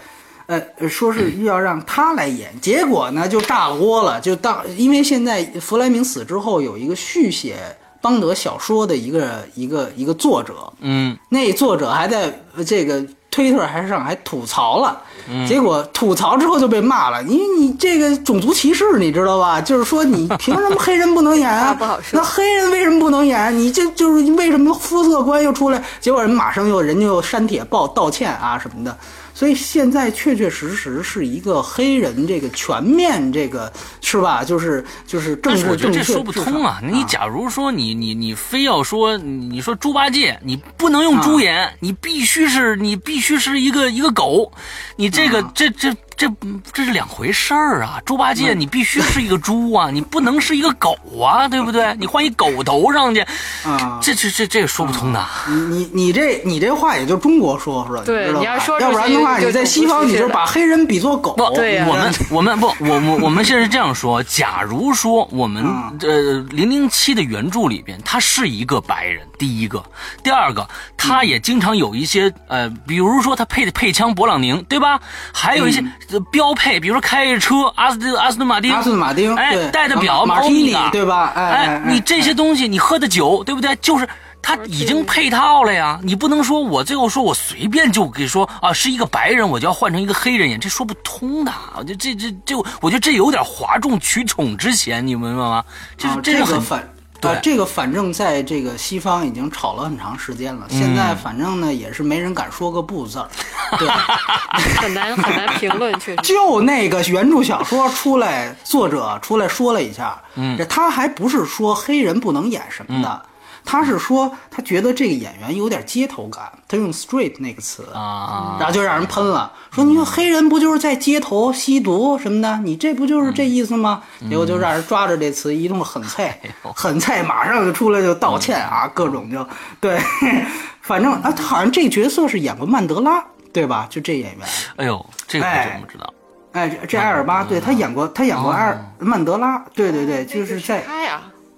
[0.46, 7.56] 呃，说是要让他来演，结果呢就炸锅了，就当因为现在弗莱明死之后，有一个续写
[8.00, 15.00] 邦德小说的一个一个一个作者，嗯，那作者还在这个推特还上还吐槽了，
[15.46, 19.60] 结果吐槽之后就被骂了，因为你这个种族歧视，你知道吧？
[19.60, 21.72] 就是说你凭什么黑人不能演啊？
[21.78, 22.18] 不好说。
[22.18, 23.56] 那黑人为什么不能演？
[23.56, 25.82] 你这就是为什么肤色观又出来？
[26.00, 28.96] 结果人马上又人家又删帖报道歉啊什么的。
[29.34, 33.72] 所以现在确确实实是一个黑人这个全面这个
[34.02, 34.44] 是吧？
[34.44, 35.98] 就是就是政治正确。
[35.98, 36.80] 这说不通啊！
[36.82, 44.52] 你假如说你你你非要说你说猪八戒，你不能用猪眼，你必须是你必须是一个一个狗，
[44.96, 45.94] 你这个这这。
[46.16, 46.30] 这
[46.72, 48.00] 这是两回事儿啊！
[48.04, 51.94] 猪八戒，你必须是一个猪啊，你不能是一个狗啊，对不对？
[51.98, 53.20] 你换一狗头上去，
[53.64, 55.24] 啊，这这这这说不通的。
[55.48, 58.02] 你你你这你这话也就中国说是吧？
[58.04, 61.34] 对，你要说，要不然的话，你在西方你就把黑人比作狗。
[61.34, 65.64] 不，我们我们不，我我我们现在是这样说：假如说我们
[66.00, 69.82] 呃零零七的原著里边，他是一个白人，第一个，
[70.22, 75.00] 第二个，他也经常有一些呃，比如说他配的配枪勃朗宁，对吧？
[75.32, 75.82] 还有一些。
[76.30, 81.32] 标配，比如说开着车，阿斯阿斯顿马丁，阿斯顿马丁，哎，戴的表，马丁尼，对吧？
[81.34, 83.74] 哎，你这些东西，你喝的酒，对不对？
[83.76, 84.08] 就是
[84.42, 91.52] 他已经配套了呀，你不能说我最后说我随便就给说啊，是一个白人，我就要换成一个黑人演，这说不通的。
[91.76, 95.64] 我觉得这这这，我觉得这有点哗众取宠之嫌，你明白吗？
[95.96, 96.86] 这这个很反。
[97.30, 103.28] 呃，这个反正在这个西方已经吵了很长时间了，现在反正呢也是没人敢说个不字儿，
[103.78, 103.88] 对，
[104.80, 106.22] 很难很难评论，确实。
[106.22, 113.22] 就那个原著小说出来，作者出来说了一下，嗯，这他还不是说黑人不能演什么的。
[113.64, 124.02] 他是说，他觉得这个演员有点街头感，他用 “street” 那个词啊，然后就让人喷了，说你说黑人不就是在街头吸毒什么的，你这不就是这意思吗？
[124.28, 126.38] 结果就让人抓着这词一通狠菜，
[126.74, 129.46] 狠菜马上就出来就道歉啊，各种就
[129.80, 130.00] 对，
[130.82, 133.86] 反正啊，他好像这角色是演过曼德拉，对吧？
[133.88, 136.12] 就这演员，哎呦，这个我真不知道，
[136.52, 140.84] 哎，这埃尔巴，对他演过，他演过埃尔曼德拉，对对对，就是在。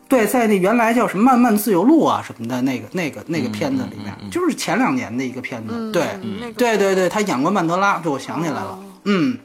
[0.09, 5.91] 对，在那原来叫什么《漫漫自由路》啊什么的那个那个那个片子里面，就是前两年的一个片子。
[5.93, 6.07] 对，
[6.57, 8.79] 对对对，他演过曼德拉，这我想起来了。
[9.05, 9.39] 嗯，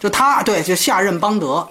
[0.00, 1.66] 就他，对，就下任邦德。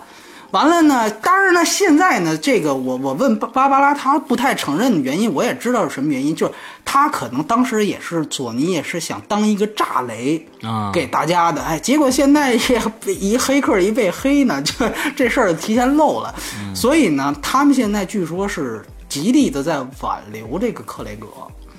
[0.55, 6.53] 完了呢，当然呢，现在呢，这个我我问芭芭拉，他不太承认的原因，我也知道是什么原因，就是
[6.85, 12.81] 他可能当时也是佐尼也是想当一个炸雷啊，给大家的，哎，结果现在也
[13.19, 14.73] 一黑客一被黑呢，就
[15.13, 16.33] 这事儿提前漏了，
[16.73, 21.27] 所以呢，他们现在据说是极力的在挽留这个克雷格，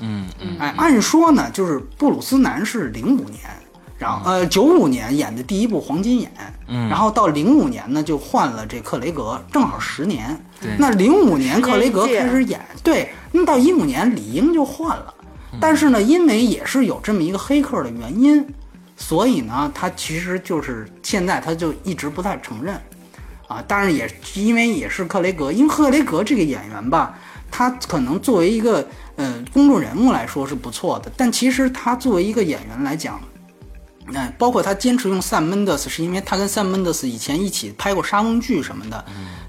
[0.00, 3.40] 嗯嗯，哎，按说呢，就是布鲁斯南是零五年。
[3.98, 6.30] 然后，呃，九五年演的第一部《黄金眼》，
[6.68, 10.38] 嗯，然后到零五年呢，就换了这克雷格，正好十年。
[10.60, 15.14] 对，那零五年克雷格开始演，对，那到一五年李英就换了。
[15.58, 18.46] 但是呢，因为也是有这么一个黑客的原因，
[18.98, 22.78] 所以呢，他其实就是现在他就一直不太承认，
[23.48, 27.14] 啊，当然也因为也是克雷格，因为克雷格这个演员吧，
[27.50, 33.18] 他可能作为一个呃公众人物来说是不错的，但其实他作为一个演员来讲。
[34.08, 39.04] 那包括他坚持用 Sam Mendes，是因为他跟 Sam Mendes 以前一起拍过沙翁剧什么的。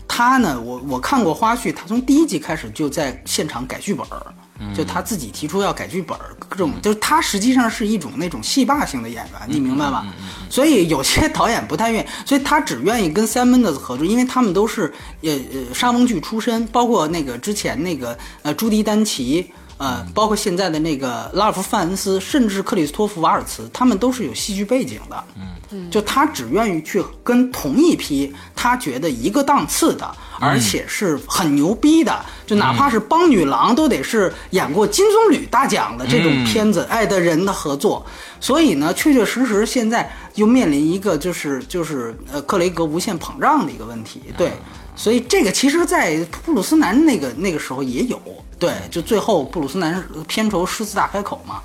[0.07, 4.25] 他呢，我我看过花絮，他从第一集开始就在现场改剧本儿，
[4.73, 10.07] 就他自己提出要改剧本儿，各种就是他实际上是一种那种戏霸型的演员，你明白吧？
[10.49, 19.51] 所以有些导演不太愿意，所以他只愿意跟 Sam Mendes 合作，因为他们都是呃呃沙翁剧出身，包括那个之前那个呃朱迪丹奇。
[19.77, 25.23] 呃，包括现在的那个拉尔夫·范恩斯，甚至克里斯托弗·瓦尔茨，他们都是有戏剧背景的。
[25.69, 30.09] 嗯，就他只愿意去跟同一批他觉得一个档次的，
[30.39, 38.05] 而且是很牛逼的，就哪怕是帮女郎都得是演过金棕榈大奖的这种片子爱的人的合作。
[38.39, 44.21] 所以呢，确确实实现在又面临一个就是就是呃克雷格无限膨胀的一个问题。
[44.37, 44.53] 对，
[44.98, 48.19] 所以这个其实，在布鲁斯南那个那个时候也有。
[48.60, 51.61] 对，就最后布鲁斯南片酬狮子大开口嘛，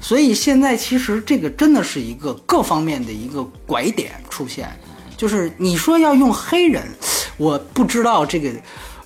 [0.00, 4.68] 所以现在其实这个真的是一个各方面的一个拐点出现，
[5.16, 6.82] 就是你说要用黑人，
[7.36, 8.50] 我不知道这个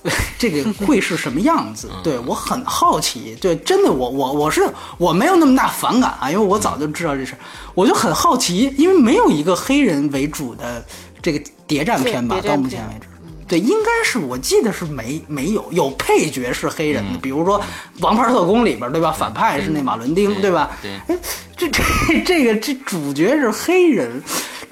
[0.39, 4.67] 这个会是什么样子，对我很好奇，对，真的我我我是
[4.97, 7.35] 我没有那么大反感啊，因为我早就知道这事，
[7.75, 10.83] 我就很好奇，因为没有一个黑人为主的
[11.21, 13.07] 这个谍战片吧，到目前为止。
[13.47, 17.59] 对，应该是我记得是没没有有配角是黑人的，比如说
[17.99, 19.11] 《王牌特工》里边，对吧？
[19.11, 20.71] 反派是那马伦丁，对吧？
[20.81, 21.17] 对，哎，
[21.55, 21.83] 这这
[22.25, 24.21] 这个这主角是黑人。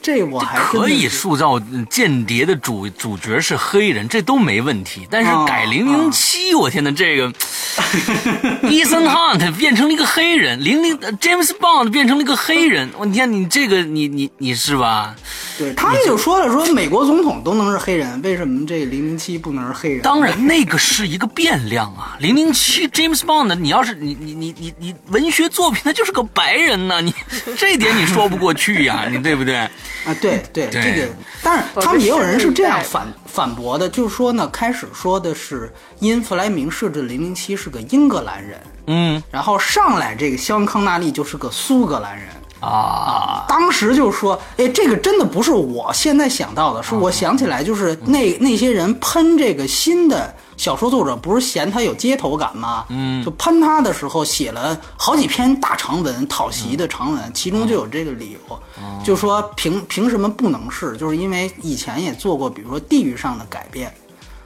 [0.06, 1.60] 这我还可以塑造
[1.90, 5.08] 间谍的主主角是黑人，这都没问题。
[5.10, 7.28] 但是改零零七，我天呐，这个，
[8.70, 15.16] Ethan Hunt 变成了一个黑人，零零 James Bond 变成了一个黑人，我天，你这个你你你是吧？
[15.58, 20.04] 对，他们就说了，说美国总统都能是黑人，为什么这零零七不能是黑人？
[20.04, 22.16] 当然，那个是一个变量啊。
[22.20, 27.12] 零零七 James Bond，你要是你你你你你文学作品，他就是个白人呢，你
[27.58, 29.68] 这点你说不过去呀，你对不对？
[30.06, 31.08] 啊，对 对，这个，
[31.42, 42.28] 但是他们也有人是这样反反驳的，就是说呢，开始说的是因弗莱明设置零零七是个英格兰人，嗯，然后上来这个肖恩康纳利就是个苏格兰人
[42.60, 50.34] 啊，当时就说，哎，这个真的不是我现在想到的，是我想起来就是那那些人喷这个新的。
[50.58, 52.86] 小说作者不是嫌他有街头感吗？
[52.90, 58.60] 嗯，就喷他的时候写了好几篇大长文，讨袭的长文，其中就有这个理由，
[59.04, 60.96] 就说凭凭什么不能是？
[60.98, 63.94] 就是因为以前也做过，比如说地域上的改变，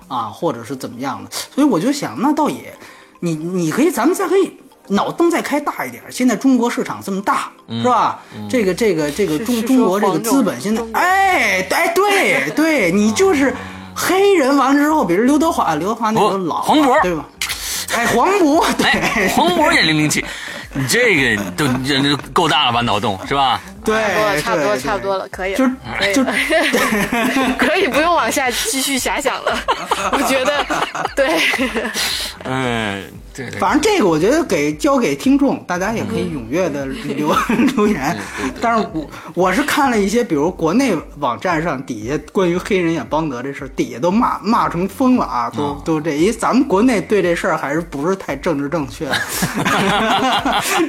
[0.07, 2.73] 啊，或者是怎么样的，所以我就想，那倒也，
[3.19, 4.51] 你你可以，咱们再可以
[4.87, 8.19] 脑洞再开大一点，现在中国市场这么大，是吧？
[8.49, 13.55] 这个这个这个中中国这个资本现在，哎哎，对对，你就是
[14.01, 17.25] 黑人完了之后，比如刘德华，刘德华那个老黄渤，对吧？
[17.97, 20.23] 哎，黄渤，对，黄渤演零零七。
[20.71, 23.59] 你这个都这够大了吧，脑洞是吧？
[23.83, 25.65] 对，差不多，差不多了，可以，就
[26.13, 26.23] 就
[27.57, 29.57] 可以不用往下继续遐想了。
[30.11, 30.65] 我觉得，
[31.15, 31.27] 对，
[32.43, 33.03] 嗯。
[33.57, 37.33] 反正这个我觉得给交给听众，大家也可以踊跃的留
[37.73, 38.13] 留言。
[38.59, 49.05] 但是我我是看了一些，比如国内网站上底下关于黑人演邦德这事儿，底下都骂骂成疯了啊，都都这，因为咱们国内对这事儿还是不是太政治正确，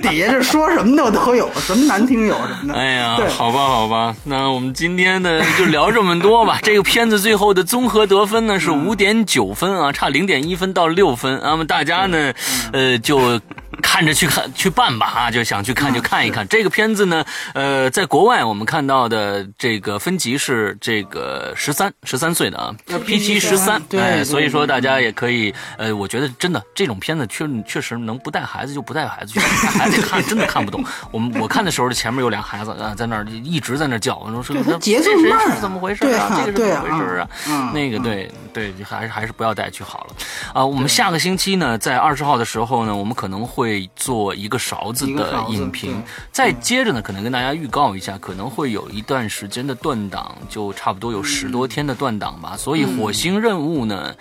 [0.03, 2.80] 底下这说什么的都有，什么难听有什么的。
[2.81, 6.59] 哎呀，好吧好吧，那我们今天呢就聊这么多吧。
[6.65, 11.39] 这个片子最后的综合得分呢是五点九分啊，差零点一分到六分。
[11.43, 12.32] 那么大家呢？
[12.73, 13.39] 呃，就。
[13.81, 17.24] 看着去看去办吧啊，就想去看就看一看这个片子呢。
[17.55, 22.74] 呃，在国外我们看到的这个分级是这个十三十三岁的啊
[23.07, 23.81] ，P 七十三。
[23.89, 30.85] 对，所以说大家也可以呃，我觉得真的这种片子确确实能不带孩子就不带孩子去，带孩子看 真的看不懂。
[31.11, 36.43] 我们我看的时候，前面有俩孩子啊，在那儿一直在那叫，我说是节奏慢，是怎么回事啊？
[36.44, 37.28] 这个是怎么回事啊？
[37.73, 40.15] 那个对对，还是还是不要带去好了
[40.52, 40.65] 啊。
[40.65, 43.70] 我们下个星期呢，在二十号的时候呢，我们可能会。
[43.71, 46.03] 会做一个勺子的影评，
[46.33, 52.57] 再接着呢，可能跟大家预告一下，可能会有一段时间的断档，就差不多有十多天的断档吧。
[52.57, 54.13] 所以火星任务呢，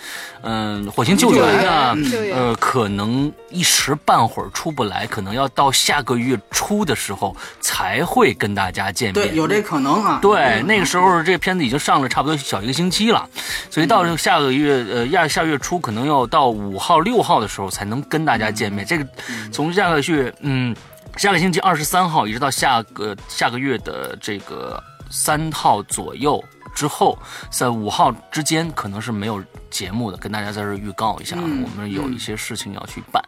[0.44, 1.98] 嗯，火星救援呢，
[2.32, 9.28] 呃，可能一时半会儿出不来，可能要到下个月初的时候才会跟大家见面。
[9.28, 10.20] 对，有这可能啊。
[10.22, 13.28] 对，那个时候这片子已经上了差不多小一个星期了，
[13.72, 18.86] 所以到下个月呃下下月初可能要到五号六号的时候才能跟大家见面。
[18.86, 19.08] 这个。
[19.52, 20.76] 从下个月，嗯，
[21.18, 26.44] 下个星期二十三号一直到下个下个月的这个三号左右
[26.76, 27.18] 之后，
[27.50, 33.24] 在五号之间可能是没有节目的，跟大家在这预告一下，我们有一些事情要去办，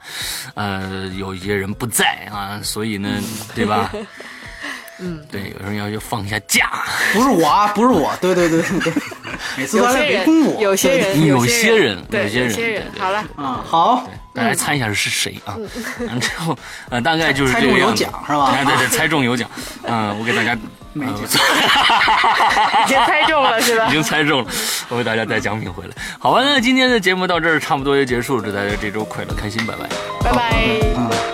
[0.56, 3.10] 呃，有一些人不在啊，所以呢，
[3.56, 3.92] 对吧？
[5.02, 6.84] 嗯，对，有人要要放下假，
[7.14, 8.94] 不是我啊，不是我， 对对对对，
[9.58, 14.08] 每次都来围攻我，有些人，有些人，有些人，好了，啊，好。
[14.34, 15.58] 大家猜一下是谁啊？
[16.08, 16.58] 然之后，
[16.90, 18.56] 呃，大概就是猜中有奖是吧？
[18.64, 19.50] 对对，猜中有奖。
[19.84, 20.58] 嗯，我给大家，
[20.94, 21.14] 没 已
[22.88, 23.88] 经猜中了是吧？
[23.90, 24.50] 已经猜中了，
[24.88, 25.94] 我给大家带奖品回来。
[26.18, 29.90] 好吧，那今天的节目到这儿差不多就结束了，祝大家这周快乐开心，拜拜，
[30.24, 31.31] 拜拜。